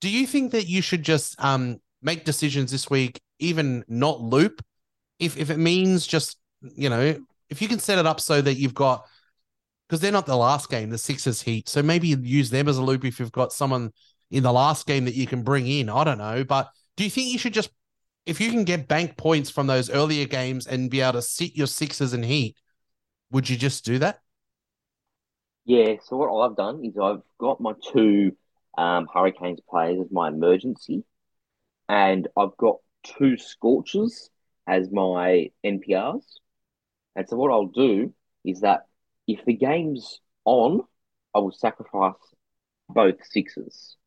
Do 0.00 0.08
you 0.08 0.24
think 0.26 0.52
that 0.52 0.68
you 0.68 0.80
should 0.80 1.02
just 1.02 1.34
um 1.42 1.80
make 2.00 2.24
decisions 2.24 2.70
this 2.70 2.88
week, 2.88 3.20
even 3.40 3.84
not 3.88 4.20
loop, 4.20 4.64
if 5.18 5.36
if 5.36 5.50
it 5.50 5.58
means 5.58 6.06
just 6.06 6.38
you 6.62 6.88
know 6.88 7.18
if 7.50 7.60
you 7.60 7.66
can 7.66 7.80
set 7.80 7.98
it 7.98 8.06
up 8.06 8.20
so 8.20 8.40
that 8.40 8.54
you've 8.54 8.74
got 8.74 9.04
because 9.88 10.00
they're 10.00 10.12
not 10.12 10.26
the 10.26 10.36
last 10.36 10.70
game, 10.70 10.90
the 10.90 10.98
Sixers 10.98 11.42
Heat, 11.42 11.68
so 11.68 11.82
maybe 11.82 12.08
use 12.08 12.50
them 12.50 12.68
as 12.68 12.78
a 12.78 12.82
loop 12.84 13.04
if 13.04 13.18
you've 13.18 13.32
got 13.32 13.52
someone 13.52 13.90
in 14.30 14.42
the 14.42 14.52
last 14.52 14.86
game 14.86 15.04
that 15.06 15.14
you 15.14 15.26
can 15.26 15.42
bring 15.42 15.66
in. 15.66 15.88
I 15.88 16.04
don't 16.04 16.18
know, 16.18 16.44
but 16.44 16.70
do 16.96 17.04
you 17.04 17.10
think 17.10 17.32
you 17.32 17.38
should 17.38 17.54
just, 17.54 17.70
if 18.26 18.40
you 18.40 18.50
can 18.50 18.64
get 18.64 18.88
bank 18.88 19.16
points 19.16 19.50
from 19.50 19.66
those 19.66 19.90
earlier 19.90 20.26
games 20.26 20.66
and 20.66 20.90
be 20.90 21.00
able 21.00 21.14
to 21.14 21.22
sit 21.22 21.56
your 21.56 21.66
sixes 21.66 22.12
and 22.12 22.24
Heat, 22.24 22.56
would 23.30 23.48
you 23.48 23.56
just 23.56 23.84
do 23.84 23.98
that? 23.98 24.20
Yeah, 25.64 25.96
so 26.02 26.16
what 26.16 26.32
I've 26.32 26.56
done 26.56 26.82
is 26.84 26.96
I've 26.98 27.22
got 27.38 27.60
my 27.60 27.74
two 27.92 28.32
um, 28.78 29.06
Hurricanes 29.12 29.60
players 29.68 30.00
as 30.00 30.10
my 30.10 30.28
emergency, 30.28 31.04
and 31.88 32.26
I've 32.36 32.56
got 32.56 32.76
two 33.04 33.36
Scorchers 33.36 34.30
as 34.66 34.90
my 34.90 35.50
NPRs. 35.64 36.24
And 37.16 37.28
so 37.28 37.36
what 37.36 37.50
I'll 37.50 37.66
do 37.66 38.14
is 38.44 38.60
that 38.60 38.86
if 39.26 39.44
the 39.44 39.52
game's 39.52 40.20
on, 40.46 40.80
I 41.34 41.40
will 41.40 41.52
sacrifice 41.52 42.14
both 42.88 43.16
Sixers. 43.30 43.97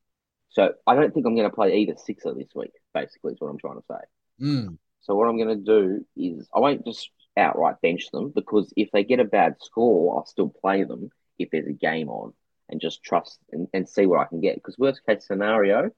So 0.52 0.74
I 0.86 0.96
don't 0.96 1.14
think 1.14 1.26
I'm 1.26 1.36
going 1.36 1.50
to 1.50 1.56
play 1.56 1.78
either 1.78 1.96
Sixer 1.98 2.34
this 2.34 2.50
week, 2.54 2.74
basically, 2.94 3.34
is 3.34 3.40
what 3.40 3.50
I'm 3.50 3.58
trying 3.58 3.80
to 3.80 3.86
say. 3.90 4.46
Mm. 4.46 4.78
So 5.02 5.16
what 5.16 5.28
I'm 5.28 5.38
going 5.38 5.64
to 5.64 5.64
do 5.64 6.06
is 6.16 6.48
I 6.54 6.60
won't 6.60 6.86
just 6.86 7.10
outright 7.38 7.82
bench 7.82 8.12
them 8.12 8.32
because 8.36 8.74
if 8.76 8.90
they 8.92 9.04
get 9.04 9.20
a 9.20 9.26
bad 9.26 9.56
score, 9.62 10.16
I'll 10.16 10.26
still 10.26 10.50
play 10.50 10.84
them 10.84 11.10
if 11.40 11.50
there's 11.52 11.68
a 11.68 11.74
game 11.74 12.10
on 12.10 12.34
and 12.70 12.82
just 12.82 13.04
trust 13.04 13.40
and, 13.52 13.68
and 13.74 13.88
see 13.88 14.06
what 14.06 14.20
I 14.20 14.26
can 14.26 14.42
get. 14.42 14.56
Because 14.56 14.78
worst 14.78 15.02
case 15.08 15.26
scenario, 15.26 15.90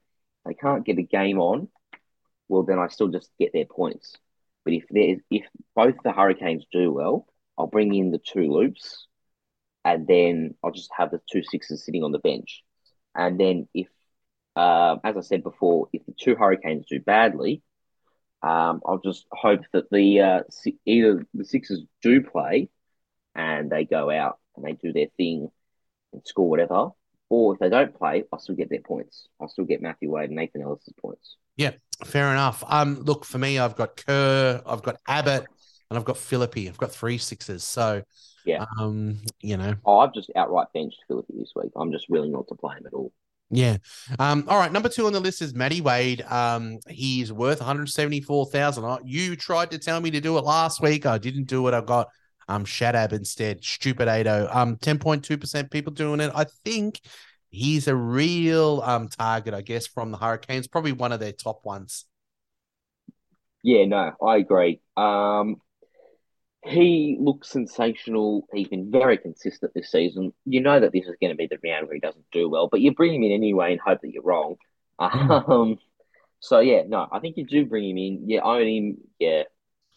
they 0.46 0.54
can't 0.54 0.86
get 0.86 0.98
a 0.98 1.02
game 1.02 1.38
on, 1.40 1.68
well 2.48 2.62
then 2.62 2.78
I 2.78 2.88
still 2.88 3.08
just 3.08 3.30
get 3.38 3.52
their 3.52 3.64
points. 3.64 4.16
But 4.64 4.74
if 4.74 4.84
there's 4.90 5.20
if 5.30 5.44
both 5.74 5.96
the 6.02 6.12
Hurricanes 6.12 6.64
do 6.72 6.92
well, 6.92 7.26
I'll 7.58 7.66
bring 7.66 7.94
in 7.94 8.10
the 8.10 8.18
two 8.18 8.50
loops, 8.50 9.06
and 9.84 10.06
then 10.06 10.54
I'll 10.62 10.72
just 10.72 10.90
have 10.96 11.10
the 11.10 11.20
two 11.30 11.42
sixes 11.42 11.84
sitting 11.84 12.02
on 12.02 12.12
the 12.12 12.18
bench. 12.18 12.62
And 13.14 13.38
then 13.38 13.68
if, 13.74 13.88
uh, 14.56 14.96
as 15.04 15.16
I 15.16 15.20
said 15.20 15.42
before, 15.42 15.88
if 15.92 16.04
the 16.06 16.14
two 16.18 16.36
Hurricanes 16.36 16.86
do 16.88 17.00
badly, 17.00 17.62
um, 18.42 18.82
I'll 18.86 19.00
just 19.04 19.26
hope 19.32 19.62
that 19.72 19.90
the 19.90 20.20
uh, 20.20 20.40
either 20.86 21.26
the 21.34 21.44
Sixers 21.44 21.82
do 22.02 22.22
play 22.22 22.68
and 23.34 23.70
they 23.70 23.84
go 23.84 24.10
out 24.10 24.38
and 24.56 24.64
they 24.64 24.72
do 24.72 24.92
their 24.92 25.08
thing 25.16 25.50
and 26.12 26.22
score 26.26 26.48
whatever, 26.50 26.90
or 27.30 27.54
if 27.54 27.60
they 27.60 27.68
don't 27.70 27.94
play, 27.96 28.24
I'll 28.32 28.38
still 28.38 28.54
get 28.56 28.70
their 28.70 28.80
points. 28.80 29.28
I'll 29.40 29.48
still 29.48 29.64
get 29.64 29.82
Matthew 29.82 30.10
Wade 30.10 30.30
and 30.30 30.36
Nathan 30.36 30.62
Ellis's 30.62 30.94
points. 31.00 31.36
Yeah, 31.56 31.72
fair 32.04 32.30
enough. 32.32 32.64
Um, 32.66 33.00
look 33.00 33.24
for 33.24 33.38
me, 33.38 33.58
I've 33.58 33.76
got 33.76 33.96
Kerr, 33.96 34.60
I've 34.66 34.82
got 34.82 34.96
Abbott, 35.06 35.46
and 35.90 35.98
I've 35.98 36.04
got 36.04 36.18
Philippe. 36.18 36.68
I've 36.68 36.78
got 36.78 36.92
three 36.92 37.18
sixes. 37.18 37.64
So, 37.64 38.02
Yeah. 38.44 38.64
um, 38.78 39.18
you 39.40 39.56
know, 39.56 39.74
Oh, 39.84 39.98
I've 39.98 40.14
just 40.14 40.30
outright 40.34 40.68
benched 40.74 41.02
Philippe 41.08 41.32
this 41.36 41.52
week. 41.54 41.72
I'm 41.76 41.92
just 41.92 42.08
willing 42.08 42.32
not 42.32 42.48
to 42.48 42.54
play 42.54 42.76
him 42.76 42.86
at 42.86 42.94
all. 42.94 43.12
Yeah. 43.50 43.76
Um, 44.18 44.44
all 44.48 44.58
right. 44.58 44.72
Number 44.72 44.88
two 44.88 45.06
on 45.06 45.12
the 45.12 45.20
list 45.20 45.42
is 45.42 45.54
Matty 45.54 45.80
Wade. 45.80 46.22
Um, 46.22 46.78
he's 46.88 47.32
worth 47.32 47.60
174,000. 47.60 48.98
You 49.04 49.36
tried 49.36 49.70
to 49.70 49.78
tell 49.78 50.00
me 50.00 50.10
to 50.10 50.20
do 50.20 50.38
it 50.38 50.44
last 50.44 50.80
week. 50.80 51.06
I 51.06 51.18
didn't 51.18 51.44
do 51.44 51.66
it. 51.68 51.74
I 51.74 51.80
got 51.80 52.08
um 52.48 52.64
Shadab 52.64 53.12
instead. 53.12 53.62
Stupid 53.64 54.08
80. 54.08 54.28
Um, 54.28 54.76
10.2% 54.76 55.70
people 55.70 55.92
doing 55.92 56.20
it. 56.20 56.32
I 56.34 56.46
think 56.64 57.00
he's 57.50 57.86
a 57.86 57.94
real 57.94 58.82
um 58.84 59.08
target, 59.08 59.54
I 59.54 59.60
guess, 59.60 59.86
from 59.86 60.10
the 60.10 60.18
Hurricanes. 60.18 60.66
Probably 60.66 60.92
one 60.92 61.12
of 61.12 61.20
their 61.20 61.32
top 61.32 61.64
ones. 61.64 62.06
Yeah, 63.62 63.86
no, 63.86 64.12
I 64.22 64.36
agree. 64.36 64.80
Um, 64.96 65.56
he 66.64 67.16
looks 67.20 67.50
sensational. 67.50 68.48
He's 68.52 68.68
been 68.68 68.90
very 68.90 69.18
consistent 69.18 69.72
this 69.74 69.90
season. 69.90 70.32
You 70.46 70.62
know 70.62 70.80
that 70.80 70.92
this 70.92 71.04
is 71.04 71.16
going 71.20 71.32
to 71.32 71.36
be 71.36 71.46
the 71.46 71.58
round 71.62 71.86
where 71.86 71.94
he 71.94 72.00
doesn't 72.00 72.24
do 72.32 72.48
well, 72.48 72.68
but 72.68 72.80
you 72.80 72.94
bring 72.94 73.14
him 73.14 73.22
in 73.22 73.32
anyway 73.32 73.72
and 73.72 73.80
hope 73.80 74.00
that 74.02 74.10
you're 74.10 74.22
wrong. 74.22 74.56
Um, 74.98 75.78
so 76.40 76.60
yeah, 76.60 76.82
no, 76.86 77.06
I 77.10 77.18
think 77.18 77.36
you 77.36 77.44
do 77.44 77.66
bring 77.66 77.90
him 77.90 77.98
in. 77.98 78.28
You 78.28 78.40
own 78.40 78.66
him. 78.66 78.96
Yeah, 79.18 79.42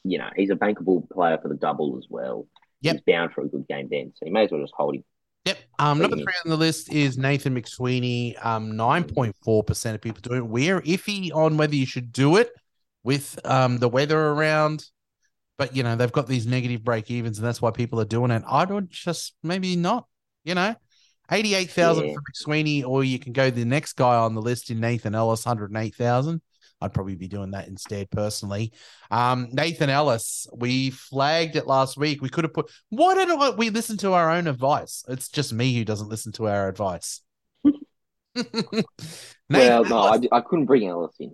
you 0.04 0.18
know 0.18 0.30
he's 0.36 0.50
a 0.50 0.56
bankable 0.56 1.10
player 1.10 1.38
for 1.42 1.48
the 1.48 1.56
double 1.56 1.98
as 1.98 2.08
well. 2.10 2.48
Yep. 2.82 2.96
He's 2.96 3.02
bound 3.14 3.34
for 3.34 3.42
a 3.42 3.48
good 3.48 3.68
game 3.68 3.88
then, 3.90 4.14
so 4.16 4.26
you 4.26 4.34
may 4.34 4.46
as 4.46 4.52
well 4.52 4.62
just 4.62 4.74
hold 4.76 4.96
him. 4.96 5.04
Yep. 5.46 5.58
Um, 5.80 6.00
number 6.00 6.18
three 6.18 6.34
on 6.44 6.50
the 6.50 6.58
list 6.58 6.92
is 6.92 7.18
Nathan 7.18 7.56
McSweeney. 7.56 8.44
Um, 8.46 8.74
9.4% 8.74 9.96
of 9.96 10.02
people 10.02 10.20
doing 10.22 10.40
it. 10.40 10.48
We're 10.48 10.82
iffy 10.82 11.34
on 11.34 11.56
whether 11.56 11.76
you 11.76 11.86
should 11.86 12.12
do 12.12 12.36
it 12.36 12.52
with 13.04 13.40
um 13.46 13.78
the 13.78 13.88
weather 13.88 14.20
around. 14.20 14.86
But 15.58 15.76
you 15.76 15.84
know, 15.84 15.96
they've 15.96 16.12
got 16.12 16.28
these 16.28 16.46
negative 16.46 16.84
break 16.84 17.10
evens, 17.10 17.40
and 17.40 17.48
that's 17.48 17.62
why 17.62 17.72
people 17.72 18.00
are 18.00 18.06
doing 18.06 18.32
it. 18.32 18.44
I 18.48 18.66
would 18.66 18.90
just 18.90 19.34
maybe 19.44 19.76
not, 19.76 20.06
you 20.44 20.56
know. 20.56 20.76
88,000 21.30 22.06
Yeah. 22.08 22.14
for 22.14 22.22
McSweeney, 22.22 22.86
or 22.86 23.04
you 23.04 23.20
can 23.20 23.34
go 23.34 23.50
the 23.50 23.66
next 23.66 23.94
guy 23.94 24.16
on 24.16 24.34
the 24.34 24.42
list 24.42 24.70
in 24.70 24.80
Nathan 24.80 25.14
Ellis, 25.14 25.46
108,000. 25.46 26.42
I'd 26.80 26.94
probably 26.94 27.16
be 27.16 27.28
doing 27.28 27.52
that 27.52 27.68
instead 27.68 28.10
personally. 28.12 28.72
Um, 29.12 29.50
Nathan 29.52 29.90
Ellis, 29.90 30.48
we 30.56 30.92
flagged 30.92 31.56
it 31.58 31.68
last 31.68 31.98
week. 31.98 32.22
We 32.22 32.30
could 32.30 32.46
have 32.46 32.54
put, 32.54 32.72
why 32.90 33.14
don't 33.16 33.58
we 33.58 33.72
listen 33.72 33.98
to 33.98 34.14
our 34.14 34.32
own 34.32 34.48
advice? 34.48 35.04
It's 35.10 35.28
just 35.28 35.52
me 35.52 35.76
who 35.76 35.84
doesn't 35.84 36.08
listen 36.08 36.32
to 36.34 36.48
our 36.48 36.70
advice. 36.70 37.22
Well, 39.50 39.86
no, 39.86 39.98
I, 39.98 40.20
I 40.32 40.42
couldn't 40.42 40.66
bring 40.66 40.86
Ellis 40.88 41.16
in. 41.20 41.32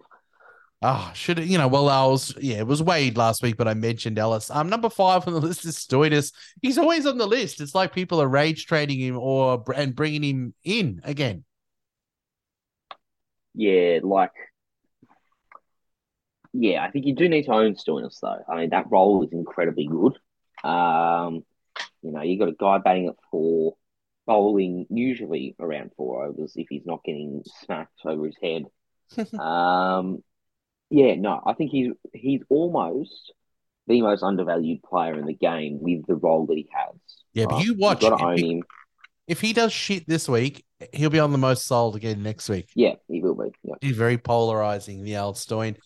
Oh, 0.86 1.12
should 1.16 1.40
it, 1.40 1.48
you 1.48 1.58
know? 1.58 1.70
Well, 1.70 1.88
I 1.88 2.06
was 2.06 2.36
yeah, 2.42 2.58
it 2.58 2.68
was 2.68 2.84
Wade 2.84 3.16
last 3.16 3.42
week, 3.42 3.56
but 3.56 3.70
I 3.70 3.74
mentioned 3.74 4.20
Ellis. 4.20 4.52
Um, 4.52 4.68
number 4.68 4.90
five 4.90 5.26
on 5.26 5.34
the 5.34 5.40
list 5.40 5.64
is 5.64 5.78
Stoinis. 5.78 6.34
He's 6.62 6.78
always 6.78 7.06
on 7.06 7.18
the 7.18 7.26
list. 7.26 7.62
It's 7.62 7.74
like 7.74 7.94
people 7.94 8.22
are 8.22 8.28
rage 8.28 8.66
trading 8.66 9.00
him 9.00 9.18
or 9.18 9.64
and 9.74 9.96
bringing 9.96 10.24
him 10.24 10.54
in 10.66 11.00
again. 11.06 11.46
Yeah, 13.56 14.00
like, 14.04 14.34
yeah, 16.52 16.84
I 16.84 16.92
think 16.92 17.06
you 17.06 17.16
do 17.16 17.30
need 17.30 17.44
to 17.44 17.54
own 17.54 17.76
Stoinis 17.76 18.20
though. 18.22 18.44
I 18.50 18.58
mean, 18.58 18.72
that 18.72 18.92
role 18.92 19.24
is 19.24 19.32
incredibly 19.32 19.88
good. 19.88 20.18
Um, 20.66 21.46
you 22.02 22.12
know, 22.12 22.24
you 22.24 22.38
got 22.38 22.50
a 22.50 22.56
guy 22.60 22.80
batting 22.80 23.08
at 23.08 23.16
four, 23.32 23.76
bowling 24.28 24.88
usually 24.90 25.56
around 25.62 25.92
four 25.96 26.26
overs 26.26 26.54
if 26.58 26.68
he's 26.70 26.86
not 26.86 27.06
getting 27.06 27.42
smacked 27.64 28.02
over 28.04 28.26
his 28.26 28.38
head. 28.42 28.66
um, 29.40 30.22
yeah, 30.94 31.16
no, 31.16 31.42
I 31.44 31.54
think 31.54 31.72
he's 31.72 31.92
he's 32.14 32.42
almost 32.50 33.34
the 33.88 34.02
most 34.04 34.22
undervalued 34.22 34.84
player 34.84 35.18
in 35.18 35.26
the 35.26 35.34
game 35.34 35.80
with 35.82 36.06
the 36.06 36.16
role 36.16 36.46
that 36.46 36.56
he 36.56 36.70
has. 36.72 36.96
Yeah, 37.34 37.48
but 37.50 37.66
you 37.66 37.74
watch 37.74 38.04
You've 38.04 38.12
got 38.12 38.18
to 38.18 38.24
if 38.24 38.30
own 38.30 38.38
he- 38.38 38.52
him. 38.52 38.64
If 39.26 39.42
he 39.42 39.54
does 39.54 39.72
shit 39.74 40.06
this 40.06 40.28
week, 40.30 40.66
he'll 40.92 41.10
be 41.10 41.18
on 41.20 41.32
the 41.32 41.38
most 41.38 41.66
sold 41.66 41.96
again 41.96 42.22
next 42.22 42.48
week. 42.50 42.70
Yeah, 42.76 42.96
he 43.08 43.22
will 43.22 43.36
be. 43.36 43.52
Yeah. 43.64 43.76
He's 43.82 43.96
very 43.96 44.18
polarizing, 44.18 45.04
the 45.04 45.16
old 45.18 45.38
Stoin. 45.38 45.78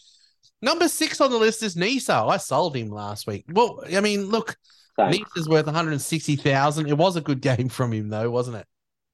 Number 0.62 0.88
six 0.88 1.22
on 1.22 1.30
the 1.30 1.38
list 1.38 1.62
is 1.62 1.76
Nisa. 1.78 2.16
I 2.16 2.38
sold 2.38 2.76
him 2.76 2.90
last 2.90 3.28
week. 3.28 3.46
Well, 3.54 3.84
I 3.96 4.02
mean, 4.02 4.26
look, 4.26 4.58
Nisa's 4.98 5.48
worth 5.48 5.68
160,000. 5.68 6.88
It 6.90 6.98
was 6.98 7.16
a 7.16 7.22
good 7.22 7.40
game 7.42 7.70
from 7.70 7.94
him, 7.94 8.10
though, 8.10 8.32
wasn't 8.32 8.58
it? 8.58 8.66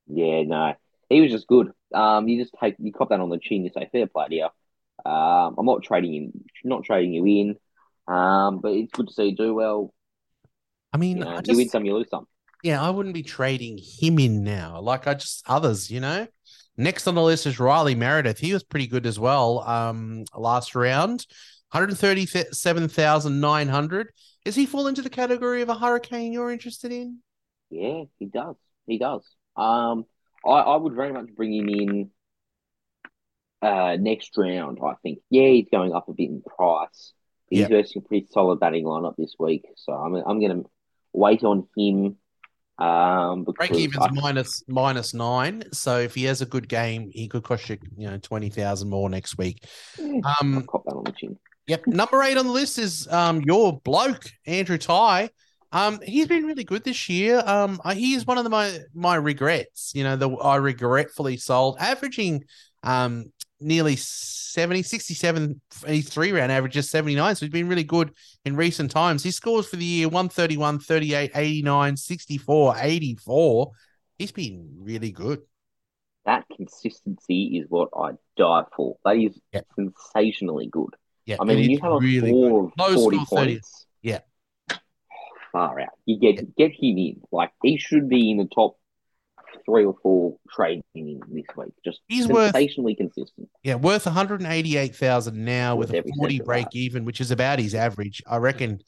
Yeah, 0.08 0.44
no, 0.44 0.74
he 1.10 1.20
was 1.20 1.30
just 1.32 1.46
good. 1.48 1.72
Um, 1.94 2.28
you 2.30 2.42
just 2.42 2.56
take 2.60 2.76
you 2.80 2.94
cop 2.94 3.10
that 3.10 3.20
on 3.20 3.30
the 3.30 3.40
chin. 3.40 3.66
You 3.66 3.72
say 3.74 3.90
fair 3.92 4.08
play 4.08 4.28
you. 4.32 4.48
Um, 5.06 5.56
I'm 5.58 5.66
not 5.66 5.84
trading 5.84 6.14
him, 6.14 6.32
not 6.64 6.84
trading 6.84 7.14
you 7.14 7.26
in. 7.26 7.56
Um, 8.14 8.60
but 8.62 8.74
it's 8.74 8.92
good 8.92 9.08
to 9.08 9.14
see 9.14 9.30
you 9.30 9.36
do 9.36 9.54
well. 9.54 9.94
I 10.92 10.98
mean, 10.98 11.18
You 11.18 11.24
know, 11.24 11.32
I 11.32 11.42
you 11.46 11.58
win 11.58 11.70
some, 11.70 11.86
you 11.86 11.96
lose 11.96 12.10
some. 12.10 12.28
yeah, 12.64 12.82
I 12.82 12.90
wouldn't 12.90 13.14
be 13.16 13.24
trading 13.24 13.80
him 13.82 14.20
in 14.20 14.44
now. 14.44 14.80
Like 14.82 15.08
I 15.08 15.14
just 15.16 15.44
others, 15.48 15.90
you 15.92 16.00
know. 16.00 16.28
Next 16.76 17.06
on 17.08 17.16
the 17.16 17.22
list 17.22 17.46
is 17.46 17.60
Riley 17.60 17.96
Meredith. 17.96 18.40
He 18.40 18.54
was 18.54 18.64
pretty 18.64 18.88
good 18.88 19.06
as 19.06 19.20
well. 19.20 19.60
Um, 19.62 20.26
last 20.36 20.76
round, 20.76 21.26
137,900. 21.72 24.08
Does 24.46 24.56
he 24.56 24.66
fall 24.66 24.88
into 24.88 25.02
the 25.02 25.10
category 25.10 25.62
of 25.62 25.70
a 25.70 25.76
hurricane 25.76 26.34
you're 26.34 26.52
interested 26.52 26.92
in? 26.92 27.20
Yeah, 27.70 28.04
he 28.20 28.26
does. 28.26 28.56
He 28.88 28.98
does. 28.98 29.26
Um, 29.56 30.06
I, 30.46 30.50
I 30.50 30.76
would 30.76 30.96
very 30.96 31.14
much 31.14 31.28
bring 31.36 31.54
him 31.54 31.70
in. 31.70 32.10
Uh, 33.64 33.98
next 34.00 34.36
round, 34.38 34.80
I 34.84 34.94
think. 35.04 35.20
Yeah, 35.30 35.48
he's 35.48 35.68
going 35.72 35.94
up 35.94 36.10
a 36.10 36.14
bit 36.14 36.30
in 36.30 36.42
price. 36.42 37.14
He's 37.50 37.62
Yeah. 37.62 37.68
versus 37.70 37.96
a 37.98 38.02
pretty 38.02 38.28
solid 38.32 38.60
batting 38.60 38.84
lineup 38.86 39.16
this 39.18 39.36
week, 39.40 39.66
so 39.78 39.94
I'm 39.94 40.16
I'm 40.16 40.40
going 40.40 40.64
to 40.64 40.70
wait 41.14 41.44
on 41.44 41.68
him. 41.78 42.18
Um, 42.80 43.44
Break 43.44 43.72
even's 43.72 44.04
I- 44.04 44.10
minus 44.12 44.64
minus 44.68 45.14
nine. 45.14 45.64
So 45.72 46.00
if 46.00 46.16
he 46.16 46.24
has 46.26 46.42
a 46.42 46.46
good 46.46 46.68
game, 46.68 47.10
he 47.14 47.28
could 47.28 47.44
cost 47.44 47.70
you, 47.70 47.78
you 47.96 48.10
know, 48.10 48.18
twenty 48.18 48.50
thousand 48.50 48.90
more 48.90 49.10
next 49.10 49.38
week. 49.38 49.64
eh, 50.00 50.20
Um, 50.42 50.56
I'll 50.58 50.64
cop 50.64 50.84
that 50.86 50.96
on 50.96 51.04
the 51.04 51.12
chin. 51.12 51.38
Yep. 51.68 51.88
Number 51.88 52.22
eight 52.24 52.38
on 52.38 52.46
the 52.48 52.52
list 52.52 52.78
is 52.80 53.08
um 53.10 53.42
your 53.42 53.80
bloke, 53.82 54.26
Andrew 54.48 54.78
Tye. 54.78 55.30
Um, 55.72 56.00
he's 56.04 56.28
been 56.28 56.46
really 56.46 56.64
good 56.64 56.84
this 56.84 57.10
year. 57.10 57.42
Um, 57.46 57.80
he 57.94 58.14
is 58.14 58.28
one 58.28 58.38
of 58.38 58.44
the, 58.44 58.50
my 58.50 58.80
my 58.94 59.16
regrets. 59.16 59.92
You 59.96 60.04
know, 60.04 60.16
the 60.16 60.30
I 60.32 60.56
regretfully 60.58 61.38
sold, 61.38 61.78
averaging 61.80 62.44
um 62.84 63.32
nearly 63.64 63.96
70, 63.96 64.84
67, 64.84 65.62
his 65.88 66.10
three 66.10 66.32
round 66.32 66.52
average 66.52 66.78
is 66.78 66.90
79. 66.90 67.36
So 67.36 67.46
he's 67.46 67.52
been 67.54 67.68
really 67.68 67.84
good 67.84 68.12
in 68.46 68.56
recent 68.56 68.92
times. 68.92 69.24
His 69.24 69.36
scores 69.36 69.68
for 69.68 69.78
the 69.78 69.86
year 69.86 70.08
131, 70.10 70.80
38, 70.80 71.32
89, 71.36 71.98
64, 71.98 72.76
84. 72.80 73.72
He's 74.20 74.32
been 74.32 74.70
really 74.80 75.12
good. 75.12 75.42
That 76.26 76.46
consistency 76.56 77.58
is 77.58 77.66
what 77.70 77.90
I 77.98 78.12
die 78.38 78.64
for. 78.76 78.96
That 79.04 79.18
is 79.18 79.38
Yeah. 79.52 79.62
sensationally 79.76 80.68
good. 80.68 80.94
Yeah. 81.26 81.38
I 81.40 81.46
mean, 81.46 81.70
you 81.70 81.80
have 81.80 81.92
a 81.94 81.98
really 82.00 82.32
four 82.32 82.66
of 82.66 82.72
Low 82.78 82.94
40 82.96 83.18
score 83.26 83.40
30. 83.40 83.54
points. 83.56 83.86
Yeah. 84.02 84.20
Far 85.52 85.80
out. 85.80 85.90
You 86.06 86.18
get 86.20 86.56
get 86.56 86.72
him 86.72 86.98
in. 86.98 87.22
Like 87.32 87.52
he 87.62 87.78
should 87.78 88.10
be 88.10 88.32
in 88.32 88.38
the 88.38 88.46
top 88.46 88.78
three 89.66 89.86
or 89.86 89.96
four 90.04 90.38
trade 90.52 90.82
in 90.96 91.20
this 91.32 91.46
week. 91.56 91.74
Just 91.84 92.02
He's 92.08 92.28
worth- 92.28 92.54
sensationally 92.54 92.96
consistent. 92.96 93.50
Yeah, 93.64 93.76
worth 93.76 94.06
188,000 94.06 95.44
now 95.46 95.76
Worth 95.76 95.92
with 95.92 96.06
a 96.06 96.12
40 96.18 96.40
break 96.42 96.66
that. 96.66 96.76
even, 96.76 97.06
which 97.06 97.22
is 97.22 97.32
about 97.32 97.60
his 97.60 97.74
average. 97.76 98.22
I 98.28 98.38
reckon, 98.38 98.80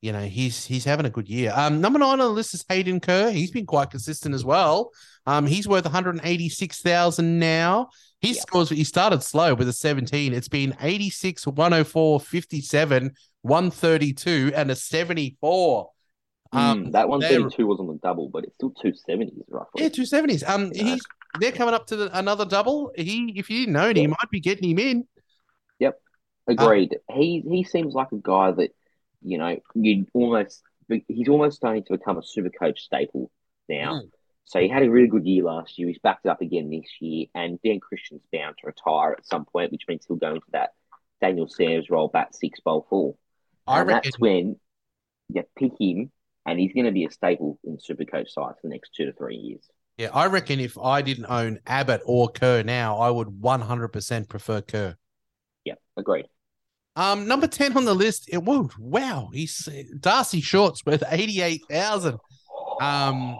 you 0.00 0.12
know, 0.12 0.22
he's 0.22 0.64
he's 0.66 0.84
having 0.84 1.06
a 1.06 1.10
good 1.10 1.28
year. 1.28 1.52
Um, 1.54 1.80
number 1.80 1.98
nine 1.98 2.12
on 2.12 2.18
the 2.18 2.28
list 2.28 2.54
is 2.54 2.64
Hayden 2.68 3.00
Kerr. 3.00 3.30
He's 3.30 3.50
been 3.50 3.66
quite 3.66 3.90
consistent 3.90 4.34
as 4.34 4.44
well. 4.44 4.90
Um, 5.26 5.46
he's 5.46 5.68
worth 5.68 5.84
186,000 5.84 7.38
now. 7.38 7.88
Yeah. 8.20 8.32
scores, 8.40 8.70
he 8.70 8.82
started 8.84 9.22
slow 9.22 9.54
with 9.54 9.68
a 9.68 9.72
17. 9.72 10.32
It's 10.32 10.48
been 10.48 10.74
86, 10.80 11.46
104, 11.46 12.18
57, 12.20 13.12
132, 13.42 14.52
and 14.56 14.70
a 14.70 14.74
74. 14.74 15.90
Um, 16.52 16.86
Mm, 16.86 16.92
that 16.92 17.08
one 17.08 17.20
they're- 17.20 17.40
thirty 17.42 17.56
two 17.56 17.66
was 17.66 17.78
on 17.78 17.86
the 17.88 17.94
double, 18.02 18.28
but 18.30 18.44
it's 18.44 18.54
still 18.54 18.70
two 18.70 18.94
seventies 18.94 19.42
roughly. 19.48 19.82
yeah, 19.82 19.88
two 19.90 20.06
seventies. 20.06 20.42
Um, 20.44 20.70
Yeah. 20.74 20.84
he's 20.84 21.02
they're 21.40 21.52
coming 21.52 21.74
up 21.74 21.86
to 21.88 21.96
the, 21.96 22.18
another 22.18 22.46
double. 22.46 22.90
He, 22.96 23.34
if 23.36 23.50
you 23.50 23.60
didn't 23.60 23.74
know, 23.74 23.90
it, 23.90 23.96
he 23.98 24.06
might 24.06 24.30
be 24.30 24.40
getting 24.40 24.70
him 24.70 24.78
in. 24.78 25.08
Yep, 25.78 26.00
agreed. 26.48 26.96
he 27.12 27.42
he 27.46 27.64
seems 27.64 27.92
like 27.94 28.12
a 28.12 28.16
guy 28.16 28.50
that 28.52 28.70
you 29.22 29.36
know 29.36 29.58
you 29.74 30.06
almost 30.14 30.62
he's 31.06 31.28
almost 31.28 31.58
starting 31.58 31.84
to 31.84 31.92
become 31.98 32.16
a 32.16 32.22
super 32.22 32.48
coach 32.50 32.80
staple 32.80 33.30
now. 33.68 34.00
Mm. 34.00 34.10
So 34.46 34.58
he 34.58 34.68
had 34.68 34.82
a 34.82 34.90
really 34.90 35.08
good 35.08 35.26
year 35.26 35.44
last 35.44 35.78
year. 35.78 35.88
He's 35.88 35.98
backed 35.98 36.24
it 36.24 36.30
up 36.30 36.40
again 36.40 36.70
this 36.70 36.88
year, 37.00 37.26
and 37.34 37.60
Dan 37.62 37.80
Christian's 37.80 38.22
bound 38.32 38.56
to 38.62 38.66
retire 38.68 39.12
at 39.12 39.26
some 39.26 39.44
point, 39.44 39.70
which 39.70 39.82
means 39.86 40.06
he'll 40.08 40.16
go 40.16 40.30
into 40.36 40.46
that 40.52 40.70
Daniel 41.20 41.46
Sam's 41.46 41.90
role, 41.90 42.08
bat 42.08 42.34
six, 42.34 42.58
bowl 42.60 42.86
four. 42.88 43.16
I 43.66 43.80
and 43.80 43.88
reckon. 43.88 44.00
that's 44.04 44.18
when 44.18 44.56
you 45.28 45.42
pick 45.54 45.72
him, 45.78 46.10
and 46.48 46.58
he's 46.58 46.72
going 46.72 46.86
to 46.86 46.92
be 46.92 47.04
a 47.04 47.10
staple 47.10 47.58
in 47.64 47.78
super 47.78 48.04
coach 48.04 48.32
sides 48.32 48.56
for 48.60 48.68
the 48.68 48.70
next 48.70 48.94
two 48.94 49.04
to 49.06 49.12
three 49.12 49.36
years. 49.36 49.62
Yeah, 49.98 50.08
I 50.14 50.26
reckon 50.26 50.60
if 50.60 50.78
I 50.78 51.02
didn't 51.02 51.26
own 51.28 51.58
Abbott 51.66 52.00
or 52.06 52.28
Kerr 52.28 52.62
now, 52.62 52.98
I 52.98 53.10
would 53.10 53.28
100% 53.28 54.28
prefer 54.28 54.60
Kerr. 54.62 54.96
Yeah, 55.64 55.74
agreed. 55.96 56.26
Um, 56.96 57.28
number 57.28 57.46
10 57.46 57.76
on 57.76 57.84
the 57.84 57.94
list, 57.94 58.28
it 58.32 58.42
whoa, 58.42 58.70
wow, 58.78 59.30
he's 59.32 59.68
D'Arcy 60.00 60.40
Short's 60.40 60.84
worth 60.86 61.02
88,000. 61.06 62.18
Um, 62.80 63.38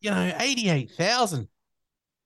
you 0.00 0.10
know, 0.10 0.32
88,000. 0.38 1.48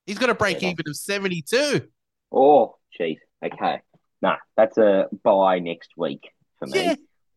He's 0.06 0.18
got 0.18 0.30
a 0.30 0.34
break 0.34 0.62
Yeah. 0.62 0.70
even 0.70 0.84
of 0.86 0.96
72. 0.96 1.88
Oh, 2.32 2.76
jeez. 2.98 3.18
Okay. 3.44 3.80
Nah, 4.22 4.36
that's 4.56 4.76
a 4.78 5.08
buy 5.22 5.58
next 5.58 5.90
week 5.96 6.28
for 6.58 6.66
me. 6.66 6.84
Yeah. 6.84 6.94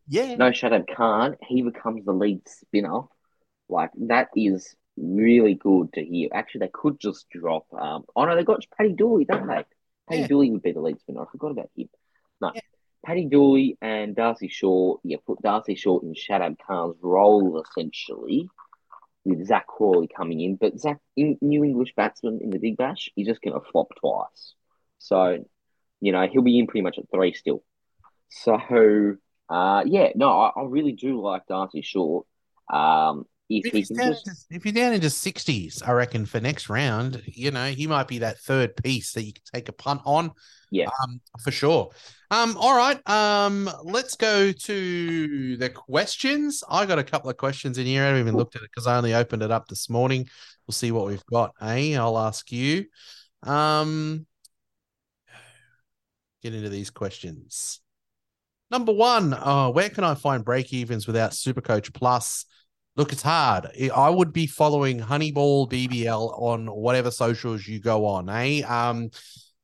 Yeah. 0.08 0.34
No 0.36 0.50
Shadab 0.50 0.86
Khan, 0.94 1.36
he 1.46 1.62
becomes 1.62 2.04
the 2.04 2.12
lead 2.12 2.46
spinner. 2.48 3.02
Like 3.68 3.90
that 4.08 4.28
is 4.36 4.74
really 4.96 5.54
good 5.54 5.92
to 5.94 6.04
hear. 6.04 6.28
Actually, 6.32 6.60
they 6.60 6.70
could 6.72 7.00
just 7.00 7.28
drop. 7.30 7.66
Um, 7.72 8.04
oh 8.14 8.24
no, 8.24 8.36
they 8.36 8.44
got 8.44 8.64
Paddy 8.76 8.92
Dooley, 8.92 9.24
don't 9.24 9.46
they? 9.46 9.64
Paddy 10.08 10.20
Yeah. 10.22 10.26
Dooley 10.26 10.50
would 10.50 10.62
be 10.62 10.72
the 10.72 10.80
lead 10.80 11.00
spinner. 11.00 11.22
I 11.22 11.30
forgot 11.30 11.52
about 11.52 11.70
him. 11.76 11.88
No, 12.40 12.52
Yeah. 12.54 12.60
Paddy 13.04 13.26
Dooley 13.26 13.76
and 13.80 14.14
D'Arcy 14.14 14.48
Short. 14.48 15.00
Yeah, 15.04 15.16
put 15.26 15.40
D'Arcy 15.42 15.74
Short 15.74 16.04
in 16.04 16.14
Shadab 16.14 16.56
Khan's 16.66 16.96
role 17.02 17.62
essentially, 17.62 18.48
with 19.24 19.46
Zak 19.46 19.66
Crawley 19.66 20.08
coming 20.08 20.40
in. 20.40 20.56
But 20.56 20.78
Zach, 20.78 20.98
in, 21.16 21.38
New 21.40 21.64
English 21.64 21.94
batsman 21.96 22.40
in 22.42 22.50
the 22.50 22.58
Big 22.58 22.76
Bash, 22.76 23.10
he's 23.14 23.26
just 23.26 23.42
going 23.42 23.58
to 23.58 23.66
flop 23.70 23.88
twice. 23.98 24.54
So, 24.98 25.44
you 26.00 26.12
know, 26.12 26.26
he'll 26.26 26.42
be 26.42 26.58
in 26.58 26.66
pretty 26.66 26.82
much 26.82 26.98
at 26.98 27.10
three 27.10 27.34
still. 27.34 27.62
So, 28.30 29.16
uh, 29.48 29.84
yeah, 29.86 30.10
no, 30.14 30.30
I, 30.30 30.52
I 30.56 30.64
really 30.64 30.92
do 30.92 31.20
like 31.20 31.46
D'Arcy 31.46 31.82
Short. 31.82 32.26
Um, 32.72 33.26
if 33.50 33.66
If 33.66 33.72
he 33.72 33.78
he's, 33.80 33.88
down 33.90 34.12
just, 34.12 34.26
into, 34.26 34.40
if 34.50 34.64
you're 34.64 34.72
down 34.72 34.94
into 34.94 35.08
60s, 35.08 35.86
I 35.86 35.92
reckon 35.92 36.24
for 36.24 36.40
next 36.40 36.70
round, 36.70 37.22
you 37.26 37.50
know, 37.50 37.66
he 37.66 37.86
might 37.86 38.08
be 38.08 38.18
that 38.18 38.38
third 38.38 38.74
piece 38.76 39.12
that 39.12 39.24
you 39.24 39.32
can 39.34 39.42
take 39.52 39.68
a 39.68 39.72
punt 39.72 40.00
on. 40.06 40.32
Yeah. 40.70 40.88
Um, 41.02 41.20
for 41.40 41.50
sure. 41.50 41.90
Um, 42.30 42.56
all 42.58 42.76
right. 42.76 42.98
Um, 43.08 43.70
let's 43.84 44.16
go 44.16 44.50
to 44.50 45.56
the 45.58 45.70
questions. 45.70 46.64
I 46.68 46.86
got 46.86 46.98
a 46.98 47.04
couple 47.04 47.30
of 47.30 47.36
questions 47.36 47.76
in 47.76 47.86
here. 47.86 48.02
I 48.02 48.06
haven't 48.06 48.22
even 48.22 48.36
looked 48.36 48.56
at 48.56 48.62
it 48.62 48.70
because 48.74 48.86
I 48.86 48.96
only 48.96 49.14
opened 49.14 49.42
it 49.42 49.50
up 49.50 49.68
this 49.68 49.90
morning. 49.90 50.26
We'll 50.66 50.72
see 50.72 50.90
what 50.90 51.06
we've 51.06 51.24
got. 51.26 51.52
Eh? 51.60 51.96
I'll 51.96 52.18
ask 52.18 52.50
you. 52.50 52.86
Um, 53.42 54.26
get 56.42 56.54
into 56.54 56.70
these 56.70 56.90
questions. 56.90 57.80
Number 58.74 58.90
one, 58.92 59.34
uh, 59.34 59.70
where 59.70 59.88
can 59.88 60.02
I 60.02 60.16
find 60.16 60.44
break 60.44 60.72
evens 60.72 61.06
without 61.06 61.30
Supercoach 61.30 61.94
Plus? 61.94 62.44
Look, 62.96 63.12
it's 63.12 63.22
hard. 63.22 63.68
I- 63.94 64.10
would 64.10 64.32
be 64.32 64.48
following 64.48 64.98
Honeyball 64.98 65.70
BBL 65.70 66.34
on 66.36 66.66
whatever 66.66 67.12
socials 67.12 67.68
you 67.68 67.78
go 67.78 68.04
on, 68.04 68.28
eh? 68.28 68.62
Um, 68.62 69.10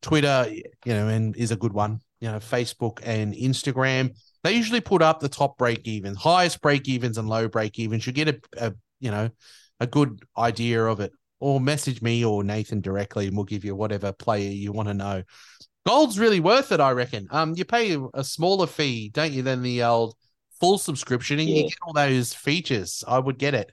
Twitter, 0.00 0.46
you 0.52 0.94
know, 0.94 1.08
and 1.08 1.36
is 1.36 1.50
a 1.50 1.56
good 1.56 1.72
one. 1.72 1.98
You 2.20 2.30
know, 2.30 2.38
Facebook 2.38 3.00
and 3.02 3.34
Instagram. 3.34 4.16
They 4.44 4.52
usually 4.52 4.80
put 4.80 5.02
up 5.02 5.18
the 5.18 5.28
top 5.28 5.58
break 5.58 5.88
evens, 5.88 6.16
highest 6.16 6.60
break 6.60 6.86
evens 6.88 7.18
and 7.18 7.28
low 7.28 7.48
break 7.48 7.80
evens. 7.80 8.06
You 8.06 8.12
get 8.12 8.28
a, 8.28 8.40
a 8.58 8.74
you 9.00 9.10
know, 9.10 9.28
a 9.80 9.88
good 9.88 10.22
idea 10.38 10.84
of 10.84 11.00
it. 11.00 11.10
Or 11.40 11.60
message 11.60 12.00
me 12.00 12.24
or 12.24 12.44
Nathan 12.44 12.80
directly, 12.80 13.26
and 13.26 13.34
we'll 13.34 13.44
give 13.44 13.64
you 13.64 13.74
whatever 13.74 14.12
player 14.12 14.50
you 14.50 14.70
want 14.70 14.86
to 14.86 14.94
know. 14.94 15.24
Gold's 15.86 16.18
really 16.18 16.40
worth 16.40 16.72
it, 16.72 16.80
I 16.80 16.90
reckon. 16.92 17.26
Um, 17.30 17.54
you 17.56 17.64
pay 17.64 17.96
a 18.14 18.22
smaller 18.22 18.66
fee, 18.66 19.08
don't 19.08 19.32
you, 19.32 19.42
than 19.42 19.62
the 19.62 19.82
old 19.82 20.14
full 20.60 20.78
subscription, 20.78 21.38
and 21.38 21.48
you 21.48 21.64
get 21.64 21.78
all 21.82 21.94
those 21.94 22.34
features. 22.34 23.02
I 23.08 23.18
would 23.18 23.38
get 23.38 23.54
it. 23.54 23.72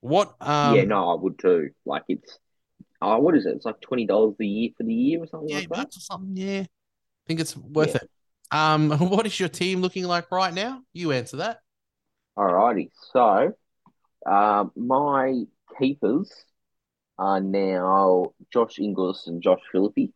What? 0.00 0.34
Um, 0.40 0.76
yeah, 0.76 0.84
no, 0.84 1.10
I 1.10 1.20
would 1.20 1.38
too. 1.38 1.70
Like 1.84 2.04
it's, 2.08 2.38
oh, 3.02 3.18
what 3.18 3.34
is 3.34 3.44
it? 3.46 3.54
It's 3.56 3.64
like 3.64 3.80
twenty 3.80 4.06
dollars 4.06 4.36
a 4.40 4.44
year 4.44 4.70
for 4.76 4.84
the 4.84 4.94
year 4.94 5.22
or 5.22 5.26
something 5.26 5.48
yeah, 5.48 5.58
like 5.58 5.68
that. 5.70 5.96
or 5.96 6.00
something. 6.00 6.36
Yeah, 6.36 6.60
I 6.60 6.68
think 7.26 7.40
it's 7.40 7.56
worth 7.56 7.88
Yeah. 7.88 7.96
it. 7.96 8.10
Um, 8.50 8.90
what 9.10 9.26
is 9.26 9.38
your 9.40 9.48
team 9.48 9.80
looking 9.80 10.04
like 10.04 10.30
right 10.30 10.54
now? 10.54 10.82
You 10.92 11.12
answer 11.12 11.38
that. 11.38 11.58
Alrighty, 12.38 12.90
so 13.12 13.52
um, 14.26 14.72
my 14.76 15.44
keepers 15.78 16.30
are 17.18 17.40
now 17.40 18.34
Josh 18.52 18.78
Inglis 18.78 19.26
and 19.26 19.42
Josh 19.42 19.60
Philippe. 19.72 20.10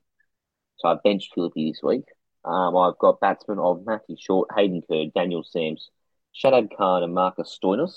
So 0.78 0.88
I've 0.88 1.02
benched 1.02 1.32
Philippe 1.34 1.70
this 1.70 1.82
week. 1.82 2.04
Um, 2.44 2.76
I've 2.76 2.98
got 2.98 3.20
batsmen 3.20 3.58
of 3.58 3.84
Matthew 3.84 4.16
Short, 4.18 4.48
Hayden 4.56 4.82
Kerr, 4.88 5.06
Daniel 5.14 5.44
Sams, 5.44 5.90
Shadab 6.34 6.76
Khan, 6.76 7.02
and 7.02 7.14
Marcus 7.14 7.58
Stoinis, 7.62 7.96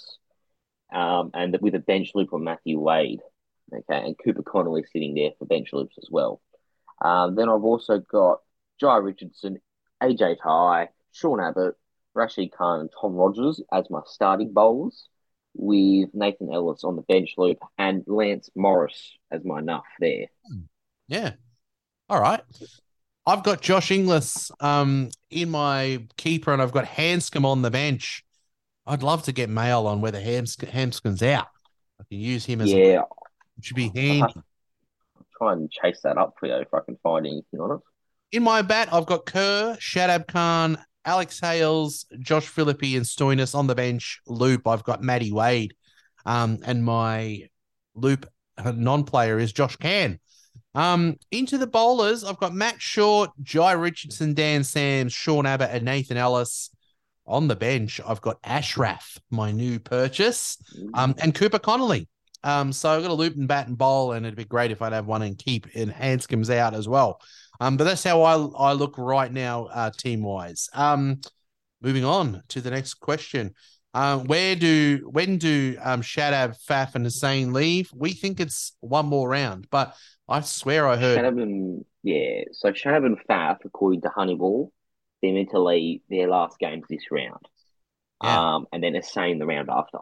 um, 0.91 1.31
and 1.33 1.57
with 1.61 1.75
a 1.75 1.79
bench 1.79 2.11
loop 2.15 2.33
on 2.33 2.43
Matthew 2.43 2.79
Wade. 2.79 3.21
Okay, 3.73 4.05
and 4.05 4.17
Cooper 4.21 4.43
Connolly 4.43 4.83
sitting 4.91 5.13
there 5.15 5.31
for 5.39 5.45
bench 5.45 5.69
loops 5.71 5.95
as 5.97 6.09
well. 6.11 6.41
Um, 7.01 7.35
then 7.35 7.49
I've 7.49 7.63
also 7.63 7.99
got 7.99 8.39
Jhye 8.81 9.03
Richardson, 9.03 9.59
AJ 10.03 10.37
Tye, 10.43 10.89
Sean 11.13 11.39
Abbott, 11.39 11.75
Rashid 12.13 12.51
Khan, 12.51 12.81
and 12.81 12.89
Tom 12.99 13.13
Rogers 13.13 13.61
as 13.71 13.89
my 13.89 14.01
starting 14.05 14.51
bowlers, 14.51 15.07
with 15.53 16.09
Nathan 16.13 16.51
Ellis 16.51 16.83
on 16.83 16.95
the 16.95 17.01
bench 17.03 17.33
loop 17.37 17.59
and 17.77 18.03
Lance 18.07 18.49
Morris 18.55 19.17
as 19.31 19.43
my 19.43 19.61
nuff 19.61 19.85
there. 19.99 20.27
Yeah. 21.07 21.33
All 22.11 22.19
right. 22.19 22.41
I've 23.25 23.41
got 23.41 23.61
Josh 23.61 23.89
Inglis 23.89 24.51
um 24.59 25.09
in 25.29 25.49
my 25.49 26.05
keeper, 26.17 26.51
and 26.51 26.61
I've 26.61 26.73
got 26.73 26.83
Handscomb 26.85 27.45
on 27.45 27.61
the 27.61 27.71
bench. 27.71 28.25
I'd 28.85 29.01
love 29.01 29.23
to 29.23 29.31
get 29.31 29.49
mail 29.49 29.87
on 29.87 30.01
whether 30.01 30.19
Hams- 30.19 30.57
Handscomb's 30.57 31.23
out. 31.23 31.47
I 32.01 32.03
can 32.09 32.19
use 32.19 32.43
him 32.43 32.59
as 32.59 32.69
a 32.73 32.77
Yeah, 32.77 33.01
which 33.55 33.71
would 33.71 33.77
be 33.77 33.85
I'll 33.85 34.27
handy. 34.27 34.33
try 35.37 35.53
and 35.53 35.71
chase 35.71 36.01
that 36.03 36.17
up 36.17 36.33
for 36.37 36.47
you 36.47 36.55
if 36.55 36.73
I 36.73 36.81
can 36.81 36.97
find 37.01 37.25
anything 37.25 37.61
on 37.61 37.77
it. 37.77 37.79
In 38.35 38.43
my 38.43 38.61
bat, 38.61 38.89
I've 38.91 39.05
got 39.05 39.25
Kerr, 39.25 39.77
Shadab 39.79 40.27
Khan, 40.27 40.77
Alex 41.05 41.39
Hales, 41.39 42.05
Josh 42.19 42.47
Philippe, 42.47 42.93
and 42.97 43.05
Stoinis 43.05 43.55
on 43.55 43.67
the 43.67 43.75
bench. 43.75 44.19
Loop, 44.27 44.67
I've 44.67 44.83
got 44.83 45.01
Matty 45.01 45.31
Wade. 45.31 45.75
Um, 46.25 46.59
and 46.65 46.83
my 46.83 47.43
loop 47.95 48.25
non 48.61 49.05
player 49.05 49.39
is 49.39 49.53
Josh 49.53 49.77
Can. 49.77 50.19
Um, 50.73 51.17
into 51.31 51.57
the 51.57 51.67
bowlers, 51.67 52.23
I've 52.23 52.37
got 52.37 52.53
Matt 52.53 52.81
Short, 52.81 53.31
Jhye 53.43 53.79
Richardson, 53.79 54.33
Dan 54.33 54.63
Sams, 54.63 55.13
Sean 55.13 55.45
Abbott, 55.45 55.71
and 55.71 55.85
Nathan 55.85 56.17
Ellis. 56.17 56.69
On 57.27 57.47
the 57.47 57.55
bench, 57.55 58.01
I've 58.05 58.19
got 58.19 58.39
Ashraf, 58.43 59.17
my 59.29 59.51
new 59.51 59.79
purchase, 59.79 60.57
um, 60.95 61.15
and 61.19 61.35
Cooper 61.35 61.59
Connolly. 61.59 62.09
Um, 62.43 62.73
so 62.73 62.89
I've 62.89 63.03
got 63.03 63.11
a 63.11 63.13
loop 63.13 63.35
and 63.35 63.47
bat 63.47 63.67
and 63.67 63.77
bowl, 63.77 64.13
and 64.13 64.25
it'd 64.25 64.35
be 64.35 64.43
great 64.43 64.71
if 64.71 64.81
I'd 64.81 64.93
have 64.93 65.05
one 65.05 65.21
and 65.21 65.37
keep 65.37 65.67
and 65.75 65.91
Handscomb's 65.91 66.49
out 66.49 66.73
as 66.73 66.87
well. 66.89 67.21
Um, 67.59 67.77
but 67.77 67.83
that's 67.83 68.03
how 68.03 68.23
I 68.23 68.33
I 68.69 68.73
look 68.73 68.97
right 68.97 69.31
now, 69.31 69.65
uh, 69.65 69.91
team 69.95 70.23
wise. 70.23 70.67
Um, 70.73 71.21
moving 71.81 72.03
on 72.03 72.41
to 72.49 72.59
the 72.59 72.71
next 72.71 72.95
question. 72.95 73.53
Um, 73.93 74.25
where 74.25 74.55
do 74.55 75.09
when 75.11 75.37
do 75.37 75.77
um 75.81 76.01
Shadab, 76.01 76.55
Faf, 76.65 76.95
and 76.95 77.05
Hosein 77.05 77.53
leave? 77.53 77.91
We 77.93 78.13
think 78.13 78.39
it's 78.39 78.73
one 78.79 79.05
more 79.05 79.27
round, 79.27 79.67
but 79.69 79.95
I 80.29 80.41
swear 80.41 80.87
I 80.87 80.95
heard 80.95 81.17
Shadab 81.17 81.41
and 81.41 81.85
yeah, 82.03 82.43
so 82.53 82.71
Shadab 82.71 83.05
and 83.05 83.17
Faf, 83.29 83.57
according 83.65 84.01
to 84.01 84.09
Honeyball, 84.09 84.69
they're 85.21 85.33
meant 85.33 85.51
to 85.51 85.59
leave 85.59 86.01
their 86.09 86.27
last 86.27 86.57
games 86.57 86.85
this 86.89 87.11
round. 87.11 87.45
Yeah. 88.23 88.55
Um, 88.55 88.67
and 88.71 88.83
then 88.83 88.93
the 88.93 89.01
same 89.01 89.39
the 89.39 89.45
round 89.45 89.69
after. 89.69 89.99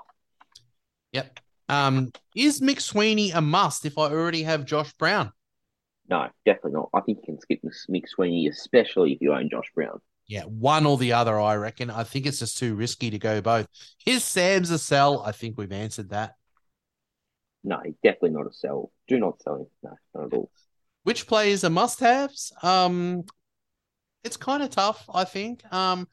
Yep. 1.13 1.39
Um, 1.67 2.11
is 2.35 2.61
McSweeney 2.61 3.33
a 3.33 3.41
must 3.41 3.85
if 3.85 3.97
I 3.97 4.03
already 4.03 4.43
have 4.43 4.65
Josh 4.65 4.93
Brown? 4.93 5.31
No, 6.09 6.27
definitely 6.45 6.71
not. 6.71 6.89
I 6.93 7.01
think 7.01 7.19
you 7.19 7.25
can 7.25 7.39
skip 7.39 7.59
this 7.63 7.85
McSweeney, 7.89 8.49
especially 8.49 9.13
if 9.13 9.21
you 9.21 9.33
own 9.33 9.49
Josh 9.49 9.71
Brown. 9.75 9.99
Yeah, 10.29 10.43
one 10.43 10.85
or 10.85 10.95
the 10.97 11.13
other, 11.13 11.39
I 11.39 11.55
reckon. 11.55 11.89
I 11.89 12.03
think 12.03 12.27
it's 12.27 12.37
just 12.37 12.59
too 12.59 12.75
risky 12.75 13.09
to 13.09 13.17
go 13.17 13.41
both. 13.41 13.67
Is 14.05 14.23
Sam's 14.23 14.69
a 14.69 14.77
sell? 14.77 15.23
I 15.23 15.31
think 15.31 15.57
we've 15.57 15.71
answered 15.71 16.11
that. 16.11 16.35
No, 17.63 17.81
he's 17.83 17.95
definitely 18.03 18.29
not 18.37 18.45
a 18.45 18.53
sell. 18.53 18.91
Do 19.07 19.19
not 19.19 19.41
sell 19.41 19.55
him. 19.55 19.65
No, 19.81 19.97
not 20.13 20.25
at 20.27 20.37
all. 20.37 20.51
Which 21.01 21.25
players 21.25 21.63
are 21.63 21.71
must-haves? 21.71 22.53
Um, 22.61 23.23
it's 24.23 24.37
kind 24.37 24.61
of 24.61 24.69
tough, 24.69 25.03
I 25.11 25.23
think. 25.23 25.63
Um, 25.73 26.07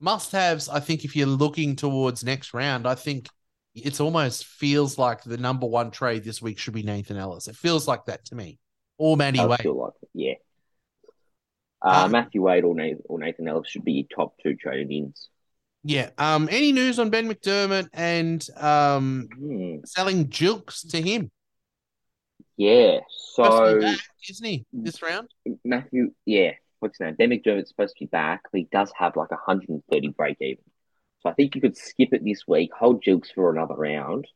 must-haves. 0.00 0.68
I 0.68 0.80
think 0.80 1.06
if 1.06 1.16
you're 1.16 1.26
looking 1.26 1.76
towards 1.76 2.22
next 2.22 2.52
round, 2.52 2.86
I 2.86 2.94
think 2.94 3.26
it's 3.74 4.00
almost 4.00 4.44
feels 4.44 4.98
like 4.98 5.22
the 5.22 5.38
number 5.38 5.66
one 5.66 5.90
trade 5.90 6.24
this 6.24 6.42
week 6.42 6.58
should 6.58 6.74
be 6.74 6.82
Nathan 6.82 7.16
Ellis. 7.16 7.48
It 7.48 7.56
feels 7.56 7.88
like 7.88 8.04
that 8.04 8.26
to 8.26 8.34
me, 8.34 8.58
or 8.98 9.16
Matty 9.16 9.38
I 9.38 9.46
Wade. 9.46 9.64
like. 9.64 9.92
Yeah. 10.12 10.34
Uh, 11.86 12.04
Um, 12.04 12.10
Matthew 12.10 12.42
Wade 12.42 12.64
or 12.64 12.74
Nathan, 12.74 13.02
or 13.08 13.18
Nathan 13.18 13.46
Ellis 13.46 13.68
should 13.68 13.84
be 13.84 13.92
your 13.92 14.06
top 14.14 14.34
two 14.42 14.56
traded 14.56 14.90
ins. 14.90 15.28
Yeah. 15.84 16.10
Um. 16.18 16.48
Any 16.50 16.72
news 16.72 16.98
on 16.98 17.10
Ben 17.10 17.28
McDermott 17.32 17.88
and 17.92 18.44
um 18.56 19.28
Hmm. 19.32 19.76
selling 19.84 20.26
Gilkes 20.26 20.90
to 20.90 21.00
him? 21.00 21.30
Yeah. 22.56 23.00
So 23.08 23.80
back, 23.80 23.98
isn't 24.28 24.44
he 24.44 24.66
this 24.72 25.00
round? 25.02 25.28
Matthew, 25.64 26.12
yeah, 26.24 26.52
what's 26.80 26.98
his 26.98 27.04
name? 27.06 27.14
Ben 27.14 27.30
McDermott's 27.30 27.68
supposed 27.68 27.94
to 27.96 28.04
be 28.04 28.08
back, 28.08 28.42
but 28.50 28.58
he 28.58 28.68
does 28.72 28.90
have 28.98 29.14
like 29.14 29.30
a 29.30 29.36
130 29.36 30.08
break 30.08 30.38
even. 30.40 30.64
So 31.20 31.28
I 31.30 31.34
think 31.34 31.54
you 31.54 31.60
could 31.60 31.76
skip 31.76 32.12
it 32.12 32.24
this 32.24 32.48
week, 32.48 32.70
hold 32.72 33.04
Gilkes 33.04 33.32
for 33.32 33.50
another 33.52 33.74
round, 33.74 34.26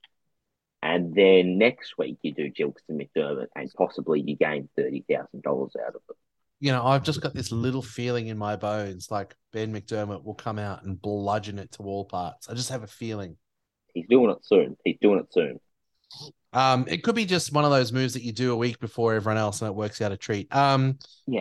and 0.83 1.15
then 1.15 1.59
next 1.59 1.97
week 1.99 2.19
you 2.23 2.33
do 2.33 2.51
Gilkes 2.51 2.85
to 2.87 2.93
McDermott, 2.93 3.49
and 3.57 3.73
possibly 3.77 4.21
you 4.21 4.37
gain 4.37 4.69
thirty 4.77 5.05
thousand 5.09 5.43
dollars 5.43 5.73
out 5.77 5.95
of 5.95 6.03
it. 6.11 6.17
You 6.61 6.73
know, 6.73 6.85
I've 6.85 7.03
just 7.03 7.21
got 7.21 7.35
this 7.35 7.51
little 7.51 7.83
feeling 7.83 8.29
in 8.29 8.37
my 8.37 8.57
bones 8.57 9.11
like 9.11 9.35
Ben 9.53 9.73
McDermott 9.73 10.25
will 10.25 10.35
come 10.35 10.59
out 10.59 10.85
and 10.85 11.01
bludgeon 11.01 11.59
it 11.59 11.73
to 11.73 11.83
all 11.83 12.05
parts. 12.05 12.49
I 12.49 12.55
just 12.55 12.71
have 12.71 12.83
a 12.83 12.87
feeling. 12.87 13.37
He's 13.95 14.07
doing 14.09 14.31
it 14.31 14.39
soon. 14.43 14.77
He's 14.85 14.99
doing 15.01 15.21
it 15.21 15.33
soon. 15.33 15.59
Um, 16.53 16.87
it 16.89 17.03
could 17.03 17.15
be 17.15 17.25
just 17.25 17.53
one 17.53 17.65
of 17.65 17.71
those 17.71 17.93
moves 17.93 18.15
that 18.15 18.23
you 18.23 18.33
do 18.33 18.53
a 18.53 18.57
week 18.57 18.79
before 18.79 19.15
everyone 19.15 19.39
else 19.39 19.63
and 19.63 19.69
it 19.69 19.75
works 19.75 20.01
out 20.01 20.13
a 20.13 20.17
treat. 20.17 20.55
Um, 20.55 20.99
Yeah. 21.27 21.41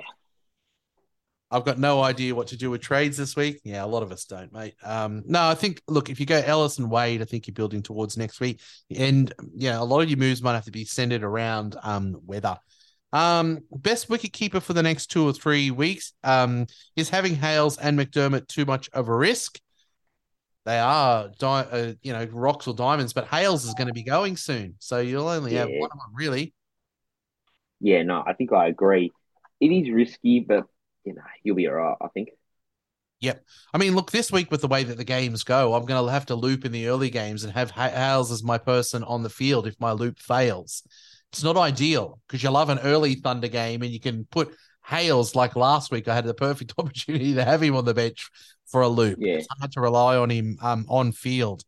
I've 1.51 1.65
got 1.65 1.80
no 1.80 2.03
idea 2.03 2.36
what 2.36 2.47
to 2.47 2.57
do 2.57 2.70
with 2.70 2.82
trades 2.82 3.17
this 3.17 3.36
week. 3.36 3.59
Yeah, 3.63 3.84
a 3.84 3.88
lot 3.88 4.03
of 4.03 4.11
us 4.11 4.26
don't, 4.26 4.53
mate. 4.53 4.76
Um, 4.84 5.24
no, 5.26 5.47
I 5.47 5.55
think 5.55 5.82
look, 5.88 6.11
if 6.11 6.20
you 6.20 6.28
go 6.28 6.38
Ellis 6.45 6.78
and 6.78 6.91
Wade, 6.91 7.24
I 7.24 7.26
think 7.26 7.47
you're 7.47 7.55
building 7.55 7.82
towards 7.82 8.17
next 8.17 8.39
week. 8.39 8.61
And 8.95 9.34
yeah, 9.55 9.80
a 9.80 9.84
lot 9.84 10.01
of 10.01 10.09
your 10.09 10.20
moves 10.20 10.43
might 10.43 10.53
have 10.53 10.65
to 10.65 10.72
be 10.72 10.86
centered 10.86 11.24
around 11.24 11.76
um 11.82 12.17
weather. 12.24 12.57
Um, 13.12 13.62
best 13.72 14.10
wicket 14.10 14.34
keeper 14.34 14.60
for 14.60 14.74
the 14.74 14.84
next 14.84 15.07
two 15.07 15.28
or 15.28 15.34
three 15.34 15.72
weeks. 15.72 16.14
Um, 16.24 16.68
is 16.95 17.10
having 17.10 17.36
Hales 17.36 17.78
and 17.78 17.97
McDermott 17.97 18.47
too 18.47 18.66
much 18.66 18.89
of 18.93 19.07
a 19.07 19.16
risk? 19.16 19.60
They 20.66 20.78
are, 20.78 21.30
di- 21.39 21.68
uh, 21.72 21.93
you 22.03 22.14
know, 22.14 22.26
rocks 22.26 22.68
or 22.68 22.76
diamonds, 22.76 23.14
but 23.14 23.28
Hales 23.28 23.66
is 23.66 23.74
going 23.74 23.88
to 23.88 23.93
be 23.93 24.03
going 24.03 24.38
soon, 24.38 24.76
so 24.78 24.99
you'll 24.99 25.28
only 25.28 25.55
have 25.55 25.70
one 25.70 25.89
of 25.91 25.97
them 25.97 26.14
really. 26.14 26.53
Yeah, 27.80 28.03
no, 28.03 28.24
I 28.26 28.34
think 28.34 28.51
I 28.51 28.68
agree. 28.68 29.12
It 29.60 29.68
is 29.68 29.89
risky, 29.89 30.41
but 30.41 30.66
you 31.05 31.16
know 31.16 31.22
you'll 31.43 31.55
be 31.55 31.68
alright. 31.68 31.97
I 32.01 32.07
think. 32.10 32.30
Yep. 33.22 33.43
I 33.74 33.78
mean, 33.78 33.95
look, 33.95 34.12
this 34.12 34.32
week 34.32 34.49
with 34.49 34.62
the 34.62 34.68
way 34.68 34.84
that 34.84 34.97
the 34.97 35.03
games 35.03 35.43
go, 35.43 35.74
I'm 35.74 35.86
going 35.86 36.05
to 36.05 36.12
have 36.12 36.28
to 36.28 36.36
loop 36.36 36.64
in 36.64 36.72
the 36.72 36.88
early 36.88 37.10
games 37.10 37.43
and 37.43 37.51
have 37.51 37.72
Hales 37.72 38.32
as 38.32 38.43
my 38.43 38.57
person 38.57 39.03
on 39.03 39.24
the 39.24 39.30
field 39.30 39.68
if 39.68 39.80
my 39.80 39.91
loop 39.91 40.20
fails. 40.20 40.84
It's 41.32 41.44
not 41.44 41.58
ideal 41.58 42.20
because 42.28 42.42
you 42.42 42.50
love 42.50 42.70
an 42.70 42.80
early 42.80 43.16
Thunder 43.16 43.48
game 43.48 43.82
and 43.84 43.92
you 43.92 44.00
can 44.00 44.26
put 44.26 44.56
Hales 44.86 45.36
like 45.36 45.56
last 45.56 45.92
week. 45.92 46.08
I 46.08 46.16
had 46.16 46.26
the 46.26 46.34
perfect 46.34 46.74
opportunity 46.78 47.36
to 47.36 47.46
have 47.46 47.62
him 47.62 47.76
on 47.76 47.86
the 47.86 47.94
bench 47.94 48.30
for 48.66 48.82
a 48.82 48.88
loop. 48.88 49.20
Yeah. 49.20 49.36
It's 49.36 49.48
hard 49.60 49.72
to 49.74 49.82
rely 49.82 50.18
on 50.18 50.30
him 50.30 50.58
um, 50.62 50.86
on 50.90 51.12
field. 51.12 51.64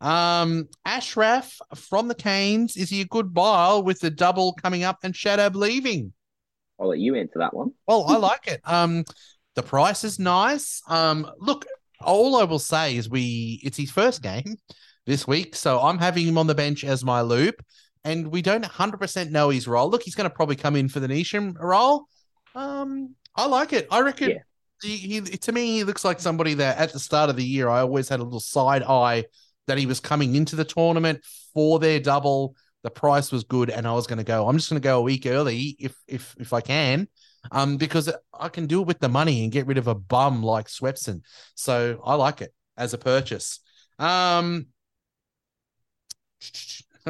Um, 0.00 0.68
Ashraf 0.84 1.58
from 1.74 2.08
the 2.08 2.14
Canes, 2.14 2.76
is 2.76 2.90
he 2.90 3.00
a 3.00 3.04
good 3.04 3.34
buy 3.34 3.74
with 3.76 4.00
the 4.00 4.10
double 4.10 4.52
coming 4.52 4.84
up 4.84 4.98
and 5.02 5.14
Shadab 5.14 5.54
leaving? 5.54 6.12
I'll 6.78 6.88
let 6.88 6.98
you 6.98 7.16
answer 7.16 7.40
that 7.40 7.54
one. 7.54 7.72
Well, 7.86 8.04
I 8.08 8.16
like 8.18 8.46
it. 8.46 8.60
Um, 8.64 9.04
the 9.54 9.62
price 9.62 10.04
is 10.04 10.18
nice. 10.18 10.82
Um, 10.88 11.28
look, 11.38 11.66
all 12.00 12.36
I 12.36 12.44
will 12.44 12.60
say 12.60 12.96
is 12.96 13.10
we 13.10 13.60
it's 13.64 13.76
his 13.76 13.90
first 13.90 14.22
game 14.22 14.56
this 15.06 15.26
week, 15.26 15.56
so 15.56 15.80
I'm 15.80 15.98
having 15.98 16.28
him 16.28 16.38
on 16.38 16.46
the 16.46 16.54
bench 16.54 16.84
as 16.84 17.04
my 17.04 17.22
loop, 17.22 17.56
and 18.04 18.28
we 18.28 18.42
don't 18.42 18.62
100 18.62 18.98
percent 18.98 19.30
know 19.30 19.50
his 19.50 19.68
role. 19.68 19.90
Look, 19.90 20.02
he's 20.02 20.14
going 20.14 20.28
to 20.28 20.34
probably 20.34 20.56
come 20.56 20.76
in 20.76 20.88
for 20.88 21.00
the 21.00 21.08
Neesham 21.08 21.54
role. 21.58 22.06
Um, 22.54 23.14
I 23.34 23.46
like 23.46 23.72
it. 23.72 23.86
I 23.90 24.00
reckon. 24.00 24.30
Yeah. 24.30 24.38
He, 24.82 24.96
he, 24.96 25.20
to 25.20 25.52
me, 25.52 25.78
he 25.78 25.84
looks 25.84 26.04
like 26.04 26.20
somebody 26.20 26.54
that 26.54 26.78
at 26.78 26.92
the 26.92 27.00
start 27.00 27.30
of 27.30 27.36
the 27.36 27.44
year, 27.44 27.68
I 27.68 27.80
always 27.80 28.08
had 28.08 28.20
a 28.20 28.22
little 28.22 28.40
side 28.40 28.82
eye 28.84 29.24
that 29.66 29.78
he 29.78 29.86
was 29.86 30.00
coming 30.00 30.34
into 30.34 30.56
the 30.56 30.64
tournament 30.64 31.24
for 31.52 31.78
their 31.78 32.00
double. 32.00 32.54
The 32.82 32.90
price 32.90 33.32
was 33.32 33.44
good, 33.44 33.70
and 33.70 33.86
I 33.88 33.92
was 33.92 34.06
going 34.06 34.18
to 34.18 34.24
go. 34.24 34.48
I'm 34.48 34.56
just 34.56 34.70
going 34.70 34.80
to 34.80 34.86
go 34.86 34.98
a 34.98 35.02
week 35.02 35.26
early 35.26 35.76
if 35.80 35.96
if 36.06 36.34
if 36.38 36.52
I 36.52 36.60
can, 36.60 37.08
um, 37.50 37.76
because 37.76 38.10
I 38.32 38.48
can 38.48 38.66
do 38.66 38.80
it 38.80 38.86
with 38.86 39.00
the 39.00 39.08
money 39.08 39.42
and 39.42 39.52
get 39.52 39.66
rid 39.66 39.78
of 39.78 39.88
a 39.88 39.94
bum 39.96 40.42
like 40.42 40.66
Swepson. 40.66 41.22
So 41.54 42.00
I 42.04 42.14
like 42.14 42.40
it 42.40 42.54
as 42.76 42.94
a 42.94 42.98
purchase. 42.98 43.58
Um, 43.98 44.68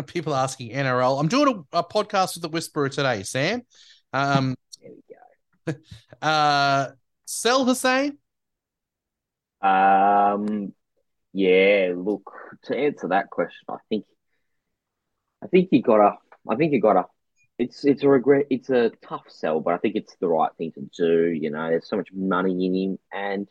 people 0.03 0.34
asking 0.34 0.70
NRL. 0.72 1.20
I'm 1.20 1.28
doing 1.28 1.64
a, 1.72 1.78
a 1.78 1.84
podcast 1.84 2.34
with 2.34 2.42
the 2.42 2.49
Whisperer 2.49 2.88
today, 2.88 3.22
Sam. 3.22 3.62
Um, 4.12 4.55
There 4.80 4.92
we 5.66 5.74
go. 5.74 5.78
uh, 6.26 6.90
sell 7.24 7.66
Hosein. 7.66 8.16
Um, 9.61 10.72
yeah. 11.32 11.92
Look, 11.96 12.30
to 12.64 12.76
answer 12.76 13.09
that 13.09 13.30
question, 13.30 13.66
I 13.68 13.76
think, 13.88 14.05
I 15.42 15.46
think 15.49 15.68
you 15.72 15.82
gotta. 15.82 16.16
I 16.49 16.57
think 16.57 16.72
you 16.72 16.80
gotta. 16.80 17.07
It's 17.59 17.84
it's 17.84 18.05
a 18.05 18.09
regret. 18.09 18.46
It's 18.51 18.70
a 18.70 18.92
tough 19.07 19.24
sell, 19.28 19.61
but 19.61 19.74
I 19.74 19.78
think 19.78 19.96
it's 19.96 20.14
the 20.20 20.28
right 20.28 20.53
thing 20.57 20.72
to 20.72 20.88
do. 20.96 21.28
You 21.30 21.51
know, 21.51 21.68
there's 21.68 21.88
so 21.88 21.96
much 21.96 22.11
money 22.12 22.66
in 22.66 22.74
him, 22.74 22.99
and 23.12 23.49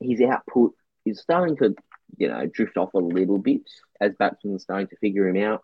his 0.00 0.20
output 0.20 0.72
is 1.04 1.20
starting 1.20 1.56
to, 1.58 1.74
you 2.16 2.28
know, 2.28 2.46
drift 2.46 2.76
off 2.76 2.94
a 2.94 2.98
little 2.98 3.38
bit 3.38 3.62
as 4.00 4.12
batsmen 4.18 4.56
are 4.56 4.58
starting 4.58 4.88
to 4.88 4.96
figure 4.96 5.28
him 5.28 5.42
out. 5.42 5.62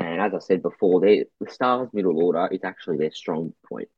And 0.00 0.20
as 0.20 0.32
I 0.34 0.38
said 0.38 0.62
before, 0.62 1.00
they 1.00 1.26
the 1.40 1.50
Stars' 1.50 1.90
middle 1.92 2.18
order 2.24 2.48
is 2.50 2.60
actually 2.64 2.96
their 2.96 3.12
strong 3.12 3.52
point. 3.68 3.88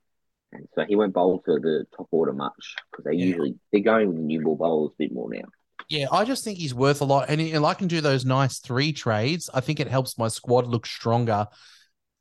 And 0.53 0.69
so 0.75 0.85
he 0.85 0.97
won't 0.97 1.15
bowl 1.15 1.41
to 1.47 1.53
the 1.61 1.87
top 1.97 2.09
order 2.11 2.33
much 2.33 2.75
because 2.91 3.05
they 3.05 3.13
Yeah. 3.13 3.27
usually 3.27 3.55
they're 3.71 3.81
going 3.81 4.09
with 4.09 4.17
the 4.17 4.23
new 4.23 4.43
ball 4.43 4.57
bowlers 4.57 4.91
a 4.93 4.99
bit 4.99 5.13
more 5.13 5.33
now. 5.33 5.49
Yeah, 5.89 6.07
I 6.13 6.25
just 6.25 6.45
think 6.45 6.59
he's 6.59 6.75
worth 6.75 7.01
a 7.01 7.05
lot, 7.05 7.29
and, 7.29 7.41
and 7.41 7.65
I 7.65 7.75
can 7.75 7.89
do 7.89 8.01
those 8.01 8.25
nice 8.25 8.59
three 8.59 8.93
trades. 8.93 9.49
I 9.53 9.61
think 9.61 9.81
it 9.81 9.89
helps 9.89 10.19
my 10.19 10.29
squad 10.29 10.67
look 10.67 10.87
stronger 10.87 11.47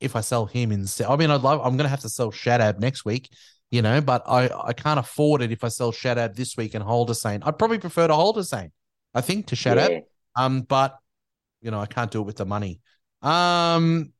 if 0.00 0.16
I 0.16 0.20
sell 0.20 0.46
him 0.46 0.72
instead. 0.72 1.06
I 1.06 1.16
mean, 1.16 1.30
I'd 1.30 1.42
love. 1.42 1.60
I'm 1.60 1.76
going 1.76 1.84
to 1.84 1.88
have 1.90 2.00
to 2.00 2.08
sell 2.08 2.32
Shadab 2.32 2.78
next 2.78 3.04
week, 3.04 3.30
you 3.70 3.82
know, 3.82 4.00
but 4.00 4.22
I 4.26 4.48
I 4.48 4.72
can't 4.72 5.00
afford 5.00 5.42
it 5.42 5.52
if 5.52 5.64
I 5.64 5.68
sell 5.68 5.92
Shadab 5.92 6.34
this 6.34 6.56
week 6.56 6.74
and 6.74 6.84
hold 6.84 7.10
Hosein. 7.10 7.42
I'd 7.44 7.58
probably 7.58 7.78
prefer 7.78 8.06
to 8.06 8.14
hold 8.14 8.36
Hosein. 8.36 8.70
I 9.14 9.20
think 9.20 9.46
to 9.48 9.56
Shadab. 9.56 9.90
Yeah. 9.90 10.00
Um, 10.36 10.62
but 10.62 10.96
you 11.60 11.70
know, 11.70 11.80
I 11.80 11.86
can't 11.86 12.10
do 12.10 12.20
it 12.20 12.26
with 12.26 12.36
the 12.36 12.46
money. 12.46 12.80
Um, 13.22 14.12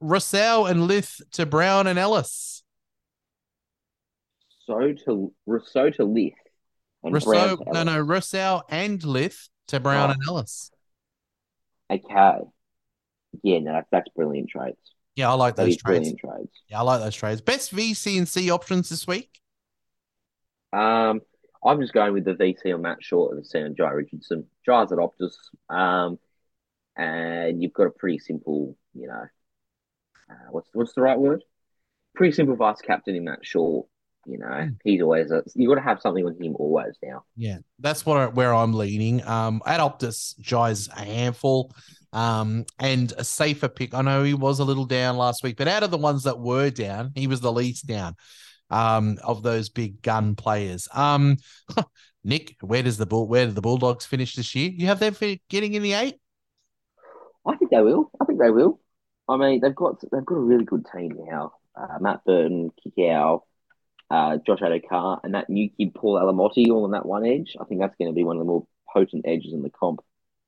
Russell 0.00 0.66
and 0.66 0.88
Lyth 0.88 1.20
to 1.32 1.46
Brown 1.46 1.86
and 1.86 1.98
Ellis. 1.98 2.62
So 4.66 4.92
to 5.06 5.32
so 5.66 5.90
to 5.90 6.02
Lyth, 6.06 6.34
And 7.02 7.14
Rossouw, 7.14 7.56
Brown 7.64 7.72
no, 7.72 7.82
no, 7.96 8.04
Rossouw 8.04 8.62
and 8.68 9.00
Lyth 9.00 9.48
to 9.68 9.80
Brown 9.80 10.10
Oh. 10.10 10.12
and 10.12 10.22
Ellis. 10.28 10.70
Okay. 11.90 12.38
Yeah, 13.42 13.58
no, 13.60 13.72
that's, 13.72 13.88
that's 13.90 14.08
brilliant 14.14 14.48
trades. 14.48 14.78
Yeah, 15.16 15.30
I 15.30 15.34
like 15.34 15.56
That 15.56 15.64
those 15.64 15.76
trades. 15.76 16.12
brilliant 16.12 16.20
trades. 16.20 16.52
Yeah, 16.68 16.78
I 16.80 16.82
like 16.82 17.00
those 17.00 17.14
trades. 17.16 17.40
Best 17.40 17.74
VC 17.74 18.16
and 18.18 18.28
C 18.28 18.50
options 18.50 18.88
this 18.88 19.06
week. 19.06 19.40
Um, 20.72 21.20
I'm 21.64 21.80
just 21.80 21.92
going 21.92 22.12
with 22.12 22.24
the 22.24 22.34
VC 22.34 22.72
on 22.72 22.82
Matt 22.82 23.02
Short 23.02 23.34
and 23.36 23.44
Sam 23.46 23.74
Jhye 23.74 23.92
Richardson. 23.94 24.46
Jhye's 24.66 24.92
at 24.92 24.98
Optus. 24.98 25.34
Um, 25.68 26.18
and 27.00 27.62
you've 27.62 27.72
got 27.72 27.86
a 27.86 27.90
pretty 27.90 28.18
simple, 28.18 28.76
you 28.94 29.06
know, 29.08 29.24
uh, 30.30 30.34
what's 30.50 30.68
what's 30.72 30.92
the 30.94 31.00
right 31.02 31.18
word? 31.18 31.42
Pretty 32.14 32.32
simple 32.32 32.56
vice 32.56 32.80
captain 32.80 33.14
in 33.16 33.24
that 33.26 33.44
Short. 33.44 33.86
You 34.26 34.36
know, 34.38 34.46
Mm. 34.46 34.76
he's 34.84 35.00
always 35.00 35.30
a, 35.30 35.42
you 35.54 35.66
got 35.66 35.76
to 35.76 35.80
have 35.80 36.02
something 36.02 36.22
with 36.24 36.38
him 36.40 36.54
always 36.56 36.94
now. 37.02 37.22
Yeah, 37.36 37.58
that's 37.78 38.04
what 38.04 38.18
I- 38.18 38.26
where 38.26 38.54
I'm 38.54 38.74
leaning. 38.74 39.26
Um, 39.26 39.62
at 39.64 39.80
Optus, 39.80 40.38
Jhye's 40.40 40.88
a 40.88 41.00
handful, 41.04 41.72
um, 42.12 42.66
and 42.78 43.12
a 43.16 43.24
safer 43.24 43.68
pick. 43.68 43.94
I 43.94 44.02
know 44.02 44.22
he 44.22 44.34
was 44.34 44.58
a 44.58 44.64
little 44.64 44.84
down 44.84 45.16
last 45.16 45.42
week, 45.42 45.56
but 45.56 45.68
out 45.68 45.82
of 45.84 45.90
the 45.90 45.96
ones 45.96 46.24
that 46.24 46.38
were 46.38 46.68
down, 46.68 47.12
he 47.14 47.26
was 47.28 47.40
the 47.40 47.50
least 47.52 47.86
down. 47.86 48.14
Um, 48.68 49.18
of 49.24 49.42
those 49.42 49.68
big 49.68 50.00
gun 50.00 50.36
players. 50.36 50.86
Um, 50.94 51.38
Nick, 52.22 52.54
where 52.60 52.84
does 52.84 52.98
the 52.98 53.06
bull? 53.06 53.26
Where 53.26 53.46
do 53.46 53.52
the 53.52 53.60
Bulldogs 53.62 54.06
finish 54.06 54.36
this 54.36 54.54
year? 54.54 54.70
You 54.70 54.86
have 54.86 55.00
them 55.00 55.14
for 55.14 55.34
getting 55.48 55.74
in 55.74 55.82
the 55.82 55.94
eight. 55.94 56.19
I 57.46 57.56
think 57.56 57.70
they 57.70 57.80
will. 57.80 58.10
I 58.20 58.24
think 58.24 58.38
they 58.38 58.50
will. 58.50 58.80
I 59.28 59.36
mean, 59.36 59.60
they've 59.60 59.74
got 59.74 60.00
they've 60.00 60.24
got 60.24 60.34
a 60.34 60.40
really 60.40 60.64
good 60.64 60.86
team 60.94 61.16
now. 61.26 61.52
Uh, 61.76 61.98
Matt 62.00 62.24
Burton, 62.24 62.70
Kikau, 62.84 63.42
uh, 64.10 64.38
Josh 64.44 64.58
Addo-Carr, 64.58 65.20
and 65.22 65.34
that 65.34 65.48
new 65.48 65.70
kid 65.70 65.94
Paul 65.94 66.16
Alamoti 66.16 66.68
all 66.68 66.84
on 66.84 66.90
that 66.90 67.06
one 67.06 67.24
edge. 67.24 67.56
I 67.60 67.64
think 67.64 67.80
that's 67.80 67.94
going 67.96 68.10
to 68.10 68.14
be 68.14 68.24
one 68.24 68.36
of 68.36 68.40
the 68.40 68.46
more 68.46 68.66
potent 68.92 69.24
edges 69.26 69.52
in 69.52 69.62
the 69.62 69.70
comp. 69.70 70.00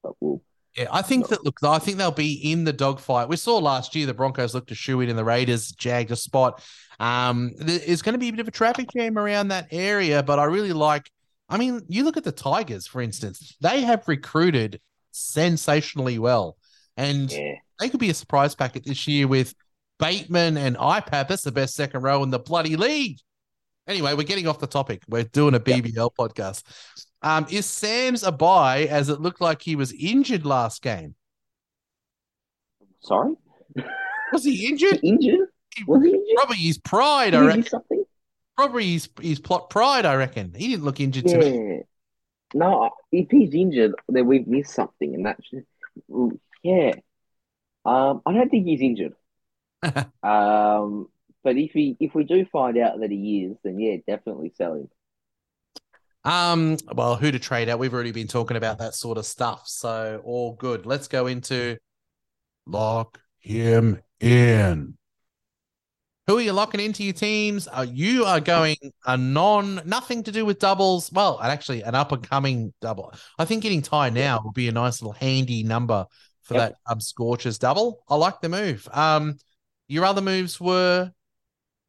But 0.03 0.15
we'll 0.21 0.43
Yeah, 0.77 0.89
I 0.91 1.03
think 1.03 1.29
that 1.29 1.45
look, 1.45 1.59
I 1.63 1.79
think 1.79 1.99
they'll 1.99 2.11
be 2.11 2.51
in 2.51 2.65
the 2.65 2.73
dogfight. 2.73 3.29
We 3.29 3.37
saw 3.37 3.59
last 3.59 3.95
year 3.95 4.07
the 4.07 4.15
Broncos 4.15 4.55
looked 4.55 4.69
to 4.69 4.75
shoe 4.75 5.01
in 5.01 5.09
and 5.09 5.19
the 5.19 5.25
Raiders 5.25 5.71
jagged 5.71 6.11
a 6.11 6.17
spot. 6.17 6.63
Um, 6.99 7.53
there's 7.57 8.03
going 8.03 8.15
to 8.15 8.19
be 8.19 8.29
a 8.29 8.33
bit 8.33 8.41
of 8.41 8.49
a 8.49 8.53
traffic 8.53 8.89
jam 8.93 9.17
around 9.17 9.49
that 9.49 9.69
area, 9.71 10.23
but 10.23 10.39
I 10.39 10.45
really 10.45 10.73
like. 10.73 11.09
I 11.49 11.59
mean, 11.59 11.83
you 11.89 12.05
look 12.05 12.17
at 12.17 12.25
the 12.25 12.33
Tigers, 12.33 12.87
for 12.87 13.01
instance; 13.01 13.57
they 13.61 13.83
have 13.83 14.09
recruited 14.09 14.81
sensationally 15.13 16.19
well, 16.19 16.57
and 16.97 17.31
yeah. 17.33 17.55
they 17.81 17.89
could 17.89 18.01
be 18.01 18.11
a 18.11 18.15
surprise 18.15 18.55
packet 18.55 18.85
this 18.85 19.07
year 19.09 19.27
with 19.27 19.55
Bateman 19.99 20.57
and 20.57 20.77
IPAP. 20.77 21.29
That's 21.29 21.43
the 21.43 21.53
best 21.53 21.75
second 21.75 22.03
row 22.03 22.23
in 22.23 22.31
the 22.31 22.39
bloody 22.39 22.77
league. 22.77 23.19
Anyway, 23.89 24.15
we're 24.15 24.23
getting 24.23 24.47
off 24.47 24.59
the 24.59 24.67
topic. 24.67 25.03
We're 25.09 25.25
doing 25.25 25.55
a 25.55 25.61
BBL 25.61 26.11
podcast. 26.19 26.63
Um, 27.23 27.47
is 27.51 27.67
Sam's 27.67 28.23
a 28.23 28.33
buy 28.33 28.85
as 28.85 29.09
it 29.09 29.21
looked 29.21 29.41
like 29.41 29.63
he 29.63 29.77
was 29.77 29.93
injured 29.93 30.45
last 30.45 30.83
game? 30.83 31.15
Sorry, 33.01 33.35
Was 34.33 34.45
he 34.45 34.69
injured? 34.69 35.01
injured? 35.03 35.49
Was 35.87 36.03
he 36.03 36.11
injured? 36.11 36.37
Probably 36.37 36.57
his 36.57 36.79
pride, 36.79 37.31
Did 37.31 37.41
I 37.41 37.47
reckon. 37.47 37.65
something? 37.65 38.05
Probably 38.57 38.93
his, 38.93 39.09
his 39.21 39.41
plot 39.41 39.71
pride, 39.71 40.07
I 40.07 40.15
reckon. 40.15 40.53
He 40.55 40.69
didn't 40.69 40.85
look 40.85 41.01
injured 41.01 41.27
to 41.29 41.39
me. 41.39 41.77
Yeah. 41.77 41.83
No, 42.55 42.91
if 43.11 43.31
he's 43.31 43.55
injured, 43.55 43.95
then 44.09 44.27
we've 44.27 44.47
missed 44.47 44.75
something, 44.75 45.15
and 45.15 45.25
that's 45.25 45.49
yeah. 46.63 46.93
Um, 47.85 48.23
I 48.25 48.33
don't 48.33 48.49
think 48.49 48.67
he's 48.67 48.81
injured. 48.81 49.15
um, 50.23 51.09
but 51.43 51.57
if 51.57 51.73
he 51.73 51.97
if 51.99 52.15
we 52.15 52.25
do 52.25 52.47
find 52.47 52.79
out 52.79 53.01
that 53.01 53.11
he 53.11 53.45
is, 53.45 53.57
then 53.65 53.79
yeah, 53.79 53.97
definitely 54.07 54.53
sell 54.57 54.75
him. 54.75 54.89
Um, 56.25 56.77
well, 56.93 57.17
who 57.17 57.33
to 57.33 57.39
trade 57.39 57.69
out? 57.69 57.81
We've 57.81 57.93
already 57.93 58.13
been 58.13 58.29
talking 58.29 58.57
about 58.57 58.79
that 58.79 58.95
sort 58.95 59.19
of 59.19 59.27
stuff. 59.27 59.67
So 59.67 60.21
all 60.25 60.53
good. 60.55 60.87
Let's 60.87 61.09
go 61.09 61.27
into 61.27 61.79
lock 62.67 63.21
him 63.41 64.01
in. 64.21 64.97
Who 66.29 66.39
are 66.39 66.41
you 66.41 66.53
locking 66.53 66.79
into 66.79 67.03
your 67.03 67.15
teams? 67.15 67.67
Uh, 67.67 67.85
you 67.91 68.25
are 68.25 68.39
going 68.39 68.77
a 69.05 69.17
non, 69.17 69.83
nothing 69.85 70.23
to 70.23 70.31
do 70.31 70.45
with 70.45 70.61
doubles. 70.61 71.11
Well, 71.11 71.41
actually, 71.43 71.83
an 71.83 71.97
up 71.97 72.13
and 72.13 72.23
coming 72.23 72.73
double. 72.81 73.13
I 73.41 73.45
think 73.45 73.65
getting 73.65 73.83
Tye 73.83 74.11
now 74.11 74.41
will 74.45 74.53
be 74.53 74.69
a 74.69 74.73
nice 74.73 75.03
little 75.03 75.15
handy 75.15 75.65
number 75.65 76.07
for 76.43 76.55
Yep. 76.55 76.71
that 76.71 76.93
um 76.93 77.01
Scorchers 77.01 77.59
double. 77.59 78.03
I 78.09 78.17
like 78.17 78.41
the 78.41 78.49
move. 78.49 78.89
Um, 78.93 79.39
your 79.89 80.05
other 80.05 80.21
moves 80.21 80.61
were 80.61 81.13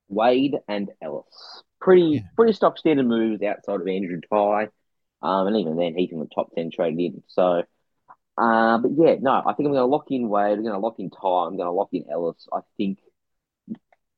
Wade 0.10 0.58
and 0.68 0.90
Ellis, 1.02 1.64
pretty 1.80 2.02
Yeah. 2.02 2.20
pretty 2.36 2.54
stock 2.54 2.78
standard 2.78 3.08
moves 3.08 3.42
outside 3.44 3.82
of 3.82 3.88
Andrew 3.88 4.22
Tye, 4.30 4.70
um, 5.22 5.48
and 5.48 5.58
even 5.58 5.76
then 5.78 5.96
he's 5.96 6.12
in 6.12 6.20
the 6.20 6.28
top 6.34 6.52
ten 6.56 6.70
traded 6.72 7.00
in. 7.00 7.24
So, 7.28 7.64
uh, 8.38 8.78
but 8.78 8.92
yeah, 8.96 9.16
no, 9.20 9.32
I 9.32 9.54
think 9.54 9.68
I'm 9.68 9.74
going 9.74 9.76
to 9.76 9.86
lock 9.86 10.12
in 10.12 10.30
Wade. 10.30 10.58
I'm 10.58 10.64
going 10.64 10.74
to 10.74 10.80
lock 10.80 11.00
in 11.00 11.10
Ty. 11.10 11.46
I'm 11.48 11.58
going 11.58 11.68
to 11.68 11.72
lock 11.72 11.90
in 11.94 12.06
Ellis. 12.12 12.48
I 12.52 12.60
think 12.78 13.00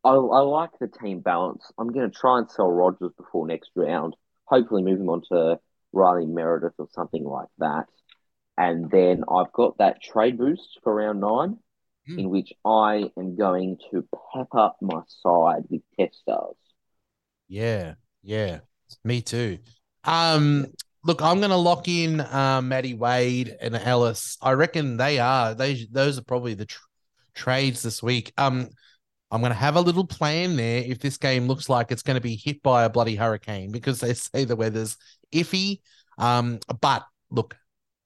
I, 0.03 0.11
I 0.11 0.39
like 0.41 0.71
the 0.79 0.87
team 0.87 1.19
balance. 1.21 1.71
I'm 1.77 1.91
going 1.91 2.09
to 2.09 2.15
try 2.15 2.39
and 2.39 2.49
sell 2.49 2.69
Rogers 2.69 3.11
before 3.17 3.47
next 3.47 3.71
round. 3.75 4.15
Hopefully, 4.45 4.83
move 4.83 4.99
him 4.99 5.09
on 5.09 5.21
to 5.31 5.59
Riley 5.93 6.25
Meredith 6.25 6.73
or 6.77 6.87
something 6.91 7.23
like 7.23 7.47
that. 7.59 7.85
And 8.57 8.89
then 8.89 9.23
I've 9.29 9.51
got 9.51 9.77
that 9.79 10.01
trade 10.01 10.37
boost 10.37 10.79
for 10.83 10.95
round 10.95 11.19
nine, 11.19 11.57
Hmm. 12.07 12.19
in 12.19 12.29
which 12.29 12.53
I 12.63 13.11
am 13.17 13.35
going 13.35 13.79
to 13.91 14.07
pep 14.33 14.47
up 14.53 14.77
my 14.81 15.01
side 15.07 15.63
with 15.69 15.81
test 15.99 16.19
stars. 16.19 16.55
Yeah, 17.47 17.95
yeah, 18.23 18.59
me 19.03 19.21
too. 19.21 19.59
Um, 20.03 20.67
look, 21.03 21.21
I'm 21.21 21.41
gonna 21.41 21.57
lock 21.57 21.87
in 21.87 22.21
um 22.21 22.67
Matty 22.69 22.93
Wade 22.93 23.55
and 23.59 23.75
Ellis. 23.75 24.37
I 24.41 24.51
reckon 24.51 24.97
they 24.97 25.19
are. 25.19 25.53
They 25.53 25.85
those 25.91 26.17
are 26.17 26.23
probably 26.23 26.53
the 26.53 26.65
tr- 26.65 26.79
trades 27.33 27.81
this 27.81 28.01
week. 28.01 28.31
Um, 28.37 28.69
I'm 29.31 29.41
gonna 29.41 29.53
have 29.55 29.75
a 29.75 29.81
little 29.81 30.05
plan 30.05 30.55
there 30.55 30.83
if 30.85 30.99
this 30.99 31.17
game 31.17 31.47
looks 31.47 31.69
like 31.69 31.91
it's 31.91 32.03
gonna 32.03 32.21
be 32.21 32.35
hit 32.35 32.61
by 32.63 32.83
a 32.85 32.89
bloody 32.89 33.15
hurricane 33.15 33.71
because 33.71 33.99
they 33.99 34.13
say 34.13 34.45
the 34.45 34.55
weather's 34.55 34.97
iffy. 35.33 35.81
Um, 36.17 36.59
but 36.81 37.05
look. 37.29 37.57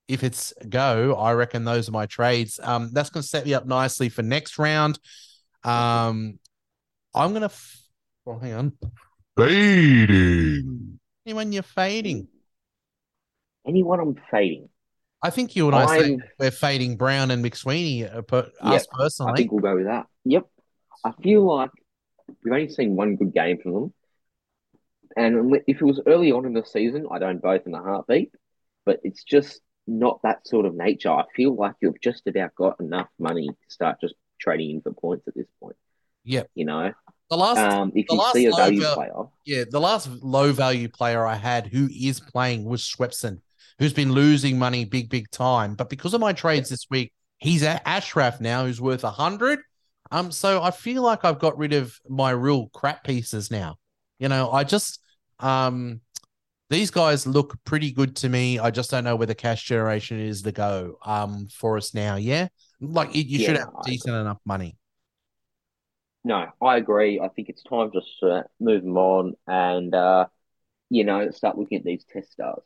If 0.10 0.24
it's 0.24 0.53
go, 0.68 1.14
I 1.16 1.34
reckon 1.34 1.64
those 1.66 1.88
are 1.88 1.91
my 1.91 2.07
trades. 2.07 2.60
Um, 2.62 2.89
that's 2.91 3.12
going 3.12 3.22
to 3.22 3.28
set 3.28 3.45
me 3.45 3.53
up 3.53 3.68
nicely 3.68 4.10
for 4.10 4.24
next 4.24 4.57
round. 4.57 4.99
Um, 5.64 6.39
I'm 7.14 7.32
gonna. 7.34 7.45
F- 7.45 7.84
well, 8.26 8.39
hang 8.39 8.53
on. 8.53 8.74
Fading. 9.38 10.99
Anyone 11.26 11.51
you're 11.51 11.62
fading? 11.64 12.28
Anyone 13.68 13.99
I'm 13.99 14.16
fading, 14.32 14.70
I 15.22 15.30
think 15.30 15.55
you 15.55 15.68
and 15.68 15.76
I 15.76 15.86
say 15.86 16.05
I'm- 16.05 16.24
we're 16.39 16.49
fading 16.49 16.97
Brown 16.97 17.30
and 17.30 17.45
McSweeney. 17.45 18.12
Uh, 18.12 18.24
per, 18.24 18.49
Yep, 18.64 18.74
us 18.74 18.88
personally, 18.91 19.34
I 19.34 19.36
think 19.36 19.51
we'll 19.51 19.62
go 19.62 19.76
with 19.76 19.86
that. 19.86 20.07
Yep. 20.26 20.47
I 21.03 21.12
feel 21.22 21.43
like 21.45 21.72
we've 22.43 22.51
only 22.53 22.70
seen 22.70 22.95
one 22.95 23.16
good 23.16 23.34
game 23.34 23.60
from 23.62 23.74
them. 23.74 23.93
And 25.16 25.55
if 25.68 25.82
it 25.82 25.86
was 25.86 26.01
early 26.07 26.32
on 26.32 26.45
in 26.45 26.53
the 26.53 26.66
season, 26.66 27.05
I'd 27.12 27.24
own 27.24 27.38
both 27.38 27.68
in 27.68 27.74
a 27.76 27.82
heartbeat. 27.82 28.32
But 28.86 29.01
it's 29.03 29.24
just 29.24 29.62
not 29.90 30.22
that 30.24 30.48
sort 30.48 30.66
of 30.66 30.76
nature. 30.76 31.10
I 31.10 31.26
feel 31.36 31.56
like 31.56 31.76
you've 31.82 32.02
just 32.02 32.28
about 32.28 32.56
got 32.56 32.80
enough 32.80 33.10
money 33.18 33.48
to 33.48 33.56
start 33.68 34.00
just 34.02 34.16
trading 34.40 34.72
in 34.72 34.82
for 34.82 34.94
points 34.94 35.28
at 35.28 35.36
this 35.36 35.48
point. 35.60 35.76
Yeah, 36.24 36.44
You 36.56 36.66
know, 36.66 36.94
the 37.30 37.38
last, 37.38 37.60
um, 37.60 37.92
if 37.96 38.08
the 38.08 38.14
you 38.14 38.20
last 38.20 38.34
see 38.34 38.46
a 38.46 38.52
low 38.52 38.58
value 38.58 38.82
val- 38.82 38.96
player, 38.96 39.14
yeah, 39.46 39.64
the 39.70 39.80
last 39.80 40.10
low 40.22 40.52
value 40.52 40.90
player 40.90 41.26
I 41.26 41.36
had 41.36 41.68
who 41.68 41.90
is 41.92 42.20
playing 42.20 42.66
was 42.66 42.82
Swepson, 42.82 43.42
who's 43.80 43.94
been 43.94 44.12
losing 44.12 44.60
money 44.60 44.86
big, 44.86 45.10
big 45.10 45.30
time. 45.32 45.76
But 45.76 45.90
because 45.90 46.14
of 46.14 46.22
my 46.22 46.34
trades 46.34 46.70
this 46.70 46.86
week, 46.90 47.14
he's 47.38 47.64
at 47.64 47.82
Ashraf 47.86 48.40
now, 48.42 48.66
who's 48.66 48.82
worth 48.82 49.04
a 49.04 49.12
hundred. 49.12 49.60
Um, 50.12 50.32
so 50.32 50.62
I 50.62 50.72
feel 50.72 51.04
like 51.04 51.24
I've 51.24 51.40
got 51.40 51.58
rid 51.58 51.74
of 51.74 51.96
my 52.08 52.32
real 52.32 52.68
crap 52.70 53.04
pieces 53.04 53.52
now. 53.52 53.78
You 54.20 54.30
know, 54.30 54.52
I 54.52 54.64
just 54.64 55.00
um 55.40 56.02
these 56.70 56.92
guys 56.92 57.26
look 57.28 57.58
pretty 57.66 57.92
good 57.92 58.16
to 58.18 58.30
me. 58.30 58.60
I 58.60 58.72
just 58.72 58.92
don't 58.92 59.04
know 59.04 59.16
whether 59.16 59.32
the 59.32 59.36
cash 59.36 59.64
generation 59.66 60.20
is 60.20 60.42
the 60.44 60.52
go 60.52 60.98
um 61.06 61.48
for 61.48 61.78
us 61.78 61.94
now. 61.94 62.16
Yeah, 62.16 62.48
like 62.80 63.16
you, 63.16 63.24
you 63.24 63.40
Yeah, 63.40 63.40
should 63.40 63.58
have 63.58 63.70
I 63.76 63.84
decent 63.84 64.16
enough 64.16 64.40
money. 64.46 64.78
no, 66.24 66.48
I 66.62 66.78
agree. 66.78 67.20
I 67.20 67.30
think 67.30 67.50
it's 67.50 67.64
time 67.64 67.92
just 67.94 68.08
to 68.22 68.46
move 68.60 68.84
them 68.84 68.98
on 68.98 69.36
and, 69.48 69.94
uh, 69.96 70.28
you 70.90 71.06
know, 71.06 71.32
start 71.32 71.58
looking 71.58 71.80
at 71.80 71.86
these 71.86 72.06
test 72.06 72.32
stars. 72.32 72.64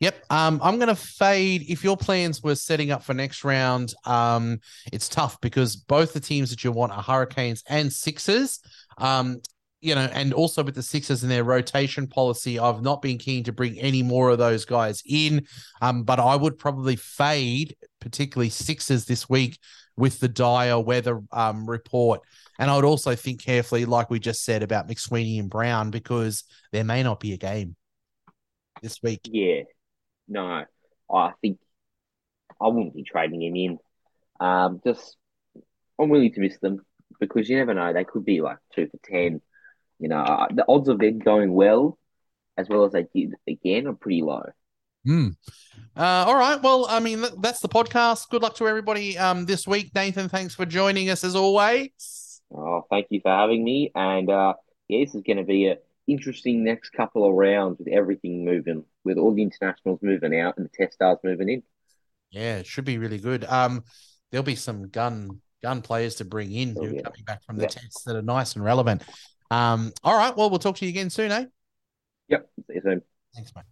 Yep. 0.00 0.24
Um, 0.30 0.60
I'm 0.62 0.78
gonna 0.78 0.94
fade. 0.94 1.64
If 1.68 1.82
your 1.82 1.96
plans 1.96 2.40
were 2.40 2.54
setting 2.54 2.92
up 2.92 3.02
for 3.02 3.14
next 3.14 3.42
round, 3.44 3.94
um, 4.04 4.60
it's 4.92 5.08
tough 5.08 5.40
because 5.40 5.74
both 5.74 6.12
the 6.12 6.20
teams 6.20 6.50
that 6.50 6.62
you 6.62 6.70
want 6.70 6.92
are 6.92 7.02
Hurricanes 7.02 7.64
and 7.68 7.92
Sixers. 7.92 8.60
Um, 8.96 9.40
you 9.80 9.94
know, 9.94 10.08
and 10.12 10.32
also 10.32 10.62
with 10.62 10.74
the 10.74 10.82
Sixers 10.82 11.22
and 11.22 11.30
their 11.30 11.44
rotation 11.44 12.06
policy, 12.08 12.58
I've 12.58 12.82
not 12.82 13.02
been 13.02 13.18
keen 13.18 13.44
to 13.44 13.52
bring 13.52 13.78
any 13.78 14.02
more 14.02 14.30
of 14.30 14.38
those 14.38 14.64
guys 14.64 15.02
in. 15.06 15.46
Um, 15.80 16.02
but 16.04 16.18
I 16.20 16.36
would 16.36 16.58
probably 16.58 16.96
fade, 16.96 17.76
particularly 18.00 18.50
Sixers 18.50 19.04
this 19.04 19.28
week 19.28 19.58
with 19.96 20.20
the 20.20 20.28
dire 20.28 20.78
weather 20.80 21.20
um 21.32 21.68
report. 21.68 22.20
And 22.58 22.70
I 22.70 22.76
would 22.76 22.84
also 22.84 23.14
think 23.14 23.42
carefully, 23.44 23.84
like 23.84 24.10
we 24.10 24.18
just 24.18 24.44
said 24.44 24.62
about 24.62 24.88
McSweeney 24.88 25.38
and 25.38 25.50
Brown, 25.50 25.90
because 25.90 26.44
there 26.72 26.84
may 26.84 27.02
not 27.02 27.20
be 27.20 27.32
a 27.32 27.36
game. 27.36 27.76
this 28.82 29.02
week. 29.02 29.30
Yeah, 29.30 29.62
no, 30.28 30.64
I 31.12 31.32
think 31.40 31.58
I 32.60 32.68
wouldn't 32.68 32.94
be 32.94 33.04
trading 33.04 33.42
him 33.42 33.56
in. 33.56 33.78
Um, 34.40 34.80
just 34.84 35.16
I'm 35.98 36.08
willing 36.08 36.32
to 36.34 36.40
miss 36.40 36.58
them 36.58 36.84
because 37.20 37.48
you 37.48 37.56
never 37.56 37.74
know; 37.74 37.92
they 37.92 38.04
could 38.04 38.24
be 38.24 38.40
like 38.40 38.58
two 38.74 38.88
for 38.88 38.98
ten. 39.04 39.40
You 39.98 40.08
know, 40.08 40.18
uh, 40.18 40.46
the 40.52 40.64
odds 40.68 40.88
of 40.88 40.98
them 40.98 41.18
going 41.18 41.52
well, 41.52 41.98
as 42.56 42.68
well 42.68 42.84
as 42.84 42.92
they 42.92 43.06
did 43.14 43.34
again, 43.48 43.86
are 43.86 43.94
pretty 43.94 44.22
low. 44.22 44.44
Hmm. 45.04 45.28
Uh, 45.96 46.02
all 46.26 46.36
right. 46.36 46.60
Well, 46.62 46.86
I 46.88 47.00
mean, 47.00 47.20
th- 47.20 47.32
that's 47.40 47.60
the 47.60 47.68
podcast. 47.68 48.28
Good 48.30 48.42
luck 48.42 48.54
to 48.56 48.68
everybody 48.68 49.16
um, 49.18 49.46
this 49.46 49.66
week. 49.66 49.90
Nathan, 49.94 50.28
thanks 50.28 50.54
for 50.54 50.66
joining 50.66 51.10
us 51.10 51.24
as 51.24 51.34
always. 51.34 52.40
Oh, 52.54 52.82
thank 52.90 53.06
you 53.10 53.20
for 53.20 53.30
having 53.30 53.64
me. 53.64 53.90
And 53.94 54.30
uh, 54.30 54.54
yeah, 54.88 55.04
this 55.04 55.14
is 55.14 55.22
going 55.22 55.36
to 55.38 55.44
be 55.44 55.66
an 55.66 55.78
interesting 56.06 56.64
next 56.64 56.90
couple 56.90 57.24
of 57.28 57.34
rounds 57.34 57.78
with 57.78 57.88
everything 57.88 58.44
moving, 58.44 58.84
with 59.04 59.18
all 59.18 59.34
the 59.34 59.42
internationals 59.42 59.98
moving 60.02 60.38
out 60.38 60.56
and 60.56 60.66
the 60.66 60.70
test 60.70 60.94
stars 60.94 61.18
moving 61.24 61.48
in. 61.48 61.62
Yeah, 62.30 62.58
it 62.58 62.66
should 62.66 62.84
be 62.84 62.98
really 62.98 63.18
good. 63.18 63.44
Um, 63.44 63.84
there'll 64.30 64.44
be 64.44 64.56
some 64.56 64.88
gun 64.88 65.40
gun 65.62 65.82
players 65.82 66.16
to 66.16 66.24
bring 66.24 66.52
in 66.52 66.76
Oh, 66.78 66.82
who 66.84 66.90
are 66.90 66.94
yeah. 66.94 67.02
coming 67.02 67.24
back 67.26 67.42
from 67.42 67.56
the 67.56 67.62
Yeah. 67.64 67.68
tests 67.68 68.04
that 68.04 68.14
are 68.14 68.22
nice 68.22 68.54
and 68.54 68.64
relevant. 68.64 69.02
Um, 69.50 69.92
all 70.04 70.16
right. 70.16 70.36
Well, 70.36 70.50
we'll 70.50 70.58
talk 70.58 70.76
to 70.76 70.84
you 70.84 70.90
again 70.90 71.10
soon, 71.10 71.32
eh? 71.32 71.46
Yep. 72.28 72.50
See 72.66 72.74
you 72.74 72.80
soon. 72.82 73.02
Thanks, 73.34 73.52
mate. 73.54 73.64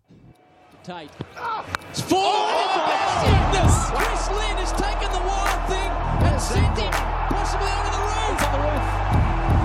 Tate. 0.84 1.10
Ah! 1.36 1.66
It's 1.90 2.00
four! 2.00 2.22
Oh! 2.22 3.50
That's 3.52 3.90
it! 3.90 3.98
Chris 3.98 4.24
Lynn 4.30 4.56
has 4.62 4.72
taken 4.78 5.10
the 5.10 5.24
wild 5.26 5.60
thing 5.66 5.90
and 6.22 6.38
sent 6.38 6.78
it 6.78 6.94
possibly 7.28 7.66
onto 7.66 7.90
the 7.90 8.02
roof. 8.06 8.38
On 8.38 8.50
the 8.54 8.62
roof. 8.62 8.86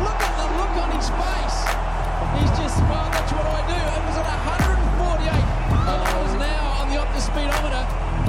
Look 0.02 0.20
at 0.20 0.34
the 0.42 0.48
look 0.58 0.74
on 0.82 0.90
his 0.98 1.08
face. 1.14 1.58
He's 2.42 2.52
just, 2.58 2.82
well, 2.90 3.06
that's 3.14 3.32
what 3.38 3.46
I 3.46 3.62
do. 3.70 3.78
It 3.78 4.02
was 4.10 4.18
at 4.18 4.28
148 5.30 5.30
miles 5.70 6.32
an 6.34 6.42
hour 6.42 6.70
on 6.82 6.86
the 6.90 6.98
Optus 7.06 7.30
speedometer. 7.30 7.84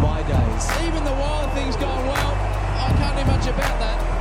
My 0.04 0.20
days. 0.28 0.64
Even 0.84 1.02
the 1.02 1.16
wild 1.16 1.48
thing's 1.56 1.80
going 1.80 2.06
well. 2.06 2.32
I 2.36 2.92
can't 3.00 3.16
do 3.16 3.24
much 3.24 3.48
about 3.48 3.76
that. 3.80 4.11